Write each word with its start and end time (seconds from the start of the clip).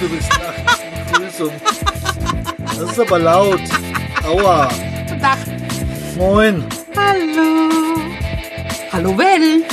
du 0.00 0.08
bist 0.08 0.30
nach 0.30 0.54
Begrüßung. 1.12 1.52
Das 2.64 2.90
ist 2.90 3.00
aber 3.00 3.18
laut. 3.18 3.60
Aua. 4.24 4.68
Guten 5.06 5.20
Tag. 5.20 5.38
Moin. 6.16 6.64
Hallo. 6.96 7.68
Hallo 8.92 9.18
Welt. 9.18 9.66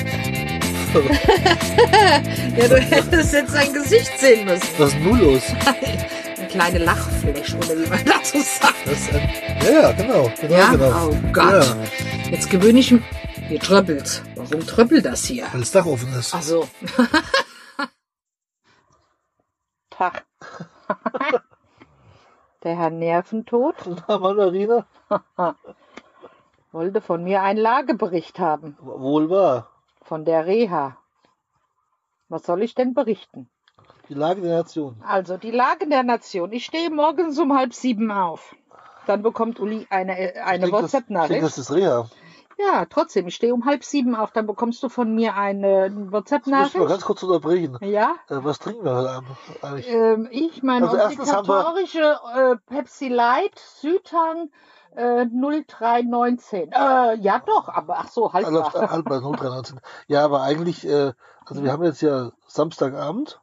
Ja, 2.56 2.68
du 2.68 2.76
hättest 2.78 3.32
jetzt 3.32 3.52
sein 3.52 3.72
Gesicht 3.72 4.18
sehen 4.18 4.44
müssen. 4.44 4.68
Was 4.78 4.88
ist 4.88 4.96
denn 4.96 5.04
nun 5.04 5.20
los? 5.20 5.42
Eine 6.36 6.48
kleine 6.48 6.78
Lachfläche, 6.78 7.56
oder 7.56 7.68
wie 7.78 7.88
man 7.88 8.04
dazu 8.04 8.38
sagt. 8.40 8.74
Das 8.86 8.92
ist 8.94 9.14
ein, 9.14 9.28
ja, 9.64 9.70
ja, 9.82 9.92
genau. 9.92 10.30
genau, 10.40 10.54
Ja? 10.54 10.70
genau. 10.72 11.08
Oh 11.10 11.16
Gott. 11.32 11.52
Ja, 11.64 12.30
Jetzt 12.30 12.50
gewöhne 12.50 12.80
ich 12.80 12.90
mich. 12.90 13.02
Hier 13.48 13.60
tröppelt. 13.60 14.22
Warum 14.34 14.66
tröppelt 14.66 15.04
das 15.04 15.24
hier? 15.24 15.46
weil 15.52 15.60
das 15.60 15.70
Dach 15.70 15.86
offen 15.86 16.12
ist. 16.18 16.34
Ach 16.34 16.42
so. 16.42 16.68
Tag. 19.90 20.24
Der 22.64 22.76
Herr 22.76 22.90
Nerventod 22.90 23.74
Na, 24.08 24.18
Mandarine? 24.18 24.84
wollte 26.72 27.00
von 27.00 27.24
mir 27.24 27.42
einen 27.42 27.58
Lagebericht 27.60 28.38
haben. 28.38 28.76
Wohl 28.80 29.30
wahr. 29.30 29.68
Von 30.10 30.24
der 30.24 30.44
Reha. 30.44 30.96
Was 32.28 32.42
soll 32.42 32.64
ich 32.64 32.74
denn 32.74 32.94
berichten? 32.94 33.48
Die 34.08 34.14
Lage 34.14 34.40
der 34.40 34.56
Nation. 34.56 34.96
Also, 35.06 35.36
die 35.36 35.52
Lage 35.52 35.86
der 35.88 36.02
Nation. 36.02 36.50
Ich 36.50 36.64
stehe 36.64 36.90
morgens 36.90 37.38
um 37.38 37.56
halb 37.56 37.72
sieben 37.72 38.10
auf. 38.10 38.56
Dann 39.06 39.22
bekommt 39.22 39.60
Uli 39.60 39.86
eine, 39.88 40.18
äh, 40.18 40.40
eine 40.40 40.54
Ich 40.56 40.60
denke, 40.62 40.82
das- 40.82 40.82
WhatsApp-Nachricht. 40.94 41.42
das 41.44 41.58
ist 41.58 41.70
Reha. 41.70 42.10
Ja, 42.58 42.86
trotzdem, 42.86 43.28
ich 43.28 43.36
stehe 43.36 43.54
um 43.54 43.66
halb 43.66 43.84
sieben 43.84 44.16
auf. 44.16 44.32
Dann 44.32 44.48
bekommst 44.48 44.82
du 44.82 44.88
von 44.88 45.14
mir 45.14 45.36
eine 45.36 45.86
Ich 45.86 45.92
muss 45.92 46.06
mal 46.06 46.12
WhatsApp-Nachricht. 46.12 46.88
ganz 46.88 47.04
kurz 47.04 47.22
unterbrechen. 47.22 47.78
Ja, 47.82 48.16
Äh, 48.28 48.38
was 48.42 48.58
trinken 48.58 48.84
wir 48.84 48.96
heute 48.96 49.10
Abend 49.10 49.30
eigentlich? 49.62 49.88
ähm, 49.88 50.26
ich 50.32 50.60
meine 50.64 50.90
Also 50.90 51.04
obligatorische 51.20 52.18
äh, 52.34 52.56
Pepsi 52.66 53.06
Light 53.06 53.56
Südhang 53.78 54.50
äh, 54.96 55.26
0319. 55.26 56.72
Äh, 56.72 57.16
ja 57.16 57.42
doch, 57.44 57.68
aber 57.68 57.98
ach 57.98 58.08
so, 58.08 58.28
mal. 58.28 58.42
halb 58.42 59.04
bei 59.04 59.20
0,319. 59.20 59.80
Ja, 60.08 60.24
aber 60.24 60.42
eigentlich, 60.42 60.86
äh, 60.86 61.12
also 61.46 61.62
wir 61.62 61.72
haben 61.72 61.84
jetzt 61.84 62.00
ja 62.02 62.32
Samstagabend, 62.46 63.40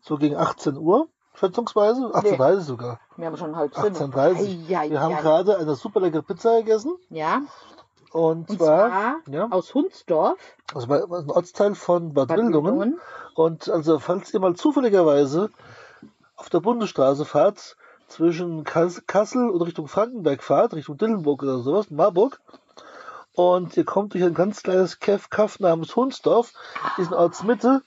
so 0.00 0.16
gegen 0.16 0.36
18 0.36 0.76
Uhr, 0.76 1.08
schätzungsweise, 1.34 2.06
18.30 2.06 2.60
sogar. 2.60 3.00
Wir 3.16 3.26
haben 3.26 3.36
schon 3.36 3.56
halb 3.56 3.74
sieben. 3.74 3.94
18.30 3.94 4.70
Ei, 4.70 4.76
ei, 4.76 4.90
Wir 4.90 5.00
haben 5.00 5.16
gerade 5.16 5.58
eine 5.58 5.74
super 5.74 6.00
leckere 6.00 6.22
Pizza 6.22 6.58
gegessen. 6.58 6.96
Ja, 7.10 7.42
Und, 8.12 8.50
und 8.50 8.58
zwar, 8.58 8.88
zwar 8.88 9.16
ja, 9.28 9.48
aus 9.50 9.74
Hunsdorf, 9.74 10.38
also 10.74 10.86
bei 10.86 11.02
ein 11.02 11.30
Ortsteil 11.30 11.74
von 11.74 12.14
Bad, 12.14 12.28
Bad. 12.28 12.38
Wildungen. 12.38 13.00
Und 13.34 13.68
also, 13.68 13.98
falls 13.98 14.32
ihr 14.34 14.40
mal 14.40 14.54
zufälligerweise 14.54 15.50
auf 16.36 16.48
der 16.50 16.60
Bundesstraße 16.60 17.24
fahrt, 17.24 17.76
zwischen 18.08 18.64
Kas- 18.64 19.02
Kassel 19.06 19.48
und 19.50 19.62
Richtung 19.62 19.86
Frankenberg 19.86 20.42
fahrt, 20.42 20.74
Richtung 20.74 20.96
Dillenburg 20.96 21.42
oder 21.42 21.58
sowas, 21.60 21.90
Marburg, 21.90 22.40
und 23.34 23.76
ihr 23.76 23.84
kommt 23.84 24.14
durch 24.14 24.24
ein 24.24 24.34
ganz 24.34 24.62
kleines 24.62 24.98
Kaff, 24.98 25.30
Kaff 25.30 25.60
namens 25.60 25.94
Hunsdorf, 25.94 26.52
diesen 26.96 27.14
Ortsmitte, 27.14 27.82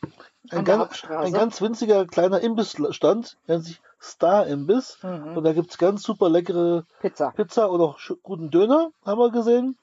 ein, 0.49 0.63
ganz, 0.63 1.03
ein 1.09 1.33
ganz 1.33 1.61
winziger 1.61 2.05
kleiner 2.05 2.39
Imbissstand, 2.39 3.37
nennt 3.47 3.65
sich 3.65 3.81
Star 4.01 4.47
Imbiss. 4.47 4.97
Mhm. 5.03 5.37
Und 5.37 5.43
da 5.43 5.53
gibt's 5.53 5.77
ganz 5.77 6.03
super 6.03 6.29
leckere 6.29 6.85
Pizza. 7.01 7.31
Pizza 7.31 7.69
und 7.69 7.81
auch 7.81 7.99
guten 8.23 8.49
Döner, 8.49 8.91
haben 9.05 9.19
wir 9.19 9.29
gesehen. 9.29 9.77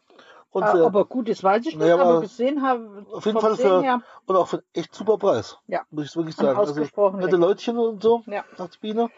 Und, 0.50 0.62
äh, 0.62 0.80
aber 0.80 1.04
gut, 1.04 1.28
das 1.28 1.44
weiß 1.44 1.60
ich 1.66 1.76
nicht, 1.76 1.78
naja, 1.78 1.98
aber, 1.98 2.22
gesehen 2.22 2.62
habe 2.66 3.04
auf 3.12 3.26
jeden 3.26 3.38
Fall 3.38 3.54
für, 3.56 3.82
her, 3.82 4.00
und 4.26 4.34
auch 4.34 4.48
für 4.48 4.56
einen 4.56 4.66
echt 4.72 4.94
super 4.94 5.18
Preis. 5.18 5.58
Ja. 5.66 5.82
Muss 5.90 6.06
ich 6.06 6.16
wirklich 6.16 6.34
sagen. 6.34 6.58
Also, 6.58 6.80
nette. 7.18 7.36
Leutchen 7.36 7.78
und 7.78 8.02
so, 8.02 8.22
Ja. 8.26 8.44
sagt 8.56 8.76
die 8.76 8.78
Biene. 8.78 9.10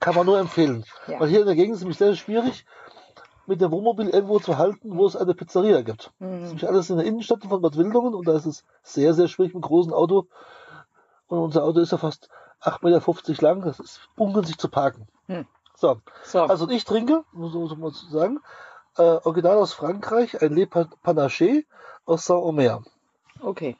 Kann 0.00 0.14
man 0.14 0.26
nur 0.26 0.38
empfehlen. 0.38 0.84
Ja. 1.06 1.20
Weil 1.20 1.28
hier 1.28 1.40
in 1.40 1.46
der 1.46 1.54
Gegend 1.54 1.72
ist 1.72 1.78
es 1.78 1.82
nämlich 1.82 1.98
sehr 1.98 2.14
schwierig, 2.16 2.64
mit 3.46 3.60
dem 3.60 3.70
Wohnmobil 3.70 4.08
irgendwo 4.08 4.38
zu 4.38 4.56
halten, 4.58 4.96
wo 4.96 5.06
es 5.06 5.16
eine 5.16 5.34
Pizzeria 5.34 5.82
gibt. 5.82 6.10
Das 6.18 6.28
ist 6.30 6.40
Mhm. 6.40 6.46
nämlich 6.46 6.68
alles 6.68 6.90
in 6.90 6.96
der 6.96 7.06
Innenstadt 7.06 7.44
von 7.44 7.60
Bad 7.62 7.76
Wildungen 7.76 8.14
und 8.14 8.26
da 8.26 8.34
ist 8.36 8.46
es 8.46 8.64
sehr, 8.82 9.12
sehr 9.14 9.28
schwierig 9.28 9.54
mit 9.54 9.62
großen 9.62 9.92
Auto. 9.92 10.26
Und 11.28 11.38
unser 11.38 11.64
Auto 11.64 11.80
ist 11.80 11.92
ja 11.92 11.98
fast 11.98 12.28
8,50 12.60 13.28
Meter 13.30 13.42
lang. 13.42 13.62
Das 13.62 13.78
ist 13.80 14.00
ungünstig 14.16 14.58
zu 14.58 14.68
parken. 14.68 15.06
Hm. 15.26 15.46
So, 15.76 15.98
So, 16.24 16.42
also 16.44 16.68
ich 16.68 16.84
trinke, 16.84 17.24
muss 17.32 17.52
muss 17.54 17.76
man 17.76 17.90
so 17.90 18.06
sagen, 18.08 18.40
äh, 18.96 19.02
original 19.02 19.56
aus 19.58 19.72
Frankreich, 19.72 20.40
ein 20.42 20.52
Le 20.54 20.66
Pan- 20.66 20.90
Panaché 21.04 21.64
aus 22.06 22.26
Saint-Omer. 22.26 22.82
okay. 23.42 23.76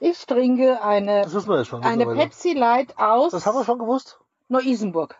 Ich 0.00 0.24
trinke 0.26 0.82
eine, 0.82 1.22
ja 1.22 1.80
eine. 1.82 2.06
Pepsi 2.14 2.54
Light 2.54 2.98
aus 2.98 3.32
Das 3.32 3.46
haben 3.46 3.56
wir 3.56 3.64
schon 3.64 3.78
gewusst. 3.78 4.18
Neu-Isenburg. 4.48 5.16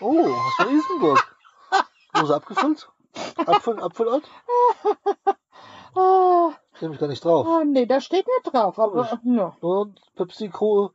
Oh, 0.00 0.14
was 0.16 0.66
für 0.66 0.72
Isenburg. 0.72 1.36
Er 2.12 2.30
abgefüllt? 2.30 2.88
Apfel, 3.46 3.80
Apfelort? 3.82 4.24
Ah, 5.94 6.50
Steht 6.74 6.90
mich 6.90 6.98
gar 6.98 7.08
nicht 7.08 7.24
drauf. 7.24 7.46
ah, 7.46 7.62
nee, 7.64 7.86
da 7.86 8.00
steht 8.00 8.26
nicht 8.26 8.52
drauf, 8.52 8.78
aber 8.78 9.18
ja. 9.24 9.56
Nur 9.62 9.94
PepsiCo 10.14 10.90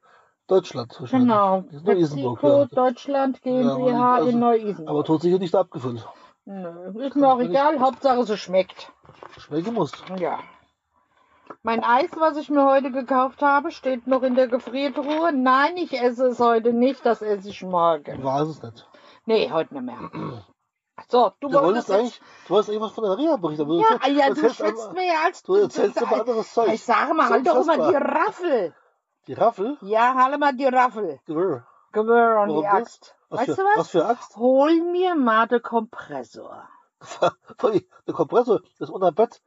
Deutschland. 0.48 1.02
Genau. 1.10 1.64
Ist 1.72 1.86
nur 1.86 1.96
Isenburg. 1.96 2.44
Ja. 2.44 2.66
Deutschland 2.66 3.42
GmbH 3.42 4.16
also- 4.16 4.30
in 4.30 4.40
Neu-Isenburg. 4.40 4.90
Aber 4.90 5.04
tot 5.04 5.22
sicher 5.22 5.40
nicht 5.40 5.56
abgefüllt. 5.56 6.08
Nö, 6.46 6.92
ist 7.06 7.16
mir 7.16 7.32
auch 7.34 7.40
egal, 7.40 7.80
Hauptsache 7.80 8.20
es 8.20 8.40
schmeckt. 8.40 8.92
Schmecken 9.38 9.74
muss. 9.74 9.92
Ja. 10.20 10.40
Mein 11.64 11.84
Eis, 11.84 12.10
was 12.18 12.38
ich 12.38 12.50
mir 12.50 12.66
heute 12.66 12.92
gekauft 12.92 13.42
habe, 13.42 13.72
steht 13.72 14.08
noch 14.08 14.24
in 14.24 14.36
der 14.36 14.48
Gefriertruhe. 14.48 15.32
Nein, 15.34 15.78
ich 15.78 15.94
esse 16.00 16.28
es 16.28 16.40
heute 16.40 16.74
nicht, 16.74 17.06
das 17.06 17.22
esse 17.22 17.50
ich 17.50 17.62
morgen. 17.64 18.24
War 18.24 18.42
es 18.42 18.62
nicht. 18.62 18.88
Nee, 19.26 19.52
heute 19.52 19.74
nicht 19.76 19.84
mehr. 19.84 20.44
So, 21.08 21.32
du 21.40 21.48
Du 21.50 21.54
wolltest 21.54 21.90
wolltest 21.90 21.92
eigentlich, 21.92 22.22
du 22.48 22.54
wolltest 22.54 22.70
eigentlich 22.70 22.82
was 22.82 22.92
von 22.94 23.04
der 23.04 23.18
Reha 23.18 23.36
berichten. 23.38 23.62
Aber 23.64 23.74
du 23.74 23.80
Ja, 23.82 23.88
erzählst- 23.96 24.18
ja, 24.18 24.30
du 24.30 24.50
schwitzt 24.54 24.94
mir 24.94 25.06
ja 25.08 25.14
als 25.26 25.44
Du 25.44 25.56
erzählst 25.56 26.02
immer 26.02 26.12
anderes 26.22 26.54
Zeug. 26.54 26.74
Ich 26.74 26.84
sage 26.84 27.14
mal, 27.14 27.28
So 27.28 27.34
halt 27.34 27.48
doch 27.48 27.62
immer 27.62 27.90
die. 27.90 27.96
Raffel. 27.96 28.76
Die 29.28 29.34
Raffel? 29.34 29.78
Ja, 29.82 30.14
halt 30.16 30.40
mal 30.40 30.54
die 30.54 30.66
Raffel. 30.66 31.20
Gewirr. 31.26 31.66
Gewirr 31.92 32.40
an 32.40 32.50
Warum 32.50 32.62
die 32.64 32.68
das? 32.70 32.74
Axt. 32.82 33.16
Was 33.30 33.40
Weißt 33.40 33.50
für, 33.52 33.56
du 33.56 33.62
was? 33.64 33.78
Was 33.78 33.90
für 33.90 34.06
Axt? 34.06 34.36
Hol 34.38 34.82
mir 34.92 35.16
mal 35.16 35.48
den 35.48 35.62
Kompressor. 35.62 36.68
Der 38.08 38.14
Kompressor 38.14 38.62
ist 38.80 38.90
unter 38.90 39.12
Bett. 39.12 39.42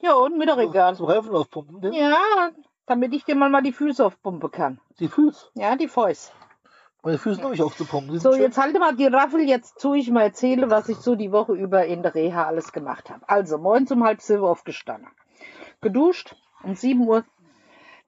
Ja, 0.00 0.14
und 0.14 0.38
mir 0.38 0.46
doch 0.46 0.58
egal. 0.58 0.94
Zum 0.96 1.06
Reifen 1.06 1.34
aufpumpen. 1.34 1.80
Den- 1.80 1.92
Ja, 1.92 2.50
damit 2.86 3.12
ich 3.14 3.24
dir 3.24 3.34
mal, 3.34 3.50
mal 3.50 3.62
die 3.62 3.72
Füße 3.72 4.04
aufpumpen 4.04 4.50
kann. 4.50 4.80
Die 5.00 5.08
Füße. 5.08 5.46
Ja, 5.54 5.76
die 5.76 5.88
Fäust. 5.88 6.32
Meine 7.02 7.18
Füße 7.18 7.40
noch 7.40 7.50
nicht 7.50 7.62
aufzupumpen. 7.62 8.12
Die 8.12 8.18
So, 8.18 8.32
schön- 8.32 8.42
jetzt 8.42 8.58
halte 8.58 8.78
mal 8.78 8.94
die 8.96 9.06
Raffel 9.06 9.40
jetzt 9.40 9.78
zu. 9.80 9.94
Ich 9.94 10.10
mal 10.10 10.22
erzähle, 10.22 10.70
was 10.70 10.88
ich 10.88 10.96
so 10.98 11.14
die 11.14 11.32
Woche 11.32 11.52
über 11.54 11.86
in 11.86 12.02
der 12.02 12.14
Reha 12.14 12.44
alles 12.46 12.72
gemacht 12.72 13.10
habe. 13.10 13.28
Also, 13.28 13.58
morgens 13.58 13.90
um 13.92 14.04
halb 14.04 14.20
sieben 14.20 14.44
aufgestanden. 14.44 15.08
Geduscht 15.80 16.34
um 16.64 16.74
7 16.74 17.06
Uhr. 17.06 17.24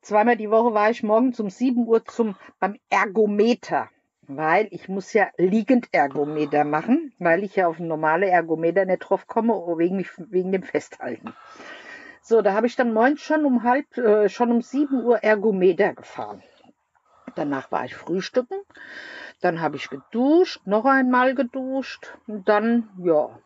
Zweimal 0.03 0.37
die 0.37 0.51
Woche 0.51 0.75
war 0.75 0.91
ich 0.91 1.03
morgens 1.03 1.39
um 1.41 1.51
7 1.51 1.87
Uhr 1.87 2.05
zum, 2.05 2.35
beim 2.59 2.77
Ergometer. 2.89 3.89
Weil 4.33 4.69
ich 4.71 4.89
muss 4.89 5.13
ja 5.13 5.27
liegend 5.39 5.89
Ergometer 5.93 6.65
machen, 6.65 7.13
weil 7.19 7.43
ich 7.43 7.57
ja 7.57 7.67
auf 7.67 7.79
ein 7.81 7.89
normale 7.89 8.27
Ergometer 8.29 8.85
nicht 8.85 9.01
drauf 9.01 9.27
komme, 9.27 9.53
wegen, 9.77 10.07
wegen 10.31 10.53
dem 10.53 10.63
Festhalten. 10.63 11.33
So, 12.23 12.43
da 12.43 12.53
habe 12.53 12.67
ich 12.67 12.77
dann 12.77 12.93
morgens 12.93 13.23
schon 13.23 13.45
um 13.45 13.63
halb, 13.63 13.97
äh, 13.97 14.29
schon 14.29 14.51
um 14.51 14.63
7 14.63 15.03
Uhr 15.05 15.19
Ergometer 15.19 15.95
gefahren. 15.95 16.43
Danach 17.35 17.71
war 17.73 17.85
ich 17.85 17.95
frühstücken. 17.95 18.61
Dann 19.41 19.61
habe 19.61 19.77
ich 19.77 19.89
geduscht, 19.89 20.61
noch 20.67 20.85
einmal 20.85 21.35
geduscht. 21.35 22.13
Und 22.27 22.49
dann, 22.49 22.89
ja. 22.99 23.39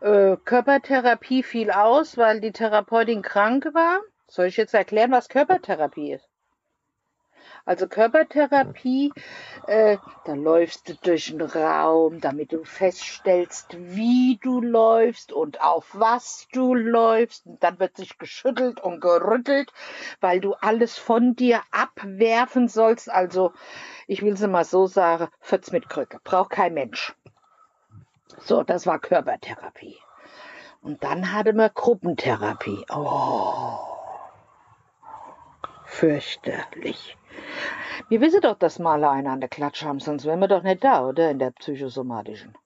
Äh, 0.00 0.36
Körpertherapie 0.44 1.42
fiel 1.42 1.70
aus, 1.70 2.16
weil 2.16 2.40
die 2.40 2.52
Therapeutin 2.52 3.22
krank 3.22 3.68
war. 3.74 4.00
Soll 4.26 4.46
ich 4.46 4.56
jetzt 4.56 4.74
erklären, 4.74 5.12
was 5.12 5.28
Körpertherapie 5.28 6.12
ist? 6.12 6.28
Also 7.66 7.88
Körpertherapie, 7.88 9.10
äh, 9.66 9.96
da 10.26 10.34
läufst 10.34 10.86
du 10.86 10.94
durch 10.96 11.28
den 11.28 11.40
Raum, 11.40 12.20
damit 12.20 12.52
du 12.52 12.62
feststellst, 12.62 13.74
wie 13.78 14.38
du 14.42 14.60
läufst 14.60 15.32
und 15.32 15.62
auf 15.62 15.88
was 15.94 16.46
du 16.52 16.74
läufst. 16.74 17.46
Und 17.46 17.62
dann 17.64 17.80
wird 17.80 17.96
sich 17.96 18.18
geschüttelt 18.18 18.80
und 18.80 19.00
gerüttelt, 19.00 19.72
weil 20.20 20.40
du 20.40 20.52
alles 20.54 20.98
von 20.98 21.36
dir 21.36 21.62
abwerfen 21.70 22.68
sollst. 22.68 23.10
Also, 23.10 23.54
ich 24.06 24.20
will 24.20 24.34
es 24.34 24.46
mal 24.46 24.64
so 24.64 24.86
sagen, 24.86 25.28
Fürz 25.40 25.72
mit 25.72 25.88
Krücke, 25.88 26.20
braucht 26.22 26.50
kein 26.50 26.74
Mensch. 26.74 27.14
So, 28.40 28.62
das 28.62 28.86
war 28.86 28.98
Körpertherapie. 28.98 29.96
Und 30.82 31.02
dann 31.02 31.32
hatte 31.32 31.54
man 31.54 31.70
Gruppentherapie. 31.72 32.84
Oh. 32.94 33.78
Fürchterlich. 35.86 37.16
Wir 38.08 38.20
wissen 38.20 38.40
doch, 38.40 38.58
dass 38.58 38.78
wir 38.78 38.90
alle 38.90 39.10
einen 39.10 39.28
an 39.28 39.40
der 39.40 39.48
Klatsche 39.48 39.86
haben, 39.86 40.00
sonst 40.00 40.24
wären 40.24 40.40
wir 40.40 40.48
doch 40.48 40.62
nicht 40.62 40.84
da, 40.84 41.06
oder? 41.06 41.30
In 41.30 41.38
der 41.38 41.50
psychosomatischen. 41.52 42.56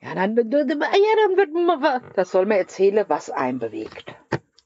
Ja, 0.00 0.14
dann, 0.14 0.34
ja, 0.34 0.64
dann 0.64 1.36
wird 1.36 1.52
man, 1.52 2.02
das 2.16 2.30
soll 2.30 2.46
man 2.46 2.56
erzählen, 2.56 3.04
was 3.08 3.28
einen 3.30 3.58
bewegt. 3.58 4.14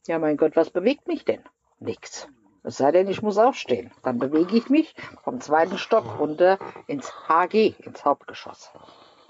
Ja, 0.07 0.19
mein 0.19 0.37
Gott, 0.37 0.55
was 0.55 0.71
bewegt 0.71 1.09
mich 1.09 1.25
denn? 1.25 1.43
Nix. 1.81 2.29
Es 2.63 2.79
sei 2.79 2.93
denn, 2.93 3.09
ich 3.09 3.21
muss 3.21 3.37
aufstehen. 3.37 3.91
Dann 4.03 4.19
bewege 4.19 4.57
ich 4.57 4.71
mich 4.71 4.95
vom 5.23 5.41
zweiten 5.41 5.77
Stock 5.77 6.19
runter 6.19 6.59
ins 6.87 7.13
HG, 7.29 7.75
ins 7.79 8.05
Hauptgeschoss. 8.05 8.71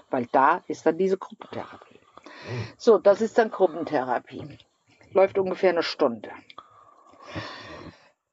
Weil 0.09 0.27
da 0.31 0.63
ist 0.67 0.85
dann 0.85 0.97
diese 0.97 1.17
Gruppentherapie. 1.17 1.99
So, 2.77 2.97
das 2.97 3.21
ist 3.21 3.37
dann 3.37 3.51
Gruppentherapie. 3.51 4.57
Läuft 5.11 5.37
ungefähr 5.37 5.71
eine 5.71 5.83
Stunde. 5.83 6.29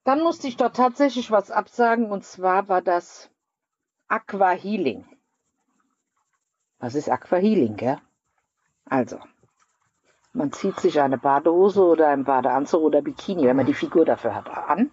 Dann 0.05 0.21
musste 0.21 0.49
ich 0.49 0.57
dort 0.57 0.77
tatsächlich 0.77 1.31
was 1.31 1.51
absagen 1.51 2.11
und 2.11 2.25
zwar 2.25 2.69
war 2.69 2.83
das 2.83 3.31
Aqua 4.09 4.51
Healing. 4.51 5.07
Was 6.79 6.97
ist 6.97 7.09
Aqua 7.09 7.37
Healing, 7.37 7.77
gell? 7.77 7.99
Also, 8.85 9.19
man 10.33 10.53
zieht 10.53 10.81
sich 10.81 11.01
eine 11.01 11.19
Badehose 11.19 11.85
oder 11.85 12.09
ein 12.09 12.25
Badeanzug 12.25 12.83
oder 12.83 13.01
Bikini, 13.01 13.45
wenn 13.45 13.57
man 13.57 13.67
die 13.67 13.75
Figur 13.75 14.05
dafür 14.05 14.35
hat, 14.35 14.51
an. 14.51 14.91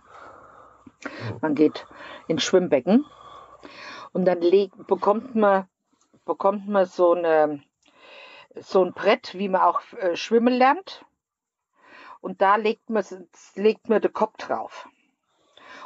Man 1.42 1.56
geht 1.56 1.88
ins 2.28 2.44
Schwimmbecken 2.44 3.06
und 4.12 4.26
dann 4.26 4.42
legt, 4.42 4.86
bekommt 4.86 5.34
man, 5.34 5.68
bekommt 6.26 6.68
man 6.68 6.86
so, 6.86 7.14
eine, 7.14 7.64
so 8.56 8.84
ein 8.84 8.94
Brett, 8.94 9.34
wie 9.34 9.50
man 9.50 9.62
auch 9.62 9.82
äh, 9.94 10.16
schwimmen 10.16 10.54
lernt. 10.54 11.06
Und 12.22 12.42
da 12.42 12.58
legt 12.58 12.90
man, 12.90 13.04
legt 13.56 13.90
man 13.90 14.02
den 14.02 14.14
Kopf 14.14 14.38
drauf. 14.38 14.88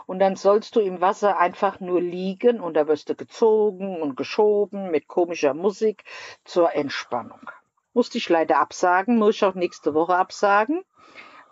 Und 0.05 0.19
dann 0.19 0.35
sollst 0.35 0.75
du 0.75 0.79
im 0.79 1.01
Wasser 1.01 1.37
einfach 1.37 1.79
nur 1.79 2.01
liegen 2.01 2.59
und 2.59 2.75
da 2.75 2.87
wirst 2.87 3.09
du 3.09 3.15
gezogen 3.15 4.01
und 4.01 4.17
geschoben 4.17 4.91
mit 4.91 5.07
komischer 5.07 5.53
Musik 5.53 6.03
zur 6.43 6.73
Entspannung. 6.73 7.49
Musste 7.93 8.17
ich 8.17 8.27
leider 8.29 8.59
absagen, 8.59 9.17
muss 9.17 9.35
ich 9.35 9.45
auch 9.45 9.55
nächste 9.55 9.93
Woche 9.93 10.15
absagen, 10.15 10.83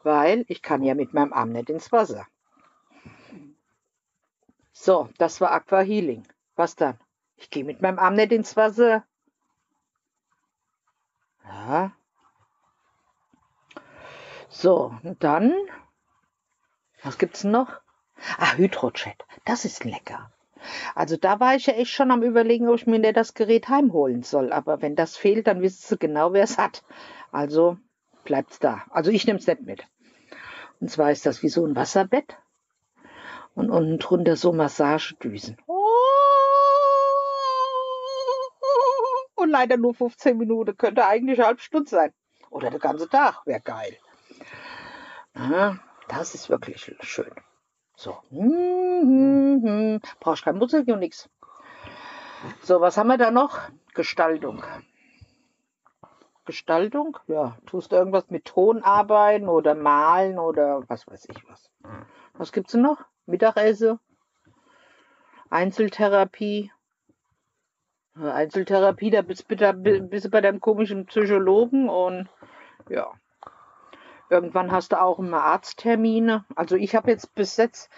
weil 0.04 0.46
ich 0.48 0.62
kann 0.62 0.84
ja 0.84 0.96
mit 0.96 1.14
meinem 1.14 1.34
Arm 1.34 1.52
nicht 1.52 1.70
ins 1.70 1.92
Wasser. 1.92 2.28
So, 4.72 5.10
das 5.18 5.40
war 5.40 5.52
Aqua 5.52 5.82
Healing. 5.82 6.28
Was 6.56 6.76
dann? 6.76 7.00
Ich 7.36 7.50
gehe 7.50 7.64
mit 7.64 7.82
meinem 7.82 8.00
Arm 8.00 8.16
nicht 8.16 8.32
ins 8.32 8.58
Wasser. 8.58 9.06
Ja. 11.46 11.92
So, 14.50 14.94
und 15.04 15.24
dann, 15.24 15.54
was 17.04 17.18
gibt's 17.18 17.44
noch? 17.44 17.80
Ah, 18.38 18.54
Hydrochat, 18.56 19.26
das 19.46 19.66
ist 19.66 19.84
lecker. 19.84 20.32
Also 20.96 21.18
da 21.18 21.40
war 21.40 21.56
ich 21.56 21.66
ja 21.66 21.74
echt 21.74 21.92
schon 21.92 22.12
am 22.12 22.24
überlegen, 22.24 22.68
ob 22.70 22.76
ich 22.76 22.88
mir 22.88 23.14
das 23.14 23.34
Gerät 23.34 23.70
heimholen 23.70 24.24
soll. 24.24 24.54
Aber 24.54 24.82
wenn 24.82 24.96
das 24.96 25.18
fehlt, 25.18 25.48
dann 25.48 25.62
wissen 25.62 25.82
sie 25.88 25.98
genau, 25.98 26.34
wer 26.34 26.44
es 26.44 26.58
hat. 26.58 26.84
Also 27.32 27.78
bleibt's 28.24 28.60
da. 28.60 28.84
Also 28.90 29.12
ich 29.12 29.26
nehme 29.26 29.40
es 29.40 29.48
nicht 29.48 29.62
mit. 29.62 29.88
Und 30.80 30.90
zwar 30.90 31.12
ist 31.12 31.26
das 31.26 31.44
wie 31.44 31.50
so 31.50 31.66
ein 31.66 31.76
Wasserbett. 31.76 32.38
Und 33.54 33.70
unten 33.70 34.00
drunter 34.00 34.36
so 34.36 34.54
Massagedüsen. 34.54 35.58
Und 39.36 39.50
leider 39.50 39.78
nur 39.78 39.94
15 39.94 40.38
Minuten. 40.38 40.78
Könnte 40.78 41.06
eigentlich 41.06 41.40
eine 41.40 41.48
halbe 41.48 41.62
Stunde 41.62 41.90
sein. 41.90 42.14
Oder 42.50 42.70
der 42.70 42.80
ganze 42.80 43.10
Tag. 43.10 43.46
Wäre 43.46 43.62
geil. 43.62 43.98
Ja, 45.36 45.80
das 46.08 46.36
ist 46.36 46.50
wirklich 46.50 46.94
schön. 47.02 47.32
So. 48.02 48.18
Hm, 48.32 48.50
hm, 49.04 49.62
hm. 49.64 50.02
Brauchst 50.20 50.44
kein 50.44 50.58
Musik 50.58 50.88
und 50.88 50.98
nichts. 50.98 51.30
So, 52.64 52.82
was 52.82 52.98
haben 52.98 53.10
wir 53.10 53.20
da 53.20 53.30
noch? 53.30 53.60
Gestaltung. 53.94 54.64
Gestaltung? 56.46 57.20
Ja, 57.28 57.58
tust 57.68 57.92
du 57.92 57.98
irgendwas 57.98 58.32
mit 58.32 58.46
Ton 58.46 58.82
arbeiten 58.82 59.48
oder 59.48 59.76
malen 59.76 60.40
oder 60.40 60.82
was 60.88 61.06
weiß 61.06 61.28
ich 61.30 61.48
was. 61.48 61.70
Was 62.34 62.52
gibt's 62.52 62.72
denn 62.72 62.82
noch? 62.82 63.06
Mittagessen? 63.28 64.00
Einzeltherapie? 65.52 66.72
Einzeltherapie, 68.16 69.12
da 69.12 69.22
bist, 69.22 69.46
da 69.48 69.74
bist 69.74 70.26
du 70.26 70.30
bei 70.32 70.42
deinem 70.42 70.60
komischen 70.60 71.06
Psychologen 71.06 71.88
und 71.88 72.30
ja. 72.90 73.14
Irgendwann 74.32 74.72
hast 74.72 74.94
du 74.94 75.02
auch 75.02 75.20
immer 75.20 75.44
Arzttermine. 75.44 76.46
Also 76.56 76.78
ich 76.78 76.96
habe 76.96 77.12
jetzt 77.12 77.36
bis 77.36 77.58
jetzt 77.58 77.92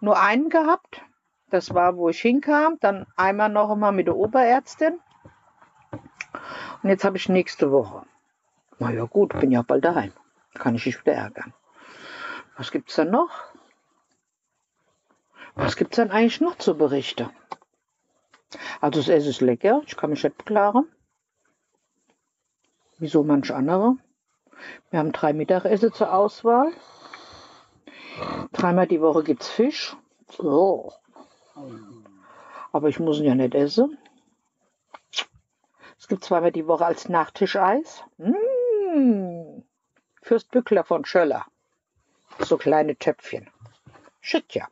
nur 0.00 0.20
einen 0.20 0.48
gehabt. 0.48 1.02
Das 1.50 1.74
war, 1.74 1.96
wo 1.96 2.08
ich 2.08 2.20
hinkam. 2.20 2.78
Dann 2.78 3.08
einmal 3.16 3.48
noch 3.48 3.72
einmal 3.72 3.90
mit 3.90 4.06
der 4.06 4.14
Oberärztin. 4.14 5.00
Und 6.84 6.90
jetzt 6.90 7.02
habe 7.02 7.16
ich 7.16 7.28
nächste 7.28 7.72
Woche. 7.72 8.06
Na 8.78 8.92
ja 8.92 9.02
gut, 9.02 9.36
bin 9.40 9.50
ja 9.50 9.62
bald 9.62 9.84
daheim. 9.84 10.12
Kann 10.54 10.76
ich 10.76 10.84
dich 10.84 11.00
wieder 11.00 11.14
ärgern. 11.14 11.52
Was 12.56 12.70
gibt's 12.70 12.94
dann 12.94 13.10
noch? 13.10 13.30
Was 15.56 15.74
gibt's 15.74 15.96
dann 15.96 16.12
eigentlich 16.12 16.40
noch 16.40 16.56
zu 16.56 16.78
berichten? 16.78 17.30
Also 18.80 19.00
Essen 19.00 19.30
ist 19.30 19.40
lecker. 19.40 19.82
Ich 19.86 19.96
kann 19.96 20.10
mich 20.10 20.22
nicht 20.22 20.38
beklagen. 20.38 20.86
Wieso 22.98 23.24
manch 23.24 23.52
andere? 23.52 23.96
Wir 24.90 24.98
haben 24.98 25.12
drei 25.12 25.32
Mittagessen 25.32 25.92
zur 25.92 26.12
Auswahl. 26.12 26.72
Dreimal 28.52 28.86
die 28.86 29.00
Woche 29.00 29.22
gibt 29.22 29.42
es 29.42 29.48
Fisch. 29.48 29.96
Oh. 30.38 30.92
Aber 32.72 32.88
ich 32.88 33.00
muss 33.00 33.18
ihn 33.18 33.24
ja 33.24 33.34
nicht 33.34 33.54
essen. 33.54 33.98
Es 35.98 36.08
gibt 36.08 36.24
zweimal 36.24 36.52
die 36.52 36.66
Woche 36.66 36.86
als 36.86 37.08
Nachtischeis. 37.08 38.02
Mmh. 38.18 39.62
Fürstbückler 40.22 40.84
von 40.84 41.04
Schöller. 41.04 41.46
So 42.38 42.56
kleine 42.56 42.96
Töpfchen. 42.96 43.50
Schick 44.20 44.54
ja. 44.54 44.68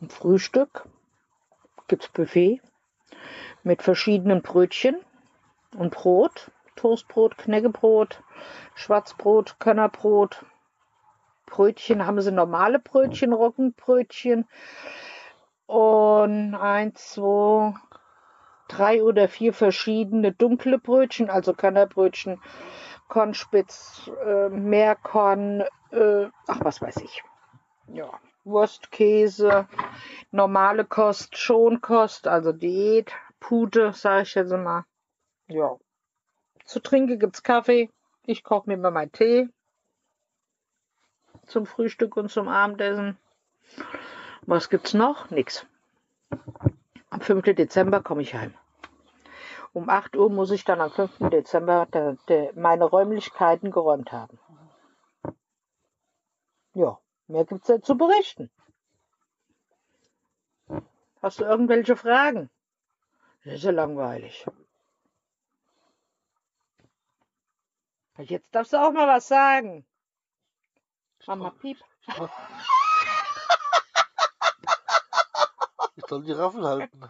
Ein 0.00 0.10
Frühstück 0.10 0.84
gibt 1.88 2.04
es 2.04 2.08
Buffet 2.10 2.60
mit 3.62 3.82
verschiedenen 3.82 4.42
Brötchen 4.42 4.96
und 5.76 5.92
Brot. 5.92 6.50
Toastbrot, 6.78 7.36
Knäckebrot, 7.36 8.22
Schwarzbrot, 8.76 9.58
Könnerbrot. 9.58 10.44
Brötchen 11.46 12.06
haben 12.06 12.20
sie 12.20 12.30
normale 12.30 12.78
Brötchen, 12.78 13.32
Roggenbrötchen. 13.32 14.46
Und 15.66 16.54
eins, 16.54 17.14
zwei, 17.14 17.74
drei 18.68 19.02
oder 19.02 19.28
vier 19.28 19.52
verschiedene 19.52 20.32
dunkle 20.32 20.78
Brötchen, 20.78 21.30
also 21.30 21.52
Könnerbrötchen, 21.52 22.40
Kornspitz, 23.08 24.08
äh, 24.24 24.48
Meerkorn, 24.48 25.62
äh, 25.90 26.28
ach 26.46 26.60
was 26.60 26.80
weiß 26.80 26.98
ich. 26.98 27.24
Ja, 27.88 28.10
Wurst, 28.44 28.92
Käse, 28.92 29.66
normale 30.30 30.84
Kost, 30.84 31.36
Schonkost, 31.36 32.28
also 32.28 32.52
Diät, 32.52 33.12
Pute, 33.40 33.92
sage 33.94 34.22
ich 34.22 34.34
jetzt 34.34 34.52
mal. 34.52 34.84
Ja. 35.48 35.76
Zu 36.68 36.80
trinken 36.80 37.18
gibt's 37.18 37.42
Kaffee. 37.42 37.88
Ich 38.26 38.44
koche 38.44 38.68
mir 38.68 38.74
immer 38.74 38.90
meinen 38.90 39.10
Tee. 39.10 39.48
Zum 41.46 41.64
Frühstück 41.64 42.14
und 42.18 42.30
zum 42.30 42.46
Abendessen. 42.46 43.16
Was 44.42 44.68
gibt's 44.68 44.92
noch? 44.92 45.30
Nix. 45.30 45.66
Am 47.08 47.22
5. 47.22 47.54
Dezember 47.54 48.02
komme 48.02 48.20
ich 48.20 48.34
heim. 48.34 48.52
Um 49.72 49.88
8 49.88 50.14
Uhr 50.14 50.28
muss 50.28 50.50
ich 50.50 50.64
dann 50.64 50.82
am 50.82 50.90
5. 50.90 51.30
Dezember 51.30 51.86
de, 51.86 52.16
de, 52.28 52.52
meine 52.52 52.84
Räumlichkeiten 52.84 53.70
geräumt 53.70 54.12
haben. 54.12 54.38
Ja, 56.74 56.98
mehr 57.28 57.46
gibt's 57.46 57.68
ja 57.68 57.80
zu 57.80 57.96
berichten. 57.96 58.50
Hast 61.22 61.40
du 61.40 61.44
irgendwelche 61.44 61.96
Fragen? 61.96 62.50
Das 63.42 63.54
ist 63.54 63.64
ja 63.64 63.70
langweilig. 63.70 64.46
Jetzt 68.18 68.54
darfst 68.54 68.72
du 68.72 68.76
auch 68.78 68.92
mal 68.92 69.06
was 69.06 69.28
sagen. 69.28 69.86
Mama 71.26 71.50
Piep. 71.50 71.78
Ich 75.96 76.04
soll 76.06 76.22
die 76.24 76.32
Raffel 76.32 76.64
halten. 76.66 77.00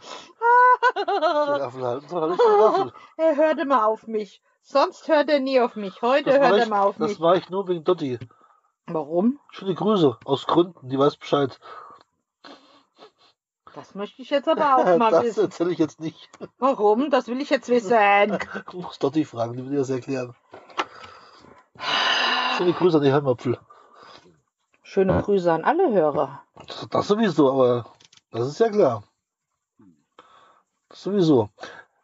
Die 0.96 1.00
Raffel 1.60 1.84
halten 1.84 2.08
soll 2.08 2.32
ich 2.32 2.38
die 2.38 2.46
Raffel. 2.46 2.92
Er 3.16 3.36
hörte 3.36 3.64
mal 3.64 3.84
auf 3.84 4.06
mich. 4.06 4.42
Sonst 4.62 5.08
hört 5.08 5.30
er 5.30 5.40
nie 5.40 5.60
auf 5.60 5.76
mich. 5.76 6.02
Heute 6.02 6.30
Das 6.30 6.38
hört 6.40 6.58
er 6.60 6.68
mal 6.68 6.82
auf 6.82 6.96
das 6.98 7.10
mich. 7.12 7.20
war 7.20 7.36
ich 7.36 7.48
nur 7.48 7.68
wegen 7.68 7.84
Dotti. 7.84 8.18
Warum? 8.86 9.38
Schöne 9.50 9.74
Grüße. 9.74 10.18
Aus 10.24 10.46
Gründen. 10.46 10.88
Die 10.88 10.98
weiß 10.98 11.16
Bescheid. 11.16 11.58
Das 13.74 13.94
möchte 13.94 14.20
ich 14.22 14.30
jetzt 14.30 14.48
aber 14.48 14.76
auch 14.76 14.84
mal 14.98 15.10
das 15.10 15.24
wissen. 15.24 15.44
erzähle 15.44 15.70
ich 15.72 15.78
jetzt 15.78 16.00
nicht. 16.00 16.28
Warum? 16.58 17.10
Das 17.10 17.28
will 17.28 17.40
ich 17.40 17.50
jetzt 17.50 17.68
wissen. 17.68 17.96
Du 18.70 18.80
musst 18.80 19.02
Dotti 19.02 19.24
fragen. 19.24 19.52
Die 19.56 19.62
will 19.64 19.70
dir 19.70 19.78
das 19.78 19.90
erklären. 19.90 20.34
Schöne 22.58 22.72
Grüße 22.72 22.96
an 22.96 23.04
die 23.04 23.12
Helmapfel. 23.12 23.56
Schöne 24.82 25.22
Grüße 25.22 25.52
an 25.52 25.62
alle 25.62 25.92
Hörer. 25.92 26.42
Das, 26.66 26.88
das 26.90 27.06
sowieso, 27.06 27.52
aber 27.52 27.86
das 28.32 28.48
ist 28.48 28.58
ja 28.58 28.68
klar. 28.68 29.04
Das 30.88 31.04
sowieso. 31.04 31.50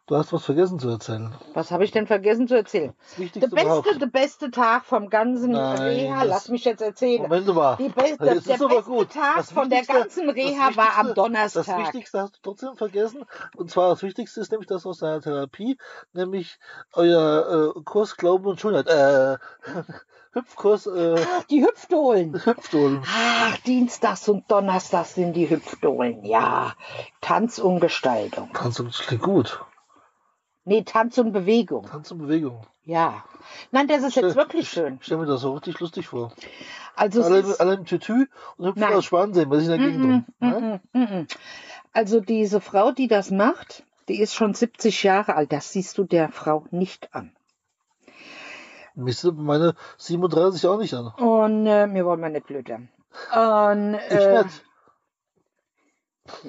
Du 0.07 0.15
hast 0.15 0.31
was 0.31 0.45
vergessen 0.45 0.77
zu 0.77 0.87
erzählen. 0.89 1.33
Was 1.55 1.71
habe 1.71 1.83
ich 1.83 1.89
denn 1.89 2.05
vergessen 2.05 2.47
zu 2.47 2.55
erzählen? 2.55 2.93
Der 3.17 3.47
beste, 3.47 3.97
der 3.97 4.05
beste 4.05 4.51
Tag 4.51 4.85
vom 4.85 5.09
ganzen 5.09 5.53
Nein, 5.53 5.81
Reha, 5.81 6.21
lass 6.23 6.47
mich 6.49 6.63
jetzt 6.63 6.83
erzählen. 6.83 7.23
Moment 7.23 7.47
mal. 7.47 7.75
Die 7.77 7.89
beste, 7.89 8.23
ist 8.25 8.47
der 8.47 8.57
beste 8.57 8.83
gut. 8.83 9.09
Tag 9.09 9.37
Das 9.37 9.51
von 9.51 9.67
der 9.67 9.83
ganzen 9.83 10.29
Reha 10.29 10.75
war 10.75 10.99
am 10.99 11.15
Donnerstag. 11.15 11.65
Das 11.65 11.77
Wichtigste 11.79 12.21
hast 12.21 12.35
du 12.35 12.39
trotzdem 12.43 12.75
vergessen. 12.75 13.25
Und 13.55 13.71
zwar 13.71 13.89
das 13.89 14.03
Wichtigste 14.03 14.41
ist 14.41 14.51
nämlich 14.51 14.67
das 14.67 14.85
aus 14.85 14.99
deiner 14.99 15.21
Therapie, 15.21 15.79
nämlich 16.13 16.59
euer 16.93 17.73
äh, 17.75 17.81
Kurs 17.81 18.15
Glauben 18.15 18.45
und 18.45 18.61
Schönheit. 18.61 18.87
Äh, 18.87 19.37
Hüpfkurs 20.33 20.85
äh, 20.85 21.15
Ach, 21.17 21.43
die 21.45 21.65
Hüpfdohlen. 21.65 22.45
Hüpfdohlen. 22.45 23.01
Ach, 23.07 23.57
Dienstags 23.65 24.29
und 24.29 24.51
Donnerstags 24.51 25.15
sind 25.15 25.33
die 25.33 25.49
Hüpfdohlen. 25.49 26.23
Ja, 26.25 26.75
Tanz 27.21 27.57
und 27.57 27.79
Gestaltung. 27.79 28.51
Tanz 28.53 28.79
und 28.79 28.91
klingt 28.91 29.23
gut. 29.23 29.65
Nee, 30.65 30.83
Tanz 30.83 31.17
und 31.19 31.31
Bewegung. 31.31 31.85
Tanz 31.85 32.11
und 32.11 32.17
Bewegung. 32.17 32.65
Ja. 32.83 33.23
Nein, 33.71 33.87
das 33.87 33.99
ist 33.99 34.15
jetzt 34.15 34.31
Stell- 34.31 34.35
wirklich 34.35 34.67
schön. 34.69 34.95
Ich 34.99 35.05
stelle 35.05 35.21
mir 35.21 35.27
das 35.27 35.41
so 35.41 35.53
richtig 35.53 35.79
lustig 35.79 36.07
vor. 36.07 36.31
Also, 36.95 37.23
Alle, 37.23 37.39
ist, 37.39 37.59
alle 37.61 37.75
im 37.75 37.85
Tütü 37.85 38.27
und 38.57 38.67
hüpfen 38.67 38.83
aus 38.83 39.05
Schwansee, 39.05 39.45
was 39.47 39.61
ich 39.61 39.67
dagegen. 39.67 40.25
Ne? 40.39 40.79
mhm, 40.93 41.01
mhm. 41.01 41.27
also 41.93 42.19
diese 42.19 42.61
Frau, 42.61 42.91
die 42.91 43.07
das 43.07 43.29
macht, 43.31 43.83
die 44.07 44.19
ist 44.19 44.33
schon 44.33 44.53
70 44.53 45.03
Jahre 45.03 45.35
alt. 45.35 45.51
Das 45.51 45.71
siehst 45.71 45.97
du 45.97 46.03
der 46.03 46.29
Frau 46.29 46.65
nicht 46.71 47.13
an. 47.13 47.35
Mich 48.95 49.17
sind 49.17 49.37
meine 49.37 49.75
37 49.97 50.65
auch 50.67 50.77
nicht 50.77 50.93
an. 50.93 51.07
Und 51.17 51.65
äh, 51.67 51.85
mir 51.85 52.05
wollen 52.05 52.21
wir 52.21 52.29
nicht 52.29 52.47
blöde. 52.47 52.87
Und 53.35 53.95
Ich 54.09 54.15
äh, 54.15 54.43
nicht. 54.43 54.63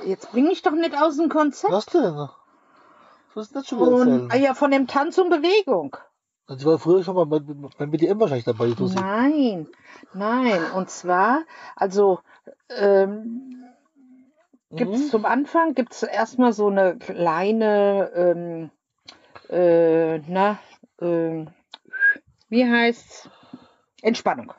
jetzt 0.06 0.30
bring 0.30 0.46
ich 0.50 0.62
doch 0.62 0.73
nicht 0.73 0.96
aus 0.96 1.16
dem 1.16 1.28
Konzept. 1.28 1.73
Was 1.73 1.87
denn? 1.87 2.28
Was 3.36 3.48
ist 3.48 3.54
das 3.56 3.68
schon 3.68 3.78
wieder 3.80 3.90
Und, 3.90 4.32
ah 4.32 4.36
ja, 4.36 4.54
von 4.54 4.70
dem 4.70 4.86
Tanz 4.86 5.18
und 5.18 5.28
Bewegung. 5.28 5.94
Sie 6.48 6.64
war 6.64 6.78
früher 6.78 7.04
schon 7.04 7.16
mal 7.16 7.26
bei, 7.26 7.38
beim 7.40 7.90
BDM 7.90 8.18
wahrscheinlich 8.18 8.46
dabei, 8.46 8.70
Tussi. 8.70 8.94
Nein, 8.94 9.68
nein. 10.14 10.70
Und 10.74 10.88
zwar, 10.88 11.42
also 11.74 12.20
ähm, 12.70 13.62
gibt's 14.70 15.00
Mhm. 15.00 15.10
zum 15.10 15.26
Anfang 15.26 15.74
gibt's 15.74 16.02
erstmal 16.02 16.54
so 16.54 16.68
eine 16.68 16.96
kleine, 16.96 18.10
ähm, 18.14 18.70
äh, 19.50 20.18
na, 20.30 20.58
ähm, 21.02 21.48
wie 22.48 22.64
heißt's? 22.64 23.28
Entspannung. 24.00 24.54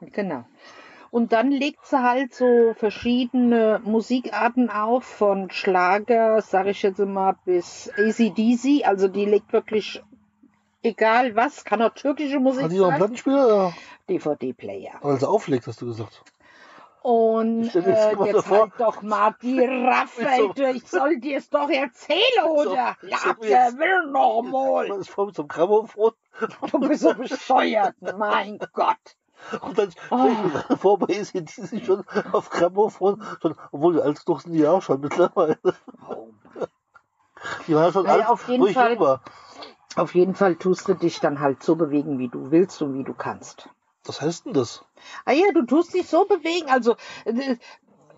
Genau. 0.00 0.44
Und 1.10 1.32
dann 1.32 1.50
legt 1.50 1.86
sie 1.86 2.02
halt 2.02 2.34
so 2.34 2.74
verschiedene 2.76 3.80
Musikarten 3.84 4.70
auf, 4.70 5.04
von 5.04 5.50
Schlager, 5.50 6.40
sag 6.42 6.66
ich 6.66 6.82
jetzt 6.82 6.98
mal, 6.98 7.36
bis 7.44 7.90
ACDC. 7.96 8.86
Also 8.86 9.08
die 9.08 9.24
legt 9.24 9.52
wirklich, 9.52 10.02
egal 10.82 11.34
was, 11.34 11.64
kann 11.64 11.80
auch 11.82 11.94
türkische 11.94 12.40
Musik 12.40 12.64
Hat 12.64 12.72
die 12.72 12.78
noch 12.78 12.88
einen 12.90 12.92
sein. 12.92 12.98
Plattenspieler? 12.98 13.72
DVD-Player. 14.08 14.92
Weil 15.02 15.18
sie 15.18 15.28
auflegt, 15.28 15.66
hast 15.66 15.80
du 15.80 15.86
gesagt. 15.86 16.22
Und 17.00 17.74
äh, 17.74 18.10
jetzt 18.10 18.34
davor- 18.48 18.60
halt 18.62 18.72
doch 18.78 19.02
mal 19.02 19.34
die 19.40 19.60
Raffel, 19.64 20.52
So. 20.56 20.64
ich 20.64 20.86
soll 20.86 21.18
dir 21.20 21.38
es 21.38 21.48
doch 21.48 21.70
erzählen, 21.70 22.44
oder? 22.44 22.96
So, 23.00 23.06
Ja, 23.06 23.34
der 23.40 23.72
will 23.78 24.10
noch 24.10 24.42
mal. 24.50 24.90
Ist 25.00 25.14
Grammophon 25.48 26.12
Du 26.70 26.80
bist 26.80 27.02
so 27.02 27.14
bescheuert, 27.14 27.94
mein 28.16 28.58
Gott. 28.72 29.16
Und 29.60 29.78
dann 29.78 29.88
Oh. 30.10 30.16
stell 30.18 30.32
ich 30.32 30.38
mir 30.42 30.50
gerade 30.50 30.76
vor, 30.76 30.98
bei 30.98 31.20
ACDC 31.20 31.84
schon 31.84 32.04
auf 32.32 32.50
Grammophon, 32.50 33.22
schon, 33.42 33.54
obwohl 33.72 34.00
alt 34.00 34.20
doch 34.26 34.40
sind 34.40 34.52
die 34.52 34.60
ja 34.60 34.72
auch 34.72 34.82
schon 34.82 35.00
mittlerweile. 35.00 35.58
Die 37.66 37.74
waren 37.74 37.84
ja 37.84 37.92
schon 37.92 38.04
Naja, 38.06 38.20
alt, 38.22 38.28
auf 38.30 38.48
jeden 38.48 38.62
wo 38.62 38.66
ich 38.66 38.74
Fall- 38.74 38.92
jung 38.92 39.00
war. 39.00 39.20
Auf 39.96 40.14
jeden 40.14 40.34
Fall 40.34 40.54
tust 40.56 40.86
du 40.86 40.94
dich 40.94 41.18
dann 41.20 41.40
halt 41.40 41.62
so 41.62 41.74
bewegen, 41.74 42.18
wie 42.18 42.28
du 42.28 42.50
willst 42.50 42.80
und 42.82 42.94
wie 42.94 43.04
du 43.04 43.14
kannst. 43.14 43.68
Was 44.04 44.20
heißt 44.20 44.46
denn 44.46 44.52
das? 44.52 44.84
Ah 45.24 45.32
ja, 45.32 45.46
du 45.52 45.64
tust 45.66 45.92
dich 45.94 46.08
so 46.08 46.24
bewegen. 46.24 46.68
Also 46.70 46.94
äh, 47.24 47.56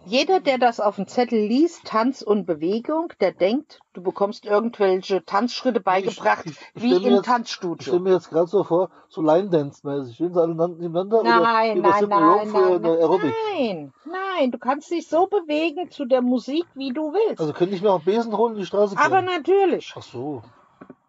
jeder, 0.06 0.40
der 0.40 0.58
das 0.58 0.80
auf 0.80 0.96
dem 0.96 1.06
Zettel 1.06 1.38
liest, 1.38 1.84
Tanz 1.84 2.22
und 2.22 2.46
Bewegung, 2.46 3.12
der 3.20 3.32
denkt, 3.32 3.80
du 3.92 4.02
bekommst 4.02 4.44
irgendwelche 4.46 5.24
Tanzschritte 5.24 5.80
beigebracht, 5.80 6.46
ich- 6.46 6.52
ich 6.74 6.82
wie 6.82 6.88
stell 6.88 6.88
mir 6.88 6.94
im 6.94 7.02
jetzt- 7.02 7.02
Ich 7.04 7.06
stelle 7.06 7.22
Tanzstudio. 7.22 7.98
mir 8.00 8.12
jetzt 8.14 8.30
gerade 8.30 8.46
so 8.46 8.64
vor, 8.64 8.90
so 9.08 9.20
Line-Dance-mäßig. 9.22 10.14
Stehen 10.14 10.32
sie 10.34 10.40
alle 10.40 10.54
nebeneinander? 10.54 11.22
Nein, 11.22 11.78
oder 11.78 11.90
nein, 11.90 12.08
nein, 12.08 12.08
nein, 12.08 12.80
nein, 12.82 12.84
Aerobic? 12.98 13.34
nein, 13.56 13.92
nein, 14.04 14.50
du 14.50 14.58
kannst 14.58 14.90
dich 14.90 15.06
so 15.08 15.26
bewegen 15.26 15.90
zu 15.90 16.04
der 16.06 16.22
Musik, 16.22 16.64
wie 16.74 16.92
du 16.92 17.12
willst. 17.12 17.40
Also 17.40 17.52
könnte 17.52 17.74
ich 17.74 17.82
mir 17.82 17.90
auch 17.90 17.96
einen 17.96 18.04
Besen 18.04 18.36
holen 18.36 18.54
und 18.54 18.58
die 18.58 18.66
Straße 18.66 18.96
gehen? 18.96 19.04
Aber 19.04 19.22
natürlich. 19.22 19.92
Ach 19.96 20.02
so. 20.02 20.42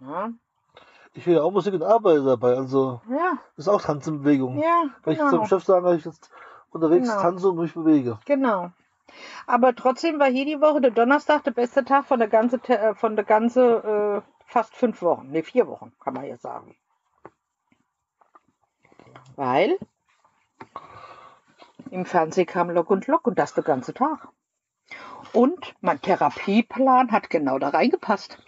Ja, 0.01 0.29
Ich 1.13 1.25
will 1.27 1.35
ja 1.35 1.43
auch 1.43 1.51
Musik 1.51 1.73
und 1.73 1.83
Arbeit 1.83 2.25
dabei, 2.25 2.55
also 2.55 3.01
ja, 3.09 3.33
ist 3.57 3.67
auch 3.67 3.81
Tanz 3.81 4.07
in 4.07 4.19
Bewegung. 4.23 4.57
ja 4.61 4.83
Weil 5.03 5.13
ich 5.13 5.19
genau. 5.19 5.31
zum 5.31 5.45
Chef 5.45 5.65
dass 5.65 5.97
ich 5.97 6.05
jetzt 6.05 6.29
unterwegs 6.71 7.09
Genau. 7.09 7.21
tanze 7.21 7.49
und 7.49 7.57
mich 7.57 7.73
bewege. 7.73 8.17
Genau. 8.25 8.71
Aber 9.47 9.75
trotzdem 9.75 10.19
war 10.19 10.29
hier 10.29 10.45
die 10.45 10.61
Woche 10.61 10.81
der 10.81 10.91
Donnerstag 10.91 11.43
der 11.43 11.51
beste 11.51 11.83
Tag 11.85 12.05
von 12.05 12.19
der 12.19 12.27
ganze 12.27 12.59
Te- 12.59 12.77
äh, 12.77 12.95
von 12.95 13.15
der 13.15 13.25
ganze 13.25 14.23
äh, 14.25 14.31
fast 14.45 14.75
fünf 14.75 15.01
Wochen, 15.01 15.31
ne 15.31 15.43
vier 15.43 15.67
Wochen 15.67 15.93
kann 15.99 16.13
man 16.13 16.25
jetzt 16.25 16.43
sagen. 16.43 16.75
Weil 19.35 19.77
im 21.89 22.05
Fernsehen 22.05 22.45
kam 22.45 22.69
Lock 22.69 22.89
und 22.89 23.07
Lock 23.07 23.27
und 23.27 23.39
das 23.39 23.53
der 23.53 23.63
ganze 23.63 23.93
Tag. 23.93 24.27
Und 25.33 25.75
mein 25.81 26.01
Therapieplan 26.01 27.11
hat 27.11 27.29
genau 27.29 27.59
da 27.59 27.69
reingepasst. 27.69 28.37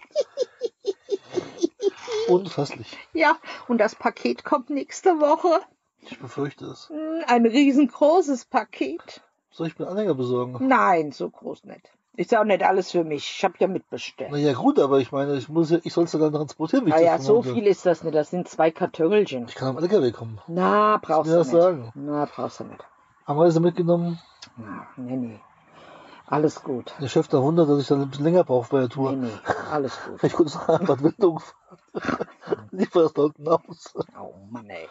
Unfasslich. 2.28 2.96
Ja, 3.12 3.36
und 3.68 3.78
das 3.78 3.94
Paket 3.94 4.44
kommt 4.44 4.70
nächste 4.70 5.20
Woche. 5.20 5.60
Ich 6.00 6.18
befürchte 6.18 6.66
es. 6.66 6.90
Ein 7.26 7.46
riesengroßes 7.46 8.46
Paket. 8.46 9.22
Soll 9.54 9.68
ich 9.68 9.78
mir 9.78 9.86
Anhänger 9.86 10.14
besorgen? 10.14 10.66
Nein, 10.66 11.12
so 11.12 11.30
groß 11.30 11.62
nicht. 11.62 11.88
Ist 12.16 12.32
ja 12.32 12.40
auch 12.40 12.44
nicht 12.44 12.64
alles 12.64 12.90
für 12.90 13.04
mich. 13.04 13.36
Ich 13.36 13.44
habe 13.44 13.54
ja 13.60 13.68
mitbestellt. 13.68 14.32
Naja, 14.32 14.52
gut, 14.52 14.80
aber 14.80 14.98
ich 14.98 15.12
meine, 15.12 15.36
ich 15.36 15.48
muss 15.48 15.70
ja, 15.70 15.78
ich 15.84 15.92
soll 15.92 16.04
es 16.04 16.12
ja 16.12 16.18
dann 16.18 16.32
transportieren, 16.32 16.86
wie 16.86 16.88
ich 16.90 16.96
Naja, 16.96 17.18
das 17.18 17.26
so 17.26 17.40
viel 17.40 17.64
ist 17.68 17.86
das 17.86 18.02
nicht. 18.02 18.16
Das 18.16 18.30
sind 18.30 18.48
zwei 18.48 18.72
Kartoffelchen. 18.72 19.46
Ich 19.48 19.54
kann 19.54 19.68
am 19.68 19.78
LKW 19.78 20.10
kommen. 20.10 20.40
Na, 20.48 20.98
brauchst 21.00 21.30
du 21.30 21.36
das 21.36 21.52
nicht. 21.52 21.62
sagen? 21.62 21.92
Na, 21.94 22.24
brauchst 22.24 22.58
du 22.58 22.64
nicht. 22.64 22.84
Ameise 23.26 23.60
mitgenommen. 23.60 24.20
Na, 24.56 24.88
nee, 24.96 25.16
nee. 25.16 25.40
Alles 26.26 26.64
gut. 26.64 26.92
Der 27.00 27.06
Chef 27.06 27.28
da 27.28 27.40
wundert, 27.40 27.68
dass 27.68 27.80
ich 27.80 27.86
dann 27.86 28.02
ein 28.02 28.10
bisschen 28.10 28.24
länger 28.24 28.42
brauche 28.42 28.70
bei 28.70 28.80
der 28.80 28.88
Tour. 28.88 29.12
Nee, 29.12 29.28
nee. 29.28 29.52
Alles 29.70 29.96
gut. 30.04 30.20
Ich 30.24 30.32
kurz 30.32 30.54
nach 30.54 31.00
Windung 31.00 31.38
fahren. 31.38 32.28
Lief 32.72 32.90
das 32.90 33.12
da 33.12 33.22
unten 33.22 33.46
aus. 33.46 33.94
Oh 34.20 34.34
Mann, 34.50 34.68
ey. 34.68 34.88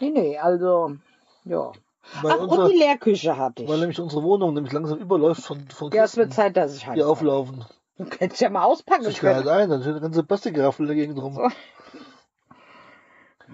Nee, 0.00 0.10
nee, 0.10 0.36
also, 0.36 0.96
ja. 1.44 1.70
Weil, 2.22 2.32
Ach, 2.32 2.38
und 2.40 2.48
unser, 2.48 2.68
die 2.68 2.76
Lehrküche 2.78 3.36
hatte 3.36 3.66
weil 3.68 3.74
ich. 3.74 3.80
nämlich 3.80 4.00
unsere 4.00 4.22
Wohnung 4.22 4.54
nämlich 4.54 4.72
langsam 4.72 4.98
überläuft 4.98 5.42
von, 5.42 5.68
von 5.68 5.90
Ja, 5.92 6.04
es 6.04 6.16
wird 6.16 6.32
Zeit, 6.32 6.56
dass 6.56 6.74
ich 6.74 6.80
die 6.82 6.86
heimkomme. 6.86 7.06
auflaufen. 7.10 7.64
Du 7.98 8.04
könntest 8.06 8.40
ja 8.40 8.48
mal 8.50 8.62
auspacken 8.64 9.04
Sicherheit 9.04 9.38
können. 9.44 9.48
ein, 9.48 9.68
dann 9.70 9.80
steht 9.82 9.92
eine 9.92 10.00
ganze 10.00 10.22
Plastikraffel 10.22 10.86
dagegen 10.86 11.14
drum. 11.16 11.34
So. 11.34 11.48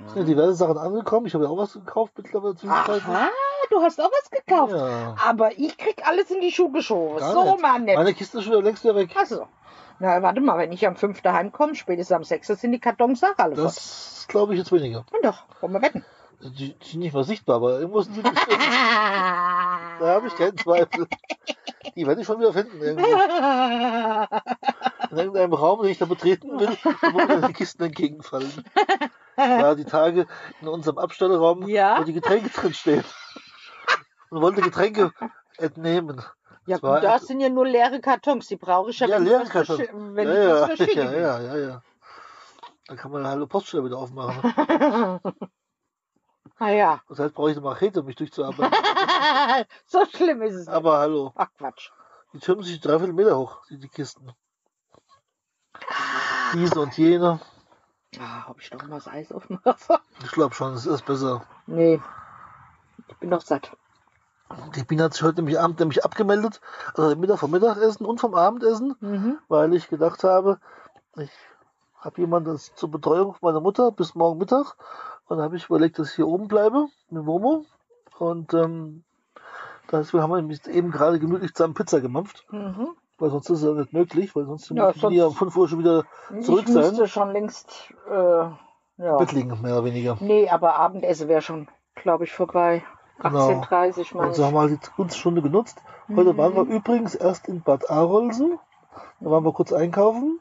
Sind 0.08 0.16
ja 0.16 0.22
diverse 0.24 0.54
Sachen 0.54 0.76
angekommen. 0.76 1.26
Ich 1.26 1.34
habe 1.34 1.44
ja 1.44 1.50
auch 1.50 1.56
was 1.56 1.72
gekauft 1.74 2.12
mittlerweile. 2.16 2.54
Aha, 2.66 3.28
du 3.70 3.80
hast 3.80 4.00
auch 4.00 4.10
was 4.10 4.30
gekauft. 4.30 4.72
Ja. 4.72 5.14
Aber 5.24 5.56
ich 5.58 5.76
krieg 5.78 6.06
alles 6.06 6.30
in 6.30 6.40
die 6.40 6.50
Schuhe 6.50 6.72
geschoben. 6.72 7.18
Gar 7.18 7.32
So, 7.32 7.44
nicht. 7.44 7.62
Mann, 7.62 7.84
nicht. 7.84 7.96
Meine 7.96 8.12
Kiste 8.14 8.38
ist 8.38 8.44
schon 8.44 8.52
wieder 8.52 8.62
längst 8.62 8.82
wieder 8.84 8.96
weg. 8.96 9.10
Achso. 9.16 9.46
Na, 10.00 10.20
warte 10.22 10.40
mal, 10.40 10.58
wenn 10.58 10.72
ich 10.72 10.86
am 10.86 10.96
5. 10.96 11.22
heimkomme, 11.24 11.74
spätestens 11.76 12.14
am 12.16 12.24
6. 12.24 12.46
sind 12.48 12.72
die 12.72 12.80
Kartons 12.80 13.22
auch 13.22 13.38
alle 13.38 13.54
voll. 13.54 13.64
Das 13.64 14.26
glaube 14.28 14.52
ich 14.54 14.58
jetzt 14.58 14.72
weniger. 14.72 15.04
Und 15.12 15.24
doch, 15.24 15.44
wollen 15.60 15.72
wir 15.72 15.82
wetten. 15.82 16.04
Die, 16.44 16.74
die 16.74 16.86
sind 16.88 17.00
nicht 17.00 17.14
mal 17.14 17.24
sichtbar, 17.24 17.56
aber 17.56 17.78
irgendwo 17.80 18.02
sind 18.02 18.14
sie 18.14 18.22
bestimmt. 18.22 18.58
Da 20.00 20.06
habe 20.16 20.26
ich 20.26 20.34
keinen 20.34 20.58
Zweifel. 20.58 21.06
Die 21.94 22.04
werde 22.06 22.20
ich 22.20 22.26
schon 22.26 22.38
wieder 22.40 22.52
finden. 22.52 22.80
Irgendwo. 22.82 23.06
In 25.10 25.16
irgendeinem 25.18 25.52
Raum, 25.54 25.82
den 25.82 25.92
ich 25.92 25.98
da 25.98 26.04
betreten 26.04 26.58
will, 26.58 26.76
wo 27.12 27.16
mir 27.16 27.26
dann 27.28 27.46
die 27.46 27.52
Kisten 27.52 27.84
entgegenfallen. 27.84 28.50
Ja, 29.36 29.74
die 29.76 29.84
Tage 29.84 30.26
in 30.60 30.68
unserem 30.68 30.98
Abstellraum, 30.98 31.66
Ja? 31.68 31.98
wo 32.00 32.04
die 32.04 32.12
Getränke 32.12 32.50
drin 32.50 32.74
stehen. 32.74 33.04
Und 34.30 34.42
wollte 34.42 34.62
Getränke 34.62 35.12
entnehmen. 35.58 36.22
Ja, 36.66 36.78
gut, 36.78 36.90
das 36.90 37.04
einfach- 37.04 37.26
sind 37.26 37.40
ja 37.40 37.48
nur 37.48 37.66
leere 37.66 38.00
Kartons. 38.00 38.48
Die 38.48 38.56
brauche 38.56 38.90
ich 38.90 38.98
ja, 38.98 39.06
Ja, 39.06 39.18
leere 39.18 39.42
was 39.42 39.48
Kartons. 39.50 39.78
Wenn 39.92 40.28
ja, 40.28 40.34
ich 40.34 40.50
was 40.50 40.60
ja, 40.70 40.76
verschicken 40.76 41.04
ja, 41.12 41.12
ja, 41.12 41.40
ja, 41.40 41.56
ja. 41.56 41.82
Da 42.88 42.96
kann 42.96 43.12
man 43.12 43.20
eine 43.20 43.30
halbe 43.30 43.46
Poststelle 43.46 43.84
wieder 43.84 43.98
aufmachen. 43.98 44.42
ah 46.58 46.68
ja. 46.68 47.00
Das 47.08 47.18
heißt, 47.18 47.34
brauche 47.34 47.50
ich 47.50 47.56
eine 47.56 47.64
Machete, 47.66 48.00
um 48.00 48.06
mich 48.06 48.16
durchzuarbeiten. 48.16 48.72
so 49.86 50.04
schlimm 50.06 50.42
ist 50.42 50.54
es 50.54 50.66
nicht. 50.66 50.68
Aber 50.74 50.98
hallo, 50.98 51.32
Ach 51.36 51.48
Quatsch. 51.58 51.90
die 52.32 52.38
türmen 52.38 52.64
sich 52.64 52.80
dreiviertel 52.80 53.12
Meter 53.14 53.36
hoch, 53.38 53.62
die, 53.70 53.78
die 53.78 53.88
Kisten. 53.88 54.32
Diese 56.54 56.80
und 56.80 56.96
jene. 56.96 57.40
Ah, 58.20 58.44
ob 58.48 58.60
ich 58.60 58.70
doch 58.70 58.80
mal 58.84 58.96
das 58.96 59.08
Eis 59.08 59.32
aufmache? 59.32 59.74
Ich 60.22 60.30
glaube 60.30 60.54
schon, 60.54 60.74
es 60.74 60.86
ist 60.86 61.04
besser. 61.04 61.44
nee. 61.66 62.00
Ich 63.08 63.16
bin 63.18 63.28
doch 63.30 63.42
satt. 63.42 63.76
Die 64.76 64.84
Biene 64.84 65.04
hat 65.04 65.14
sich 65.14 65.22
heute 65.22 65.36
nämlich, 65.36 65.58
Abend, 65.58 65.78
nämlich 65.80 66.04
abgemeldet, 66.04 66.60
also 66.94 67.14
Mittag 67.16 67.38
vom 67.38 67.50
Mittagessen 67.50 68.06
und 68.06 68.18
vom 68.20 68.34
Abendessen, 68.34 68.94
Mhm. 69.00 69.38
weil 69.48 69.74
ich 69.74 69.88
gedacht 69.88 70.22
habe, 70.24 70.58
ich 71.16 71.30
habe 71.98 72.20
jemanden 72.20 72.56
zur 72.58 72.90
Betreuung 72.90 73.36
meiner 73.42 73.60
Mutter 73.60 73.90
bis 73.90 74.14
morgen 74.14 74.38
Mittag. 74.38 74.76
Und 75.26 75.36
dann 75.38 75.44
habe 75.44 75.56
ich 75.56 75.66
überlegt, 75.66 75.98
dass 75.98 76.10
ich 76.10 76.16
hier 76.16 76.28
oben 76.28 76.48
bleibe 76.48 76.86
mit 77.10 77.24
Momo. 77.24 77.64
Und 78.18 78.52
ähm, 78.54 79.04
deswegen 79.90 80.22
haben 80.22 80.48
wir 80.48 80.74
eben 80.74 80.90
gerade 80.90 81.18
gemütlich 81.18 81.54
zusammen 81.54 81.74
Pizza 81.74 82.00
gemampft, 82.00 82.44
Mhm. 82.50 82.88
weil 83.18 83.30
sonst 83.30 83.48
ist 83.50 83.58
es 83.62 83.64
ja 83.64 83.72
nicht 83.72 83.92
möglich, 83.92 84.34
weil 84.36 84.44
sonst 84.46 84.70
Ja, 84.70 84.88
müssen 84.88 85.10
ja 85.12 85.26
um 85.26 85.34
5 85.34 85.56
Uhr 85.56 85.68
schon 85.68 85.78
wieder 85.78 86.04
zurück 86.42 86.64
ich 86.68 86.74
müsste 86.74 86.94
sein. 86.94 87.08
schon 87.08 87.30
längst, 87.32 87.92
äh, 88.10 88.14
ja. 88.14 89.16
Bett 89.18 89.32
liegen, 89.32 89.60
mehr 89.62 89.74
oder 89.78 89.84
weniger. 89.84 90.16
Nee, 90.20 90.48
aber 90.48 90.76
Abendessen 90.76 91.28
wäre 91.28 91.42
schon, 91.42 91.68
glaube 91.94 92.24
ich, 92.24 92.32
vorbei. 92.32 92.84
Genau. 93.20 93.48
18.30 93.48 94.14
meine 94.16 94.28
Und 94.28 94.34
so 94.34 94.44
haben 94.44 94.54
wir 94.54 94.60
halt 94.60 94.72
die 94.86 94.90
Kunststunde 94.90 95.40
genutzt. 95.40 95.80
Heute 96.14 96.36
waren 96.36 96.54
wir 96.54 96.62
übrigens 96.62 97.14
erst 97.14 97.48
in 97.48 97.62
Bad 97.62 97.88
Arolsen. 97.88 98.58
Da 99.20 99.30
waren 99.30 99.44
wir 99.44 99.52
kurz 99.52 99.72
einkaufen. 99.72 100.40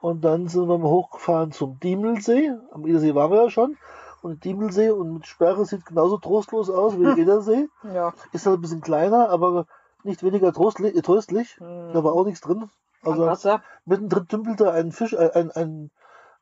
Und 0.00 0.24
dann 0.24 0.48
sind 0.48 0.66
wir 0.66 0.78
mal 0.78 0.88
hochgefahren 0.88 1.52
zum 1.52 1.78
Diemelsee. 1.78 2.52
Am 2.72 2.86
Edersee 2.86 3.14
waren 3.14 3.30
wir 3.30 3.44
ja 3.44 3.50
schon. 3.50 3.76
Und 4.22 4.44
Diemelsee 4.44 4.90
und 4.90 5.14
mit 5.14 5.26
Sperre 5.26 5.64
sieht 5.64 5.86
genauso 5.86 6.18
trostlos 6.18 6.68
aus 6.70 6.98
wie 6.98 7.04
der 7.04 7.16
Edersee. 7.16 7.68
Ja. 7.82 8.12
Ist 8.32 8.46
halt 8.46 8.58
ein 8.58 8.62
bisschen 8.62 8.80
kleiner, 8.82 9.30
aber 9.30 9.66
nicht 10.04 10.22
weniger 10.22 10.48
trostli- 10.50 10.96
äh, 10.96 11.02
tröstlich. 11.02 11.58
Mhm. 11.60 11.92
Da 11.92 12.04
war 12.04 12.12
auch 12.12 12.24
nichts 12.24 12.40
drin. 12.40 12.70
Also 13.02 13.26
Wasser. 13.26 13.62
mittendrin 13.86 14.26
dümpelte 14.26 14.70
ein 14.72 14.92
Fisch, 14.92 15.14
äh, 15.14 15.30
ein, 15.34 15.50
ein, 15.52 15.90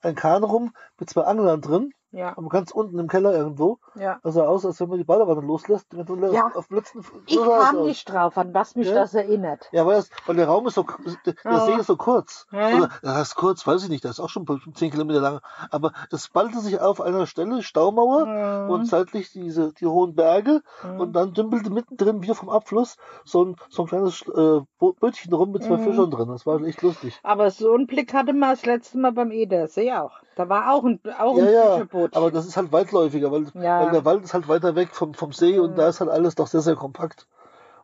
ein 0.00 0.14
Kahn 0.16 0.42
rum 0.42 0.72
mit 0.98 1.08
zwei 1.08 1.22
Anglern 1.22 1.60
drin. 1.60 1.92
Ja. 2.10 2.32
Aber 2.38 2.48
ganz 2.48 2.70
unten 2.70 2.98
im 2.98 3.06
Keller 3.08 3.34
irgendwo. 3.34 3.78
ja. 3.94 4.18
Sah 4.24 4.46
aus, 4.46 4.64
als 4.64 4.80
wenn 4.80 4.88
man 4.88 4.98
die 4.98 5.04
Badewanne 5.04 5.40
loslässt. 5.42 5.86
Wenn 5.96 6.06
du 6.06 6.16
Ja. 6.32 6.50
auf 6.54 6.68
dem 6.68 6.76
letzten 6.78 7.00
Ich 7.26 7.36
kam 7.38 7.84
nicht 7.84 8.10
drauf, 8.10 8.38
an 8.38 8.54
was 8.54 8.76
mich 8.76 8.88
Ja? 8.88 8.94
das 8.94 9.12
erinnert. 9.14 9.68
Ja, 9.72 9.84
weil, 9.86 9.96
das, 9.96 10.10
weil 10.26 10.36
der 10.36 10.48
Raum 10.48 10.66
ist 10.66 10.74
so, 10.74 10.86
der 11.26 11.34
Ja. 11.44 11.60
See 11.66 11.74
ist 11.74 11.86
so 11.86 11.96
kurz. 11.96 12.46
Ja. 12.50 12.76
Oder, 12.76 12.88
das 13.02 13.14
heißt 13.14 13.34
kurz, 13.36 13.66
weiß 13.66 13.82
ich 13.84 13.88
nicht, 13.90 14.04
das 14.04 14.12
ist 14.12 14.20
auch 14.20 14.30
schon 14.30 14.46
10 14.74 14.90
Kilometer 14.90 15.20
lang. 15.20 15.40
Aber 15.70 15.92
das 16.10 16.28
ballte 16.28 16.60
sich 16.60 16.80
auf 16.80 17.00
einer 17.00 17.26
Stelle, 17.26 17.62
Staumauer 17.62 18.24
Mhm. 18.26 18.70
und 18.70 18.86
seitlich 18.86 19.30
diese, 19.32 19.72
die 19.74 19.86
hohen 19.86 20.14
Berge 20.14 20.62
Mhm. 20.82 21.00
und 21.00 21.12
dann 21.12 21.34
dümpelte 21.34 21.70
mittendrin 21.70 22.22
wieder 22.22 22.34
vom 22.34 22.48
Abfluss 22.48 22.96
so 23.24 23.44
ein, 23.44 23.56
so 23.68 23.82
ein 23.82 23.88
kleines 23.88 24.22
äh, 24.28 24.60
Bötchen 25.00 25.32
rum 25.34 25.52
mit 25.52 25.62
zwei 25.62 25.76
Mhm. 25.76 25.84
Fischern 25.84 26.10
drin. 26.10 26.28
Das 26.28 26.46
war 26.46 26.60
echt 26.62 26.80
lustig. 26.82 27.18
Aber 27.22 27.50
so 27.50 27.72
einen 27.74 27.86
Blick 27.86 28.14
hatte 28.14 28.32
man 28.32 28.50
das 28.50 28.64
letzte 28.64 28.96
Mal 28.98 29.12
beim 29.12 29.30
Edersee 29.30 29.92
auch. 29.92 30.12
Da 30.38 30.48
war 30.48 30.72
auch 30.72 30.84
ein, 30.84 31.00
auch 31.18 31.32
ein 31.32 31.38
Ja, 31.46 31.50
ja, 31.50 31.72
Fischeboot. 31.72 32.16
aber 32.16 32.30
das 32.30 32.46
ist 32.46 32.56
halt 32.56 32.70
weitläufiger, 32.70 33.32
weil, 33.32 33.46
Ja. 33.54 33.80
weil 33.80 33.90
der 33.90 34.04
Wald 34.04 34.22
ist 34.22 34.34
halt 34.34 34.46
weiter 34.46 34.76
weg 34.76 34.90
vom, 34.92 35.12
vom 35.12 35.32
See 35.32 35.58
und 35.58 35.72
Mhm. 35.72 35.74
da 35.74 35.88
ist 35.88 35.98
halt 35.98 36.10
alles 36.10 36.36
doch 36.36 36.46
sehr, 36.46 36.60
sehr 36.60 36.76
kompakt. 36.76 37.26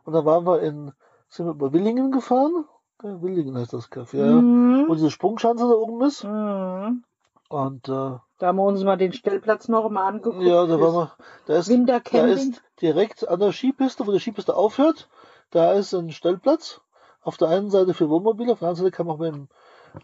Und 0.05 0.13
dann 0.13 0.23
waren 0.23 0.45
wir 0.45 0.61
in, 0.61 0.93
sind 1.27 1.47
wir 1.47 1.51
über 1.51 1.73
Willingen 1.73 2.13
gefahren? 2.13 2.63
Ja, 3.03 3.21
Willingen 3.21 3.57
heißt 3.57 3.73
das 3.73 3.91
Café, 3.91 4.19
ja. 4.19 4.41
Mhm. 4.41 4.85
Wo 4.87 4.93
diese 4.93 5.11
Sprungschanze 5.11 5.67
da 5.67 5.73
oben 5.73 6.01
ist. 6.03 6.23
Mhm. 6.23 7.03
Und 7.49 7.89
äh, 7.89 7.91
Da 8.39 8.47
haben 8.47 8.55
wir 8.55 8.63
uns 8.63 8.81
mal 8.85 8.95
den 8.95 9.11
Stellplatz 9.11 9.67
noch 9.67 9.89
mal 9.89 10.07
angeguckt. 10.07 10.41
ja, 10.41 10.65
da 10.65 10.79
waren 10.79 10.93
wir, 10.95 11.11
da 11.47 11.57
ist, 11.57 11.69
da 12.13 12.25
ist 12.25 12.61
direkt 12.81 13.27
an 13.27 13.41
der 13.41 13.51
Skipiste, 13.51 14.07
wo 14.07 14.13
die 14.13 14.19
Skipiste 14.21 14.55
aufhört, 14.55 15.09
da 15.51 15.73
ist 15.73 15.93
ein 15.93 16.11
Stellplatz. 16.11 16.79
Auf 17.21 17.35
der 17.35 17.49
einen 17.49 17.69
Seite 17.69 17.93
für 17.93 18.09
Wohnmobile, 18.09 18.53
auf 18.53 18.59
der 18.59 18.69
anderen 18.69 18.85
Seite 18.85 18.95
kann 18.95 19.07
man 19.07 19.15
auch 19.15 19.19
mit 19.19 19.33
dem, 19.33 19.49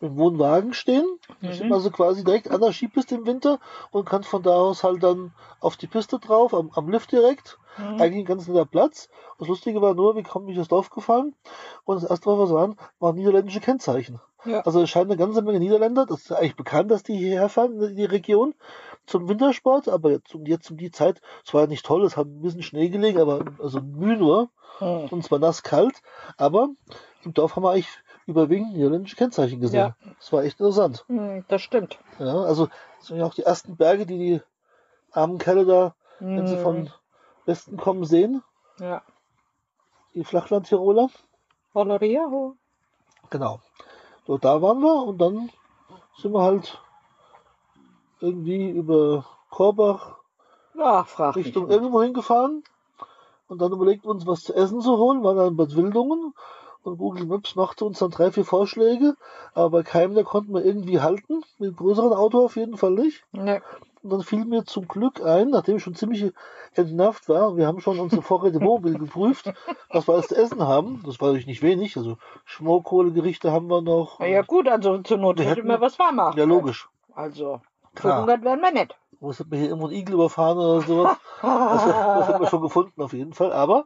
dem 0.01 0.17
Wohnwagen 0.17 0.73
stehen. 0.73 1.05
Da 1.41 1.47
Mhm. 1.47 1.53
steht 1.53 1.69
man 1.69 1.77
also 1.77 1.91
quasi 1.91 2.23
direkt 2.23 2.49
an 2.49 2.61
der 2.61 2.71
Skipiste 2.71 3.15
im 3.15 3.25
Winter 3.25 3.59
und 3.91 4.05
kann 4.07 4.23
von 4.23 4.43
da 4.43 4.51
aus 4.55 4.83
halt 4.83 5.03
dann 5.03 5.33
auf 5.59 5.77
die 5.77 5.87
Piste 5.87 6.19
drauf, 6.19 6.53
am, 6.53 6.71
am 6.73 6.89
Lift 6.89 7.11
direkt. 7.11 7.57
Mhm. 7.77 8.01
Eigentlich 8.01 8.23
ein 8.23 8.25
ganz 8.25 8.47
netter 8.47 8.65
Platz. 8.65 9.09
Das 9.39 9.47
Lustige 9.47 9.81
war 9.81 9.93
nur, 9.93 10.15
wir 10.15 10.23
kommen 10.23 10.45
durch 10.45 10.57
das 10.57 10.67
Dorf 10.67 10.89
gefahren 10.89 11.35
und 11.85 12.01
das 12.01 12.09
erste, 12.09 12.27
was 12.29 12.37
wir 12.39 12.47
sahen, 12.47 12.75
waren 12.99 13.15
niederländische 13.15 13.59
Kennzeichen. 13.61 14.19
Ja. 14.43 14.61
Also 14.61 14.81
es 14.81 14.89
scheint 14.89 15.05
eine 15.05 15.17
ganze 15.17 15.41
Menge 15.43 15.59
Niederländer, 15.59 16.05
das 16.07 16.21
ist 16.21 16.31
eigentlich 16.31 16.55
bekannt, 16.55 16.89
dass 16.89 17.03
die 17.03 17.15
hierher 17.15 17.47
fahren 17.47 17.79
in 17.79 17.95
die 17.95 18.05
Region 18.05 18.55
zum 19.05 19.29
Wintersport, 19.29 19.87
aber 19.87 20.09
jetzt 20.11 20.33
um, 20.33 20.45
jetzt 20.45 20.71
um 20.71 20.77
die 20.77 20.89
Zeit, 20.91 21.21
es 21.45 21.53
war 21.53 21.61
ja 21.61 21.67
nicht 21.67 21.85
toll, 21.85 22.03
es 22.03 22.17
hat 22.17 22.25
ein 22.25 22.41
bisschen 22.41 22.63
Schnee 22.63 22.89
gelegen, 22.89 23.19
aber 23.19 23.45
also 23.59 23.81
Mühe 23.81 24.17
nur 24.17 24.49
Mhm. 24.79 25.09
und 25.11 25.19
es 25.23 25.29
war 25.29 25.37
nass 25.37 25.61
kalt, 25.63 26.01
aber 26.37 26.69
im 27.23 27.33
Dorf 27.33 27.55
haben 27.55 27.63
wir 27.63 27.71
eigentlich 27.71 27.89
überwiegend 28.31 28.73
niederländische 28.73 29.15
Kennzeichen 29.15 29.59
gesehen. 29.59 29.93
Das 30.19 30.31
war 30.33 30.43
echt 30.43 30.59
interessant. 30.59 31.05
Mhm, 31.07 31.45
Das 31.47 31.61
stimmt. 31.61 31.99
Ja, 32.19 32.41
also 32.43 32.67
das 32.97 33.07
sind 33.07 33.17
ja 33.17 33.25
auch 33.25 33.33
die 33.33 33.43
ersten 33.43 33.75
Berge, 33.77 34.05
die 34.05 34.17
die 34.17 34.41
armen 35.11 35.37
Kerle 35.37 35.65
da, 35.65 35.95
wenn 36.19 36.47
sie 36.47 36.57
von 36.57 36.89
Westen 37.45 37.77
kommen, 37.77 38.05
sehen, 38.05 38.43
Ja. 38.79 39.01
die 40.13 40.23
Flachland-Tiroler. 40.23 41.09
Valeria. 41.73 42.53
Genau. 43.29 43.59
So, 44.27 44.37
da 44.37 44.61
waren 44.61 44.79
wir 44.81 45.03
und 45.03 45.17
dann 45.19 45.49
sind 46.17 46.33
wir 46.33 46.41
halt 46.41 46.79
irgendwie 48.19 48.69
über 48.69 49.25
Korbach 49.49 50.17
Ja. 50.75 51.01
Richtung 51.35 51.69
irgendwo 51.69 52.01
hingefahren 52.01 52.63
und 53.47 53.61
dann 53.61 53.71
überlegt 53.71 54.05
uns, 54.05 54.25
was 54.27 54.43
zu 54.43 54.53
essen 54.53 54.81
zu 54.81 54.97
holen, 54.97 55.23
waren 55.23 55.37
dann 55.37 55.57
Bad 55.57 55.75
Wildungen 55.75 56.33
und 56.83 56.97
Google 56.97 57.25
Maps 57.25 57.55
machte 57.55 57.85
uns 57.85 57.99
dann 57.99 58.11
drei, 58.11 58.31
vier 58.31 58.45
Vorschläge, 58.45 59.15
aber 59.53 59.83
keinem 59.83 60.15
der 60.15 60.23
konnten 60.23 60.53
wir 60.53 60.63
irgendwie 60.65 60.99
halten, 60.99 61.41
mit 61.59 61.69
einem 61.69 61.75
größeren 61.75 62.13
Auto 62.13 62.43
auf 62.43 62.55
jeden 62.55 62.77
Fall 62.77 62.91
nicht. 62.91 63.23
Nee. 63.31 63.61
Und 64.03 64.09
dann 64.09 64.23
fiel 64.23 64.45
mir 64.45 64.65
zum 64.65 64.87
Glück 64.87 65.23
ein, 65.23 65.49
nachdem 65.49 65.75
ich 65.77 65.83
schon 65.83 65.93
ziemlich 65.93 66.33
entnervt 66.73 67.29
war, 67.29 67.55
wir 67.55 67.67
haben 67.67 67.81
schon 67.81 67.99
unsere 67.99 68.23
Vorräte 68.23 68.59
mobil 68.63 68.97
geprüft, 68.97 69.53
was 69.91 70.07
wir 70.07 70.13
alles 70.15 70.29
zu 70.29 70.35
essen 70.35 70.67
haben. 70.67 71.03
Das 71.05 71.21
war 71.21 71.27
natürlich 71.27 71.45
nicht 71.47 71.61
wenig, 71.61 71.97
also 71.97 72.17
Schmorkohlegerichte 72.45 73.51
haben 73.51 73.67
wir 73.67 73.81
noch. 73.81 74.19
Na 74.19 74.25
ja 74.27 74.41
gut, 74.41 74.67
also 74.67 74.97
zur 74.99 75.17
Not 75.17 75.37
Wir 75.37 75.45
hätte 75.45 75.57
hätten- 75.57 75.67
man 75.67 75.81
was 75.81 75.99
warm 75.99 76.15
machen. 76.15 76.37
Ja, 76.39 76.45
logisch. 76.45 76.89
Also, 77.13 77.61
verhungert 77.93 78.43
werden 78.43 78.61
wir 78.61 78.71
nicht. 78.71 78.95
Muss 79.19 79.39
hat 79.39 79.49
mir 79.51 79.57
hier 79.57 79.67
irgendwo 79.67 79.87
ein 79.87 79.93
Igel 79.93 80.15
überfahren 80.15 80.57
oder 80.57 80.81
sowas. 80.81 81.17
Das, 81.43 81.85
das 81.85 82.27
hat 82.27 82.39
man 82.39 82.49
schon 82.49 82.61
gefunden 82.61 83.01
auf 83.03 83.13
jeden 83.13 83.33
Fall. 83.33 83.53
Aber 83.53 83.85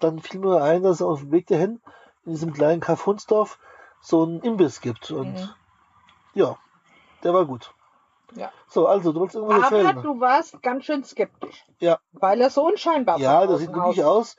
dann 0.00 0.18
fiel 0.20 0.40
mir 0.40 0.62
ein, 0.62 0.82
dass 0.82 1.02
auf 1.02 1.20
dem 1.20 1.32
Weg 1.32 1.46
dahin 1.46 1.80
in 2.26 2.32
diesem 2.32 2.52
kleinen 2.52 2.80
Kaff 2.80 3.06
Hunsdorf 3.06 3.58
so 4.00 4.22
einen 4.24 4.40
Imbiss 4.42 4.80
gibt. 4.80 5.10
Und 5.10 5.32
Mhm. 5.34 5.48
ja, 6.34 6.56
der 7.22 7.32
war 7.32 7.46
gut. 7.46 7.72
Ja. 8.34 8.50
So, 8.68 8.86
also, 8.86 9.12
du 9.12 9.20
wolltest 9.20 9.36
irgendwas 9.36 9.66
Aber 9.68 9.76
erzählen. 9.78 10.02
du 10.02 10.20
warst 10.20 10.60
ganz 10.62 10.84
schön 10.84 11.04
skeptisch. 11.04 11.64
Ja. 11.78 11.98
Weil 12.12 12.40
er 12.40 12.50
so 12.50 12.66
unscheinbar 12.66 13.18
Ja, 13.18 13.40
von 13.40 13.48
das 13.50 13.60
sieht 13.60 13.72
wirklich 13.72 14.04
aus. 14.04 14.36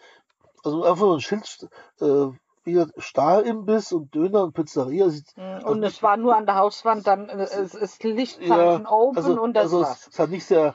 Also 0.64 0.84
einfach 0.84 1.06
so 1.06 1.14
ein 1.14 1.22
Schild, 1.22 1.68
äh, 2.02 2.28
wie 2.66 2.74
gesagt, 2.74 2.92
Starimbiss 2.98 3.94
und 3.94 4.14
Döner 4.14 4.44
und 4.44 4.54
Pizzeria. 4.54 5.08
Sieht, 5.10 5.26
Mhm. 5.38 5.64
Und 5.64 5.84
es 5.84 6.04
war 6.04 6.18
nur 6.18 6.36
an 6.36 6.46
der 6.46 6.56
Hauswand, 6.56 7.08
dann 7.08 7.30
äh, 7.30 7.44
es 7.44 7.74
ist 7.74 8.04
Lichtzeichen 8.04 8.84
ja, 8.84 8.92
open 8.92 9.18
also, 9.18 9.42
und 9.42 9.54
das 9.54 9.64
also 9.64 9.82
es, 9.84 9.88
war's. 9.88 10.08
es 10.12 10.20
hat 10.20 10.30
nicht 10.30 10.46
sehr 10.46 10.74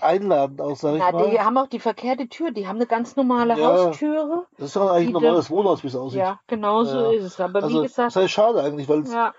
einladend 0.00 0.60
aus, 0.60 0.80
sag 0.80 0.94
ich 0.94 0.98
Na, 1.00 1.12
mal. 1.12 1.30
die 1.30 1.40
haben 1.40 1.56
auch 1.58 1.66
die 1.66 1.80
verkehrte 1.80 2.28
Tür. 2.28 2.50
Die 2.50 2.66
haben 2.66 2.76
eine 2.76 2.86
ganz 2.86 3.16
normale 3.16 3.58
Ja. 3.58 3.66
Haustüre. 3.86 4.46
Das 4.56 4.66
ist 4.66 4.76
doch 4.76 4.90
eigentlich 4.90 5.08
ein 5.08 5.12
normales 5.22 5.50
Wohnhaus, 5.50 5.82
wie 5.82 5.88
es 5.88 5.96
aussieht. 5.96 6.20
Ja, 6.20 6.40
genau 6.46 6.84
so 6.84 6.98
Ja. 6.98 7.10
ist 7.12 7.24
es. 7.24 7.40
Aber 7.40 7.62
also, 7.62 7.78
wie 7.78 7.82
gesagt, 7.82 8.08
das 8.08 8.16
heißt 8.16 8.32
schade 8.32 8.62
eigentlich, 8.62 8.88
weil 8.88 9.04
ja, 9.06 9.32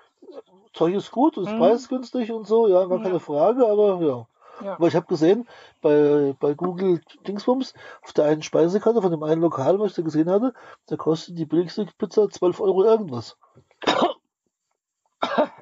Zeug 0.73 0.93
ist 0.93 1.11
gut, 1.11 1.37
ist 1.37 1.49
Mhm. 1.51 1.57
preisgünstig 1.59 2.31
und 2.31 2.45
so, 2.47 2.67
ja, 2.67 2.81
Ja. 2.87 2.97
keine 2.99 3.19
Frage, 3.19 3.67
aber 3.67 3.99
ja. 4.01 4.27
Ja. 4.65 4.73
Aber 4.73 4.87
ich 4.87 4.95
habe 4.95 5.05
gesehen, 5.07 5.47
bei, 5.81 6.35
bei 6.37 6.53
Google 6.53 6.99
Dingsbums, 7.25 7.73
auf 8.01 8.11
der 8.11 8.25
einen 8.25 8.41
Speisekarte 8.43 9.01
von 9.01 9.09
dem 9.09 9.23
einen 9.23 9.41
Lokal, 9.41 9.79
was 9.79 9.91
ich 9.91 9.95
da 9.95 10.01
gesehen 10.01 10.29
hatte, 10.29 10.53
da 10.87 10.97
kostet 10.97 11.37
die 11.37 11.45
billigste 11.45 11.87
Pizza 11.97 12.29
12 12.29 12.59
Euro 12.59 12.83
irgendwas. 12.83 13.37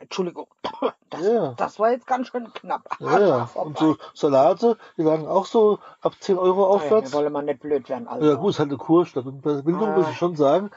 Entschuldigung. 0.07 0.47
Das, 1.09 1.21
Ja. 1.21 1.53
das 1.55 1.79
war 1.79 1.91
jetzt 1.91 2.05
ganz 2.05 2.27
schön 2.27 2.51
knapp. 2.53 2.81
Ja, 2.99 3.19
ja. 3.19 3.49
Und 3.53 3.77
so 3.77 3.95
Salate, 4.13 4.77
die 4.97 5.03
lagen 5.03 5.25
auch 5.25 5.45
so 5.45 5.79
ab 6.01 6.15
10 6.19 6.37
Euro 6.37 6.63
Ja, 6.63 6.67
aufwärts. 6.67 7.13
wir 7.13 7.19
wollen 7.19 7.31
mal 7.31 7.43
nicht 7.43 7.61
blöd 7.61 7.87
werden. 7.87 8.09
Also. 8.09 8.25
Ja 8.27 8.33
gut, 8.35 8.49
ist 8.49 8.59
halt 8.59 8.67
eine 8.69 8.77
Kurstadt. 8.77 9.25
Und 9.25 9.41
bei 9.41 9.61
Bildung 9.61 9.87
Ah. 9.89 9.95
muss 9.97 10.09
ich 10.09 10.17
schon 10.17 10.35
sagen, 10.35 10.69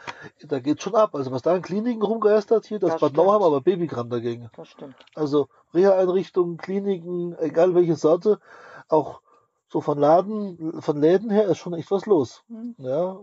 da 0.45 0.61
geht 0.61 0.83
schon 0.83 0.95
ab. 0.95 1.17
Also 1.17 1.33
was 1.33 1.43
da 1.43 1.57
in 1.57 1.63
Kliniken 1.63 2.03
rumgeistert 2.03 2.65
hier, 2.67 2.79
das, 2.79 2.93
Das 2.93 3.01
Bad 3.01 3.15
Nauheim, 3.15 3.43
aber 3.43 3.61
Babykram 3.61 4.09
dagegen. 4.09 4.51
Das 4.57 4.69
stimmt. 4.69 4.95
Also 5.17 5.49
Reha-Einrichtungen, 5.75 6.59
Kliniken, 6.59 7.37
egal 7.41 7.75
welche 7.75 7.97
Sorte, 7.97 8.39
auch 8.89 9.21
so 9.69 9.81
von 9.81 9.99
Laden, 9.99 10.81
von 10.81 11.01
Läden 11.01 11.31
her 11.31 11.47
ist 11.47 11.59
schon 11.59 11.75
echt 11.75 11.91
was 11.91 12.07
los. 12.07 12.45
Mhm. 12.47 12.77
Ja. 12.79 13.19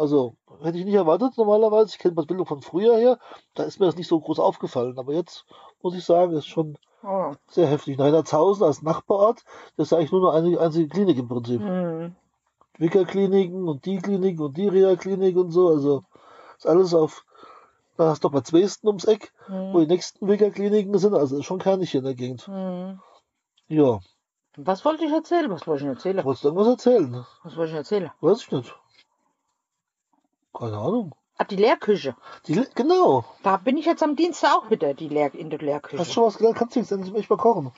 Also 0.00 0.34
hätte 0.62 0.78
ich 0.78 0.84
nicht 0.84 0.94
erwartet 0.94 1.36
normalerweise. 1.36 1.90
Ich 1.90 1.98
kenne 1.98 2.14
Bad 2.14 2.26
Bildung 2.26 2.46
von 2.46 2.62
früher 2.62 2.96
her. 2.96 3.18
Da 3.54 3.62
ist 3.64 3.78
mir 3.78 3.86
das 3.86 3.96
nicht 3.96 4.08
so 4.08 4.18
groß 4.20 4.38
aufgefallen. 4.40 4.98
Aber 4.98 5.12
jetzt 5.12 5.44
muss 5.82 5.94
ich 5.94 6.04
sagen, 6.04 6.32
ist 6.32 6.46
schon 6.46 6.76
Oh. 7.02 7.32
sehr 7.48 7.66
heftig. 7.66 7.96
Neunertshausen 7.96 8.64
als 8.64 8.82
Nachbarort, 8.82 9.42
das 9.76 9.86
ist 9.88 9.92
eigentlich 9.94 10.12
nur 10.12 10.34
eine 10.34 10.58
einzige 10.60 10.86
Klinik 10.88 11.16
im 11.16 11.28
Prinzip. 11.28 11.60
Mhm. 11.60 12.14
Wickerkliniken 12.78 13.68
und 13.68 13.84
die 13.86 13.98
Klinik 13.98 14.40
und 14.40 14.56
die 14.56 14.68
Reha-Klinik 14.68 15.36
und 15.36 15.50
so. 15.50 15.68
Also 15.68 16.04
ist 16.56 16.66
alles 16.66 16.94
auf. 16.94 17.24
Da 17.96 18.08
hast 18.10 18.24
du 18.24 18.28
doch 18.28 18.34
Bad 18.34 18.52
Westen 18.52 18.86
ums 18.86 19.04
Eck, 19.04 19.32
wo 19.48 19.78
die 19.78 19.84
Mhm. 19.86 19.88
nächsten 19.92 20.28
Wickerkliniken 20.28 20.96
sind. 20.98 21.14
Also 21.14 21.38
ist 21.38 21.44
schon 21.44 21.58
keinig 21.58 21.90
hier 21.90 21.98
in 22.00 22.04
der 22.06 22.14
Gegend. 22.14 22.46
Mhm. 22.48 23.00
Ja, 23.68 24.00
Was 24.56 24.84
wollte 24.84 25.04
ich 25.04 25.12
erzählen? 25.12 25.50
Was 25.50 25.66
wollte 25.66 25.84
ich 25.84 25.88
erzählen? 25.88 26.24
wolltest 26.24 26.44
du 26.44 26.48
irgendwas 26.48 26.68
erzählen? 26.68 27.24
Was 27.44 27.56
wollte 27.56 27.70
ich 27.70 27.76
erzählen? 27.76 28.10
Weiß 28.20 28.40
ich 28.42 28.50
nicht. 28.50 28.74
Keine 30.56 30.76
Ahnung. 30.78 31.14
Ah, 31.38 31.44
die 31.44 31.56
Lehrküche. 31.56 32.14
Die, 32.46 32.54
Le- 32.54 32.68
genau. 32.74 33.24
Da 33.42 33.56
bin 33.56 33.76
ich 33.78 33.86
jetzt 33.86 34.02
am 34.02 34.14
Dienstag 34.16 34.54
auch 34.56 34.70
wieder 34.70 34.92
die 34.94 35.08
Lehr 35.08 35.34
in 35.34 35.48
der 35.48 35.58
Hast 35.58 35.62
du 35.62 35.66
Lehrküche. 35.66 36.04
schon 36.04 36.24
was 36.24 36.36
gelernt? 36.38 36.58
Kannst 36.58 36.76
du 36.76 36.80
jetzt 36.80 36.92
endlich 36.92 37.30
mal 37.30 37.36
kochen? 37.36 37.72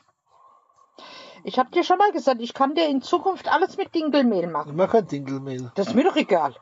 Ich 1.44 1.58
habe 1.58 1.70
dir 1.70 1.84
schon 1.84 1.98
mal 1.98 2.12
gesagt, 2.12 2.40
ich 2.40 2.54
kann 2.54 2.74
dir 2.74 2.88
in 2.88 3.02
Zukunft 3.02 3.48
alles 3.48 3.76
mit 3.76 3.94
Dinkelmehl 3.94 4.44
Ich 4.44 4.50
machen. 4.50 4.76
mag 4.76 4.90
kein 4.90 5.06
Dinkelmehl. 5.06 5.70
Das 5.74 5.88
ist 5.88 5.94
mir 5.94 6.04
doch 6.04 6.16
egal. 6.16 6.54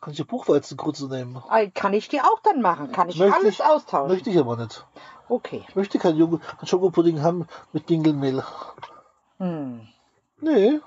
Kann 0.00 0.12
ich 0.12 0.18
ja 0.18 0.24
Buchweizenkrutze 0.24 1.08
nehmen? 1.08 1.42
Ah, 1.48 1.64
Kann 1.66 1.92
ich 1.94 2.08
dir 2.08 2.24
auch 2.24 2.40
dann 2.42 2.60
machen. 2.60 2.92
Kann 2.92 3.08
ich 3.08 3.18
Möchte 3.18 3.34
alles 3.36 3.54
ich- 3.54 3.64
austauschen. 3.64 4.12
Möchte 4.12 4.30
ich 4.30 4.38
aber 4.38 4.56
nicht. 4.56 4.84
Okay. 5.28 5.64
Ich 5.68 5.74
möchte 5.76 5.98
keinen 5.98 6.18
Joghurt- 6.18 6.42
keinen 6.42 6.66
Schokopudding 6.66 7.22
haben 7.22 7.46
mit 7.72 7.88
Dinkelmehl. 7.88 8.44
Hm. 9.38 9.88
Nee. 10.40 10.80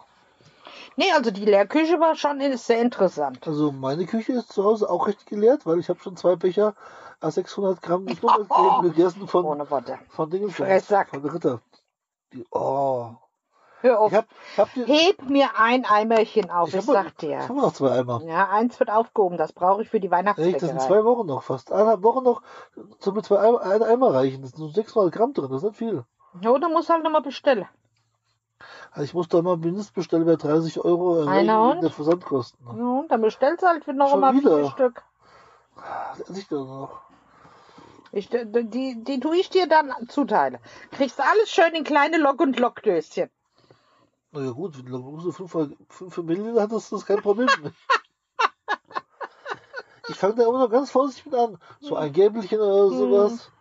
Nee, 1.00 1.12
also 1.14 1.30
die 1.30 1.46
Lehrküche 1.46 2.00
war 2.00 2.16
schon 2.16 2.42
sehr 2.66 2.82
interessant. 2.82 3.48
Also 3.48 3.72
meine 3.72 4.08
Küche 4.08 4.34
ist 4.34 4.52
zu 4.52 4.64
Hause 4.64 4.90
auch 4.90 5.06
recht 5.08 5.28
geleert, 5.28 5.68
weil 5.68 5.78
ich 5.78 5.90
habe 5.90 6.00
schon 6.00 6.18
zwei 6.18 6.36
Becher 6.36 6.74
äh, 7.22 7.30
600 7.30 7.84
Gramm 7.84 8.08
Knobelcreme 8.08 8.82
gegessen 8.90 9.28
von, 9.28 9.46
Ohne 9.46 9.70
Worte. 9.70 10.00
von 10.10 10.32
Dingen 10.32 10.50
von, 10.50 10.66
Ritter. 10.66 11.62
Die, 12.34 12.44
oh. 12.50 13.12
Hör 13.82 14.00
auf. 14.00 14.12
Ich 14.12 14.18
hab, 14.18 14.26
hab 14.58 14.74
die, 14.74 14.86
Heb 14.86 15.30
mir 15.30 15.50
ein 15.60 15.86
Eimerchen 15.86 16.50
auf, 16.50 16.70
ich, 16.70 16.78
hab, 16.78 16.84
sag 16.86 17.08
ich 17.10 17.14
dir. 17.18 17.44
habe 17.48 17.54
noch 17.62 17.74
zwei 17.74 17.92
Eimer. 17.92 18.24
Ja, 18.24 18.50
eins 18.50 18.80
wird 18.80 18.90
aufgehoben, 18.90 19.38
das 19.38 19.54
brauche 19.54 19.84
ich 19.84 19.90
für 19.90 20.00
die 20.00 20.08
Echt, 20.08 20.14
das 20.26 20.36
sind 20.36 20.48
Weihnachtsbäckerei. 20.48 20.88
zwei 20.88 21.06
Wochen 21.06 21.28
noch 21.28 21.44
fast. 21.44 21.72
Eineinhalb 21.72 22.02
Wochen 22.02 22.24
noch, 22.24 22.42
so 22.98 23.12
mit 23.12 23.24
zwei 23.24 23.38
Eimer, 23.38 23.62
ein 23.62 23.84
Eimer 23.84 24.16
reichen. 24.16 24.42
Das 24.42 24.50
sind 24.52 24.60
nur 24.62 24.72
600 24.72 25.14
Gramm 25.14 25.34
drin, 25.34 25.52
das 25.52 25.62
ist 25.62 25.70
nicht 25.70 25.78
viel. 25.78 26.06
Ja, 26.42 26.50
oder 26.50 26.70
muss 26.70 26.90
halt 26.90 27.04
nochmal 27.04 27.22
bestellen. 27.22 27.68
Also 28.92 29.04
ich 29.04 29.14
muss 29.14 29.28
da 29.28 29.42
mal 29.42 29.58
Mindestbestellen 29.58 30.26
bei 30.26 30.36
30 30.36 30.80
Euro 30.80 31.20
erreichen 31.20 31.82
der 31.82 31.90
Versandkosten. 31.92 32.66
Ja, 32.66 33.00
und 33.00 33.12
dann 33.12 33.22
bestellst 33.22 33.64
du 33.64 33.68
halt 33.68 33.86
für 33.86 33.94
noch 33.94 34.10
Schon 34.10 34.22
mal 34.22 34.34
vier 34.34 34.42
wieder? 34.42 34.72
Stück. 34.72 35.04
Das 36.18 36.30
esse 36.30 36.40
ich 36.40 36.48
doch 36.48 36.66
noch. 36.66 37.02
Ich, 38.12 38.30
die, 38.30 39.04
die, 39.04 39.20
tue 39.20 39.38
ich 39.38 39.50
dir 39.50 39.68
dann 39.68 39.92
zuteile. 40.08 40.60
Kriegst 40.92 41.20
du 41.20 41.24
alles 41.24 41.50
schön 41.52 41.76
in 41.76 41.84
kleine 41.84 42.18
Lock- 42.18 42.40
und 42.40 42.58
Lockdöschen. 42.58 43.30
Na 44.32 44.42
ja 44.42 44.52
gut, 44.52 44.78
wenn 44.78 44.92
du 44.92 45.20
so 45.20 45.32
5 45.32 46.18
Milliliter 46.18 46.64
hat, 46.64 46.72
ist 46.72 46.92
das 46.92 47.06
kein 47.06 47.22
Problem. 47.22 47.48
ich 50.10 50.16
fange 50.16 50.36
da 50.36 50.48
immer 50.48 50.60
noch 50.60 50.72
ganz 50.72 50.90
vorsichtig 50.90 51.26
mit 51.28 51.36
an. 51.36 51.60
So 51.80 51.96
ein 51.96 52.12
Gäbelchen 52.12 52.60
oder 52.60 52.90
sowas. 52.90 53.52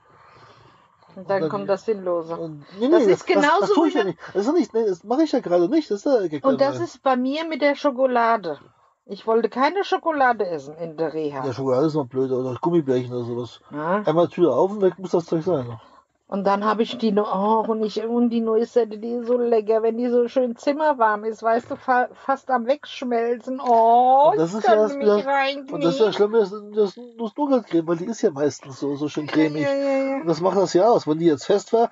Und 1.16 1.28
dann 1.30 1.40
dann- 1.40 1.50
kommt 1.50 1.68
das 1.68 1.84
Sinnlose. 1.84 2.36
Und, 2.36 2.64
nee, 2.78 2.90
Das 2.90 3.02
ist 3.02 3.10
das, 3.22 3.26
genauso 3.26 3.60
das, 3.60 3.72
tue 3.72 3.88
ich 3.88 3.94
ja 3.94 4.04
nicht. 4.04 4.18
Das 4.34 4.46
ist 4.46 4.52
nicht, 4.52 4.74
nee, 4.74 4.86
das 4.86 5.02
mache 5.02 5.22
ich 5.22 5.32
ja 5.32 5.40
gerade 5.40 5.68
nicht. 5.68 5.90
Das 5.90 6.04
ist 6.04 6.32
ja 6.32 6.38
Und 6.48 6.60
das 6.60 6.78
ist 6.78 7.02
bei 7.02 7.16
mir 7.16 7.44
mit 7.46 7.62
der 7.62 7.74
Schokolade. 7.74 8.58
Ich 9.06 9.26
wollte 9.26 9.48
keine 9.48 9.84
Schokolade 9.84 10.46
essen 10.46 10.76
in 10.76 10.96
der 10.96 11.14
Reha. 11.14 11.44
Ja, 11.46 11.52
Schokolade 11.52 11.86
ist 11.86 11.94
noch 11.94 12.06
blöd 12.06 12.30
oder 12.32 12.56
Gummibärchen 12.60 13.12
oder 13.14 13.24
sowas. 13.24 13.60
Ja. 13.70 14.02
Einmal 14.04 14.28
Tür 14.28 14.54
auf 14.54 14.70
und 14.72 14.82
weg 14.82 14.98
muss 14.98 15.12
das 15.12 15.26
Zeug 15.26 15.42
sein. 15.42 15.80
Und 16.28 16.42
dann 16.44 16.64
habe 16.64 16.82
ich 16.82 16.98
die 16.98 17.12
noch, 17.12 17.32
oh, 17.32 17.70
und, 17.70 17.84
ich, 17.84 18.02
und 18.04 18.30
die 18.30 18.40
Nussette, 18.40 18.98
die 18.98 19.12
ist 19.12 19.28
so 19.28 19.38
lecker, 19.38 19.84
wenn 19.84 19.96
die 19.96 20.08
so 20.08 20.26
schön 20.26 20.56
zimmerwarm 20.56 21.22
ist, 21.24 21.40
weißt 21.40 21.70
du, 21.70 21.76
fa 21.76 22.08
fast 22.14 22.50
am 22.50 22.66
Wegschmelzen. 22.66 23.60
Oh, 23.60 24.30
Und 24.32 24.38
das 24.38 24.50
ich 24.50 24.58
ist 24.58 24.64
ja 24.64 24.70
kann 24.74 24.78
das 24.82 24.96
mich 24.96 25.26
reinknien. 25.26 25.74
Und 25.74 25.84
das 25.84 25.94
ist 25.94 26.00
ja 26.00 26.12
schlimm, 26.12 26.32
das, 26.32 26.50
das 26.74 26.96
Nuss-Nougat-Creme, 26.96 27.86
weil 27.86 27.96
die 27.98 28.06
ist 28.06 28.22
ja 28.22 28.32
meistens 28.32 28.80
so, 28.80 28.96
so 28.96 29.08
schön 29.08 29.28
cremig. 29.28 29.62
Ja, 29.62 29.72
ja, 29.72 29.98
ja. 29.98 30.16
Und 30.16 30.26
das 30.26 30.40
macht 30.40 30.56
das 30.56 30.72
ja 30.72 30.88
aus. 30.88 31.06
Wenn 31.06 31.18
die 31.18 31.26
jetzt 31.26 31.44
fest 31.46 31.72
war, 31.72 31.90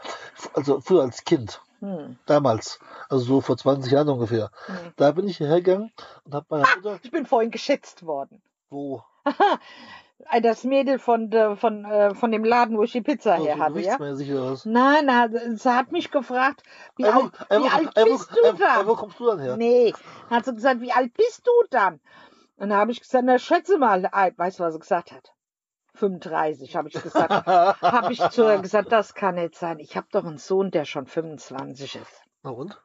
also 0.55 0.81
früher 0.81 1.03
als 1.03 1.25
Kind, 1.25 1.61
Hm. 1.81 2.17
damals, 2.27 2.79
also 3.11 3.25
so 3.25 3.41
vor 3.41 3.57
20 3.57 3.93
Jahren 3.93 4.09
ungefähr, 4.09 4.51
Hm. 4.67 4.75
da 4.97 5.13
bin 5.13 5.29
ich 5.29 5.39
hergegangen 5.39 5.93
und 6.25 6.35
habe 6.35 6.47
meiner 6.49 6.67
Mutter, 6.77 6.99
Ich 7.03 7.11
bin 7.13 7.25
vorhin 7.27 7.51
geschätzt 7.53 8.05
worden. 8.07 8.43
wo, 8.71 9.03
Das 10.43 10.65
Mädel 10.65 10.99
von, 10.99 11.31
von, 11.57 11.85
äh, 11.85 12.15
von 12.15 12.33
dem 12.33 12.45
Laden, 12.45 12.77
wo 12.79 12.83
ich 12.83 12.93
die 12.93 13.03
Pizza 13.03 13.37
her 13.37 13.59
hatte, 13.59 13.81
ja? 13.81 13.97
Nein, 14.65 15.05
na, 15.07 15.29
sie 15.57 15.71
hat 15.75 15.93
mich 15.93 16.11
gefragt, 16.11 16.63
wie 16.97 17.05
Ey, 17.05 17.15
wo- 17.15 17.21
alt, 17.21 17.33
ey, 17.51 17.61
wie 17.61 17.69
alt 17.69 17.91
ey, 17.97 18.05
wo- 18.05 18.09
bist 18.11 18.31
du 18.37 18.41
ey, 18.45 18.53
Wo 18.53 18.59
dann? 18.59 18.97
kommst 18.97 19.21
du 19.21 19.27
dann 19.27 19.39
her? 19.41 19.57
Nee, 19.57 19.93
hat 20.31 20.45
sie 20.45 20.55
gesagt, 20.55 20.81
wie 20.81 20.93
alt 20.93 21.13
bist 21.15 21.47
du 21.47 21.53
dann? 21.71 22.01
Und 22.57 22.71
da 22.71 22.77
habe 22.77 22.91
ich 22.93 23.01
gesagt, 23.01 23.25
na 23.27 23.39
schätze 23.39 23.79
mal, 23.79 24.03
weißt 24.05 24.59
du, 24.59 24.65
was 24.65 24.75
sie 24.75 24.81
gesagt 24.81 25.13
hat? 25.13 25.33
35, 25.95 26.75
habe 26.77 26.89
ich 26.89 26.95
gesagt. 27.03 27.31
habe 27.83 28.13
ich 28.13 28.21
zu 28.31 28.43
ihr 28.51 28.59
gesagt, 28.59 28.91
das 28.93 29.15
kann 29.15 29.37
nicht 29.37 29.55
sein. 29.55 29.79
Ich 29.79 29.97
habe 29.97 30.07
doch 30.11 30.25
einen 30.25 30.39
Sohn, 30.39 30.71
der 30.71 30.85
schon 30.85 31.07
25 31.07 31.97
ist. 31.97 32.23
Na 32.43 32.51
und? 32.51 32.81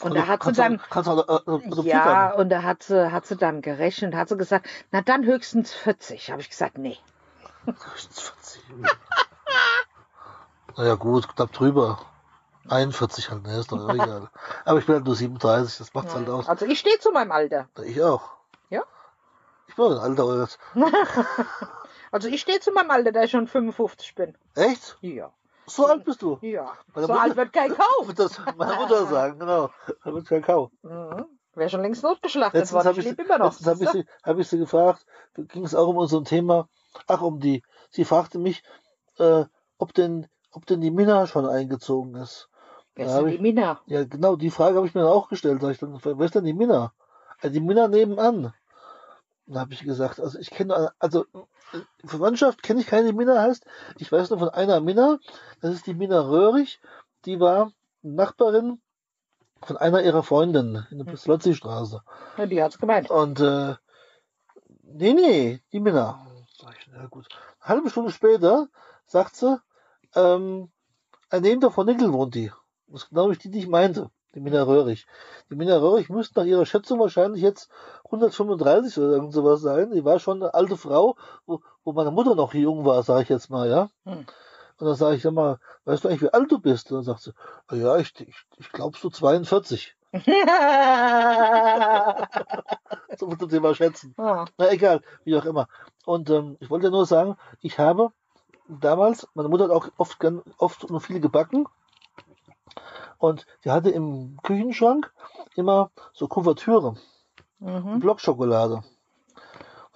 Und 0.00 0.14
da 0.14 0.26
hat 0.26 0.42
sie 0.42 0.52
dann, 0.52 0.80
du 0.90 1.00
äh, 1.00 1.02
adoptiert 1.02 1.84
ja, 1.84 2.32
und 2.34 2.48
da 2.50 2.62
hat 2.62 2.82
sie, 2.82 3.12
hat 3.12 3.26
sie 3.26 3.36
dann 3.36 3.62
gerechnet, 3.62 4.14
hat 4.14 4.28
sie 4.28 4.36
gesagt, 4.36 4.68
na 4.90 5.02
dann 5.02 5.24
höchstens 5.24 5.72
40. 5.72 6.30
Habe 6.30 6.40
ich 6.40 6.50
gesagt, 6.50 6.78
nee. 6.78 6.98
Höchstens 7.66 8.20
40. 8.20 8.62
naja, 10.76 10.94
gut, 10.94 11.34
knapp 11.34 11.52
drüber. 11.52 11.98
41 12.68 13.30
halt, 13.30 13.44
ne, 13.44 13.58
ist 13.58 13.72
doch 13.72 13.88
egal. 13.88 14.30
Aber 14.64 14.78
ich 14.78 14.86
bin 14.86 14.96
halt 14.96 15.04
nur 15.04 15.16
37, 15.16 15.78
das 15.78 15.94
macht's 15.94 16.14
halt 16.14 16.28
aus. 16.28 16.48
Also 16.48 16.66
ich 16.66 16.78
stehe 16.78 16.98
zu 16.98 17.10
meinem 17.12 17.32
Alter. 17.32 17.68
Ich 17.84 18.02
auch. 18.02 18.22
Ja? 18.68 18.82
Ich 19.68 19.76
bin 19.76 19.86
ein 19.86 19.98
alter 19.98 20.26
oder 20.26 20.48
Also 22.10 22.28
ich 22.28 22.40
stehe 22.40 22.60
zu 22.60 22.72
meinem 22.72 22.90
Alter, 22.90 23.12
da 23.12 23.22
ich 23.22 23.30
schon 23.30 23.46
55 23.46 24.14
bin. 24.14 24.34
Echt? 24.54 24.98
Ja. 25.00 25.30
So 25.68 25.86
alt 25.86 26.04
bist 26.04 26.22
du? 26.22 26.38
Ja. 26.42 26.72
So 26.94 27.00
Mutter- 27.02 27.20
alt 27.20 27.36
wird 27.36 27.52
kein 27.52 27.70
Kauf. 27.74 28.12
Das 28.16 28.40
meine 28.56 28.74
Mutter 28.76 29.06
sagen, 29.06 29.38
genau. 29.38 29.70
Da 30.04 30.12
wird 30.14 30.26
Kakao. 30.26 30.70
Mhm. 30.82 31.26
Wäre 31.54 31.70
schon 31.70 31.82
längst 31.82 32.02
notgeschlachtet 32.04 32.54
Letztens 32.60 32.72
worden. 32.74 32.86
habe 32.88 33.00
Ich 33.00 33.06
ich, 33.06 33.10
lebe 33.10 33.22
immer 33.22 33.38
noch. 33.38 33.46
letztens 33.46 33.66
hab 33.66 33.80
ich, 33.80 33.88
sie, 33.90 34.04
hab 34.22 34.38
ich 34.38 34.48
sie 34.48 34.58
gefragt, 34.58 35.04
ging 35.34 35.64
es 35.64 35.74
auch 35.74 35.88
um 35.88 36.06
so 36.06 36.18
ein 36.18 36.24
Thema, 36.24 36.68
ach, 37.08 37.20
um 37.20 37.40
die, 37.40 37.62
sie 37.90 38.04
fragte 38.04 38.38
mich, 38.38 38.62
äh, 39.18 39.44
ob 39.78 39.92
denn, 39.94 40.28
ob 40.52 40.66
denn 40.66 40.80
die 40.80 40.90
Minna 40.92 41.26
schon 41.26 41.46
eingezogen 41.46 42.14
ist. 42.14 42.48
Wer 42.94 43.06
Da 43.06 43.12
ist 43.12 43.18
denn 43.22 43.30
die 43.32 43.38
Mina? 43.38 43.80
Ja, 43.86 44.04
genau, 44.04 44.36
die 44.36 44.50
Frage 44.50 44.76
habe 44.76 44.86
ich 44.86 44.94
mir 44.94 45.02
dann 45.02 45.10
auch 45.12 45.28
gestellt. 45.28 45.60
Sag 45.60 45.70
ich 45.72 45.78
dann, 45.78 45.98
wer 46.02 46.24
ist 46.24 46.34
denn 46.34 46.44
die 46.44 46.54
Minna? 46.54 46.92
Äh, 47.40 47.50
die 47.50 47.60
Minna 47.60 47.88
nebenan. 47.88 48.52
Dann 49.48 49.60
habe 49.60 49.72
ich 49.72 49.82
gesagt, 49.82 50.20
also 50.20 50.38
ich 50.38 50.50
kenne, 50.50 50.92
also 50.98 51.24
äh, 51.72 51.78
Verwandtschaft 52.04 52.62
kenne 52.62 52.80
ich 52.80 52.86
keine, 52.86 53.08
die 53.08 53.16
Minna 53.16 53.40
heißt. 53.40 53.64
Ich 53.96 54.12
weiß 54.12 54.28
nur 54.28 54.38
von 54.38 54.50
einer 54.50 54.80
Minna, 54.80 55.18
das 55.60 55.74
ist 55.74 55.86
die 55.86 55.94
Minna 55.94 56.20
Röhrig. 56.20 56.80
Die 57.24 57.40
war 57.40 57.72
Nachbarin 58.02 58.80
von 59.62 59.78
einer 59.78 60.02
ihrer 60.02 60.22
Freundinnen 60.22 60.86
in 60.90 61.04
der 61.04 61.16
Slotzi-Straße. 61.16 62.02
Ja, 62.36 62.46
die 62.46 62.62
hat's 62.62 62.78
gemeint. 62.78 63.10
Und 63.10 63.40
äh, 63.40 63.74
nee, 64.82 65.14
nee, 65.14 65.62
die 65.72 65.80
Minna. 65.80 66.26
Sag 66.60 66.76
ich, 66.78 66.88
na 66.92 67.06
gut. 67.06 67.26
Eine 67.60 67.76
halbe 67.76 67.90
Stunde 67.90 68.12
später 68.12 68.68
sagt 69.06 69.34
sie, 69.36 69.58
ähm, 70.14 70.70
äh, 71.30 71.40
neben 71.40 71.62
der 71.62 71.70
Frau 71.70 71.84
Nickel 71.84 72.12
wohnt 72.12 72.34
die. 72.34 72.52
Das 72.86 73.04
ist 73.04 73.08
genau 73.08 73.30
die, 73.30 73.50
die 73.50 73.60
ich 73.60 73.68
meinte. 73.68 74.10
Die 74.38 74.44
Minna 74.44 74.62
Röhrig. 74.62 75.08
Die 75.50 75.56
Minna 75.56 75.78
Röhrig 75.78 76.10
müsste 76.10 76.38
nach 76.38 76.46
ihrer 76.46 76.64
Schätzung 76.64 77.00
wahrscheinlich 77.00 77.42
jetzt 77.42 77.68
135 78.04 78.96
oder 78.98 79.14
irgend 79.14 79.32
sowas 79.32 79.60
sein. 79.60 79.90
Die 79.90 80.04
war 80.04 80.20
schon 80.20 80.40
eine 80.40 80.54
alte 80.54 80.76
Frau, 80.76 81.16
wo, 81.44 81.60
wo 81.82 81.92
meine 81.92 82.12
Mutter 82.12 82.36
noch 82.36 82.54
jung 82.54 82.84
war, 82.84 83.02
sage 83.02 83.24
ich 83.24 83.28
jetzt 83.30 83.50
mal, 83.50 83.68
ja. 83.68 83.90
Hm. 84.04 84.26
Und 84.78 84.86
dann 84.86 84.94
sage 84.94 85.16
ich, 85.16 85.22
sag 85.22 85.32
mal, 85.32 85.58
weißt 85.86 86.04
du 86.04 86.08
eigentlich, 86.08 86.22
wie 86.22 86.32
alt 86.32 86.52
du 86.52 86.60
bist? 86.60 86.92
Und 86.92 86.98
dann 86.98 87.04
sagt 87.04 87.22
sie, 87.22 87.32
"Ah 87.66 87.74
ja, 87.74 87.96
ich, 87.96 88.14
ich, 88.20 88.36
ich 88.58 88.70
glaube 88.70 88.96
so 88.96 89.10
42. 89.10 89.96
So 93.18 93.26
musst 93.26 93.42
du 93.42 93.48
sie 93.48 93.58
mal 93.58 93.74
schätzen. 93.74 94.14
ja. 94.16 94.44
Na 94.56 94.70
egal, 94.70 95.00
wie 95.24 95.36
auch 95.36 95.46
immer. 95.46 95.66
Und 96.06 96.30
ähm, 96.30 96.56
ich 96.60 96.70
wollte 96.70 96.92
nur 96.92 97.06
sagen, 97.06 97.36
ich 97.60 97.80
habe 97.80 98.12
damals, 98.68 99.26
meine 99.34 99.48
Mutter 99.48 99.64
hat 99.64 99.72
auch 99.72 99.88
oft, 99.96 100.16
oft 100.58 100.84
und 100.84 101.00
viel 101.00 101.18
gebacken. 101.18 101.66
Und 103.18 103.46
die 103.64 103.70
hatte 103.70 103.90
im 103.90 104.38
Küchenschrank 104.42 105.12
immer 105.56 105.90
so 106.12 106.28
Kuvertüre, 106.28 106.96
Mhm. 107.60 107.98
Blockschokolade. 107.98 108.76
Und 108.76 108.84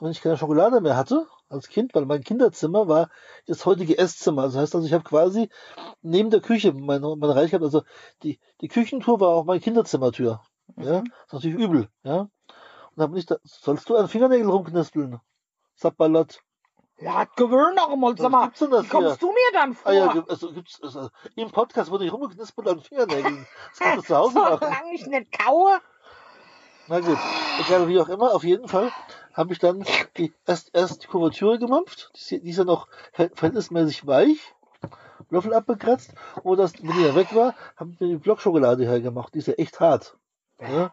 wenn 0.01 0.11
ich 0.11 0.21
keine 0.21 0.37
Schokolade 0.37 0.81
mehr 0.81 0.97
hatte, 0.97 1.29
als 1.49 1.69
Kind, 1.69 1.95
weil 1.95 2.07
mein 2.07 2.25
Kinderzimmer 2.25 2.89
war 2.89 3.09
das 3.47 3.65
heutige 3.67 3.97
Esszimmer. 3.99 4.43
Das 4.43 4.57
heißt 4.57 4.75
also, 4.75 4.87
ich 4.87 4.93
habe 4.93 5.05
quasi 5.05 5.49
neben 6.01 6.31
der 6.31 6.41
Küche 6.41 6.73
mein, 6.73 7.03
mein 7.03 7.31
Reich 7.31 7.51
gehabt. 7.51 7.65
Also 7.65 7.83
die, 8.25 8.41
die 8.61 8.69
Küchentour 8.69 9.21
war 9.21 9.29
auch 9.29 9.45
meine 9.45 9.61
Kinderzimmertür. 9.61 10.41
Ja, 10.77 11.03
Mhm. 11.03 11.05
das 11.05 11.27
ist 11.27 11.33
natürlich 11.35 11.59
übel. 11.59 11.89
Ja. 12.03 12.21
Und 12.23 12.31
dann 12.97 13.11
bin 13.11 13.19
ich 13.21 13.27
da, 13.27 13.37
sollst 13.45 13.89
du 13.89 13.97
an 13.97 14.09
Fingernägeln 14.09 14.51
rumknispeln? 14.51 15.21
Sabalot. 15.77 16.41
Ja, 17.03 17.25
gewöhn 17.37 17.75
noch 17.75 17.91
einmal, 17.91 18.17
sag 18.17 18.31
mal. 18.31 18.51
Wie 18.55 18.88
kommst 18.88 18.91
hier? 18.91 19.17
du 19.19 19.29
mir 19.29 19.53
dann 19.53 19.75
vor? 19.75 19.91
Ah 19.91 19.95
ja, 19.95 20.25
also 20.29 20.53
gibt's, 20.53 20.81
also, 20.83 21.09
im 21.35 21.51
Podcast 21.51 21.91
wurde 21.91 22.05
ich 22.05 22.12
rumgeknispelt 22.12 22.69
an 22.69 22.81
Fingernägeln. 22.81 23.47
Das 23.71 23.79
kannst 23.81 24.05
du 24.05 24.15
zu 24.15 24.17
Hause 24.17 24.35
machen. 24.38 24.59
Solange 24.61 24.95
ich 24.95 25.07
nicht 25.07 25.38
kaue. 25.38 25.81
Na 26.88 27.01
gut, 27.01 27.19
egal 27.61 27.88
wie 27.88 28.01
auch 28.01 28.09
immer, 28.09 28.35
auf 28.35 28.45
jeden 28.45 28.69
Fall 28.69 28.93
habe 29.35 29.53
ich 29.53 29.59
dann 29.59 29.85
die, 30.17 30.33
erst, 30.47 30.71
erst 30.75 31.03
die 31.03 31.07
Kuvertüre 31.09 31.59
gemampft. 31.59 32.11
Die 32.15 32.19
ist, 32.37 32.45
die 32.45 32.51
ist 32.51 32.59
ja 32.59 32.65
noch 32.65 32.87
ver- 33.12 33.31
verhältnismäßig 33.35 34.07
weich. 34.07 34.55
Löffel 35.31 35.55
abgekratzt. 35.55 36.12
Und 36.43 36.59
das, 36.59 36.75
wenn 36.83 36.93
die 36.93 37.03
ja 37.03 37.15
weg 37.15 37.35
war, 37.35 37.55
haben 37.77 37.97
wir 37.99 38.09
die 38.09 38.17
Blockschokolade 38.17 38.85
hergemacht. 38.85 39.35
Die 39.35 39.38
ist 39.38 39.49
ja 39.49 39.55
echt 39.55 39.81
hart. 39.81 40.17
Ja? 40.61 40.93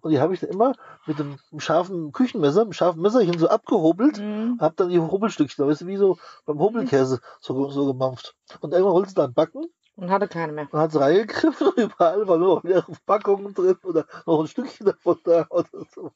Und 0.00 0.10
die 0.10 0.20
habe 0.20 0.34
ich 0.34 0.40
dann 0.40 0.50
immer 0.50 0.74
mit 1.08 1.20
einem 1.20 1.38
scharfen 1.58 2.12
Küchenmesser, 2.12 2.62
einem 2.62 2.72
scharfen 2.74 3.02
Messerchen 3.02 3.38
so 3.38 3.48
abgehobelt, 3.48 4.18
Mhm. 4.18 4.58
hab 4.60 4.76
dann 4.76 4.90
die 4.90 5.00
Hobelstückchen, 5.00 5.66
weißt 5.66 5.80
du, 5.80 5.86
wie 5.86 5.96
so 5.96 6.18
beim 6.46 6.58
Hobelkäse 6.60 7.20
so, 7.40 7.70
so 7.70 7.86
gemampft. 7.86 8.36
Und 8.60 8.72
irgendwann 8.72 8.92
holst 8.94 9.16
du 9.16 9.22
dann 9.22 9.34
Backen 9.34 9.64
Und 9.96 10.10
hatte 10.10 10.28
keine 10.28 10.52
mehr. 10.52 10.68
und 10.70 10.78
hat 10.78 10.90
es 10.94 11.00
reingegriffen 11.00 11.68
und 11.68 11.76
überall 11.78 12.28
war 12.28 12.38
nur 12.38 12.60
noch 12.62 12.88
Packungen 13.06 13.54
drin 13.54 13.76
oder 13.82 14.06
noch 14.26 14.40
ein 14.40 14.46
Stückchen 14.46 14.86
davon 14.86 15.18
da 15.24 15.46
oder 15.50 15.68
so. 15.94 16.12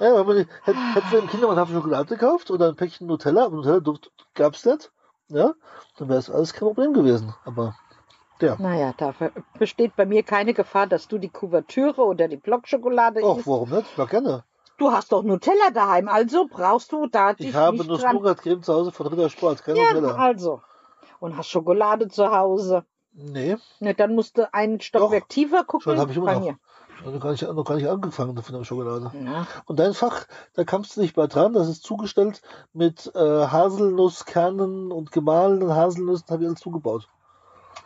Ja, 0.00 0.24
die, 0.34 0.46
hätte, 0.64 0.80
hättest 0.94 1.12
du 1.12 1.18
im 1.18 1.28
Kindermann 1.28 1.56
Tafel 1.56 1.76
Schokolade 1.76 2.08
gekauft 2.16 2.50
oder 2.50 2.68
ein 2.68 2.76
Päckchen 2.76 3.06
Nutella, 3.06 3.44
aber 3.44 3.56
Nutella 3.56 3.80
gab 4.34 4.54
es 4.54 4.64
nicht, 4.64 4.90
ja, 5.28 5.52
dann 5.98 6.08
wäre 6.08 6.18
es 6.18 6.30
alles 6.30 6.52
kein 6.54 6.66
Problem 6.66 6.92
gewesen. 6.92 7.34
Aber 7.44 7.76
Naja, 8.58 8.92
da 8.96 9.14
besteht 9.58 9.94
bei 9.96 10.06
mir 10.06 10.22
keine 10.22 10.54
Gefahr, 10.54 10.86
dass 10.86 11.08
du 11.08 11.18
die 11.18 11.28
Kuvertüre 11.28 12.02
oder 12.02 12.28
die 12.28 12.36
Blockschokolade 12.36 13.20
isst. 13.20 13.46
warum 13.46 13.70
nicht? 13.70 13.86
Ich 13.90 13.96
mag 13.98 14.10
gerne. 14.10 14.44
Du 14.78 14.90
hast 14.90 15.12
doch 15.12 15.22
Nutella 15.22 15.70
daheim, 15.72 16.08
also 16.08 16.46
brauchst 16.50 16.90
du 16.92 17.06
da 17.06 17.34
dich 17.34 17.48
Ich 17.50 17.54
habe 17.54 17.84
nur. 17.84 17.98
Nougat-Creme 17.98 18.62
zu 18.62 18.72
Hause 18.74 18.90
von 18.90 19.06
Ritter 19.06 19.28
Sport, 19.30 19.62
kein 19.62 19.76
Ja, 19.76 19.92
Nutella. 19.92 20.16
also. 20.16 20.60
Und 21.20 21.36
hast 21.36 21.48
Schokolade 21.48 22.08
zu 22.08 22.30
Hause. 22.30 22.84
Nee, 23.14 23.56
Ne, 23.78 23.94
dann 23.94 24.14
musst 24.14 24.38
du 24.38 24.52
einen 24.54 24.80
Stockwerk 24.80 25.28
tiefer 25.28 25.64
gucken. 25.64 25.82
schon 25.82 25.98
habe 25.98 26.10
ich 26.10 26.16
immer 26.16 26.26
bei 26.26 26.34
noch. 26.34 26.40
mir. 26.46 26.58
noch 27.12 27.20
gar 27.20 27.30
nicht, 27.32 27.42
noch 27.42 27.64
gar 27.64 27.74
nicht 27.76 27.86
angefangen 27.88 28.42
von 28.42 28.54
der 28.56 28.64
Schokolade. 28.64 29.10
Na, 29.14 29.46
Und 29.66 29.78
dein 29.78 29.92
Fach, 29.92 30.24
da 30.54 30.64
kamst 30.64 30.96
du 30.96 31.02
nicht 31.02 31.16
mal 31.16 31.28
dran, 31.28 31.52
das 31.52 31.68
ist 31.68 31.82
zugestellt 31.84 32.40
mit 32.72 33.12
äh, 33.14 33.18
Haselnusskernen 33.46 34.90
und 34.90 35.12
gemahlenen 35.12 35.74
Haselnüssen, 35.74 36.26
habe 36.30 36.42
ich 36.44 36.48
alles 36.48 36.60
zugebaut. 36.60 37.08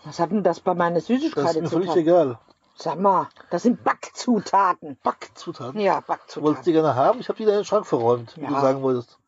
Was 0.05 0.19
hat 0.21 0.31
denn 0.31 0.43
das 0.43 0.61
bei 0.61 0.75
meiner 0.75 0.97
Das 0.97 1.05
ist 1.05 1.21
Süßigkeit 1.21 1.57
mir 1.57 1.65
zu 1.65 1.71
völlig 1.71 1.89
tun? 1.91 1.99
egal. 1.99 2.39
Sag 2.79 2.99
mal, 3.01 3.29
das 3.51 3.63
sind 3.63 3.83
Backzutaten. 3.85 4.99
Backzutaten. 5.03 5.81
Ja, 5.81 6.01
Du 6.01 6.07
wolltest 6.07 6.07
Backzutaten. 6.09 6.65
die 6.65 6.73
gerne 6.73 6.95
haben, 6.95 7.21
ich 7.21 7.29
habe 7.29 7.37
die 7.39 7.45
in 7.45 7.49
den 7.51 7.65
Schrank 7.65 7.87
verräumt, 7.87 8.37
wie 8.37 8.43
Ja. 8.43 8.49
du 8.49 8.55
sagen 8.61 8.83
wolltest. 8.83 9.19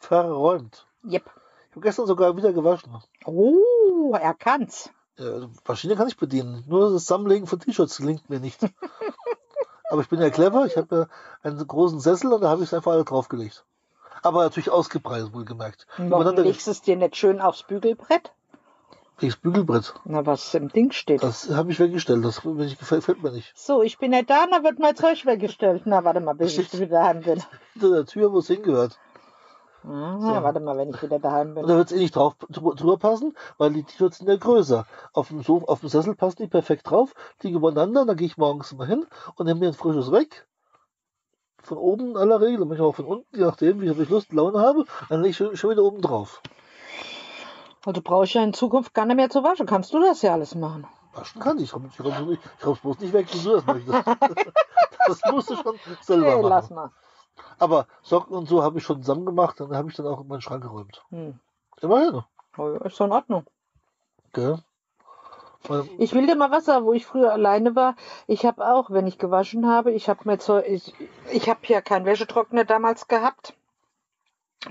Verräumt. 0.00 0.86
Yep. 1.04 1.22
Ich 1.70 1.76
habe 1.76 1.80
gestern 1.86 2.06
sogar 2.06 2.36
wieder 2.36 2.52
gewaschen. 2.52 2.92
Oh, 3.26 4.14
er 4.20 4.34
kann's. 4.34 4.90
Ja, 5.16 5.26
also 5.26 5.48
Maschine 5.66 5.96
kann 5.96 6.08
ich 6.08 6.16
bedienen. 6.16 6.64
Nur 6.66 6.90
das 6.92 7.02
Zusammenlegen 7.04 7.46
von 7.46 7.60
T-Shirts 7.60 7.96
gelingt 7.98 8.28
mir 8.28 8.40
nicht. 8.40 8.58
Aber 9.90 10.00
ich 10.00 10.08
bin 10.08 10.20
ja 10.20 10.30
clever. 10.30 10.66
Ich 10.66 10.76
habe 10.76 10.96
ja 10.96 11.06
einen 11.48 11.64
großen 11.66 12.00
Sessel 12.00 12.32
und 12.32 12.40
da 12.40 12.48
habe 12.48 12.62
ich 12.62 12.68
es 12.70 12.74
einfach 12.74 12.92
alle 12.92 13.04
draufgelegt. 13.04 13.64
Aber 14.22 14.42
natürlich 14.42 14.70
ausgepreist, 14.70 15.32
wohlgemerkt. 15.34 15.86
Warum 15.98 16.34
legst 16.36 16.66
du 16.66 16.70
es 16.72 16.80
dir 16.82 16.96
nicht 16.96 17.16
schön 17.16 17.40
aufs 17.40 17.62
Bügelbrett? 17.62 18.32
Das 19.20 19.36
Bügelbrett. 19.36 19.94
Na, 20.04 20.26
was 20.26 20.54
im 20.54 20.68
Ding 20.68 20.92
steht. 20.92 21.22
Das 21.22 21.48
habe 21.50 21.70
ich 21.72 21.80
weggestellt. 21.80 22.24
Das 22.24 22.42
gefällt, 22.42 23.22
mir 23.22 23.30
nicht. 23.30 23.52
So, 23.56 23.82
ich 23.82 23.98
bin 23.98 24.10
nicht 24.10 24.28
da, 24.28 24.46
da 24.46 24.62
wird 24.64 24.78
mein 24.78 24.96
Zeug 24.96 25.24
weggestellt. 25.26 25.82
Na, 25.84 26.04
warte 26.04 26.20
mal, 26.20 26.34
bis 26.34 26.58
ich 26.58 26.72
wieder 26.72 26.98
daheim 26.98 27.20
bin. 27.20 27.42
Hinter 27.74 27.90
der 27.90 28.06
Tür, 28.06 28.32
wo 28.32 28.38
es 28.38 28.48
hingehört. 28.48 28.98
Ah, 29.86 30.42
Warte 30.42 30.60
mal, 30.60 30.78
wenn 30.78 30.88
ich 30.88 31.02
wieder 31.02 31.18
daheim 31.18 31.48
Und 31.48 31.54
bin. 31.56 31.66
da 31.66 31.76
wird 31.76 31.90
es 31.90 31.96
eh 31.96 32.00
nicht 32.00 32.16
drauf, 32.16 32.36
drüber, 32.48 32.96
passen, 32.96 33.36
weil 33.58 33.70
die 33.74 33.82
T-Shirts 33.82 34.16
sind 34.16 34.28
ja 34.28 34.36
größer. 34.36 34.86
Auf 35.12 35.28
dem, 35.28 35.42
Sof 35.42 35.64
auf 35.64 35.80
dem 35.80 35.90
Sessel 35.90 36.14
passen 36.14 36.42
die 36.42 36.48
perfekt 36.48 36.88
drauf, 36.88 37.12
liegen 37.42 37.56
übereinander, 37.56 38.06
dann 38.06 38.16
gehe 38.16 38.26
ich 38.26 38.38
morgens 38.38 38.72
immer 38.72 38.86
hin 38.86 39.06
und 39.36 39.44
nehme 39.44 39.60
mir 39.60 39.68
ein 39.68 39.74
frisches 39.74 40.10
weg. 40.10 40.46
Von 41.62 41.76
oben 41.76 42.12
in 42.12 42.16
aller 42.16 42.40
Regel, 42.40 42.64
manchmal 42.64 42.88
auch 42.88 42.96
von 42.96 43.04
unten, 43.04 43.36
je 43.36 43.44
nachdem, 43.44 43.82
wie 43.82 43.90
ich 43.90 44.08
Lust, 44.08 44.32
Laune 44.32 44.58
habe, 44.58 44.86
dann 45.10 45.20
lege 45.20 45.30
ich 45.30 45.36
schon, 45.36 45.54
schon 45.54 45.70
wieder 45.70 45.82
oben 45.82 46.00
drauf. 46.00 46.40
Also 47.86 48.00
brauche 48.02 48.24
ich 48.24 48.34
ja 48.34 48.42
in 48.42 48.54
Zukunft 48.54 48.94
gar 48.94 49.04
nicht 49.04 49.16
mehr 49.16 49.30
zu 49.30 49.42
waschen. 49.42 49.66
Kannst 49.66 49.92
du 49.92 50.00
das 50.00 50.22
ja 50.22 50.32
alles 50.32 50.54
machen? 50.54 50.86
Waschen 51.12 51.40
kann 51.40 51.58
ich, 51.58 51.64
ich 51.64 51.74
räume 51.74 51.88
es 51.88 52.38
ich 52.58 52.66
räum's 52.66 52.80
bloß 52.80 52.98
nicht 53.00 53.12
weg, 53.12 53.26
wie 53.32 53.42
du 53.44 53.52
das 53.56 53.66
möchtest. 53.66 54.06
das 55.06 55.20
musst 55.30 55.50
du 55.50 55.56
schon 55.56 55.78
selber 56.00 56.24
Nee, 56.26 56.34
machen. 56.36 56.48
lass 56.48 56.70
mal. 56.70 56.90
Aber 57.58 57.86
Socken 58.02 58.34
und 58.36 58.48
so 58.48 58.62
habe 58.62 58.78
ich 58.78 58.84
schon 58.84 59.02
zusammen 59.02 59.26
gemacht, 59.26 59.60
dann 59.60 59.74
habe 59.76 59.88
ich 59.90 59.96
dann 59.96 60.06
auch 60.06 60.20
in 60.20 60.28
meinen 60.28 60.40
Schrank 60.40 60.62
geräumt. 60.62 61.04
Hm. 61.10 61.38
Immerhin, 61.80 62.22
Oh, 62.56 62.68
ja, 62.70 62.78
ist 62.84 62.98
doch 63.00 63.06
in 63.06 63.12
Ordnung. 63.12 63.44
Weil- 65.66 65.88
Ich 65.98 66.12
will 66.14 66.26
dir 66.26 66.36
mal 66.36 66.50
was 66.50 66.66
sagen, 66.66 66.84
wo 66.84 66.92
ich 66.92 67.06
früher 67.06 67.32
alleine 67.32 67.74
war. 67.74 67.96
Ich 68.26 68.44
habe 68.44 68.66
auch, 68.66 68.90
wenn 68.90 69.06
ich 69.06 69.18
gewaschen 69.18 69.66
habe, 69.66 69.92
ich 69.92 70.08
habe 70.08 70.20
mir 70.24 70.38
Zeug, 70.38 70.64
ich, 70.68 70.94
ich 71.32 71.48
habe 71.48 71.60
ja 71.64 71.80
keinen 71.80 72.04
Wäschetrockner 72.04 72.64
damals 72.64 73.08
gehabt, 73.08 73.54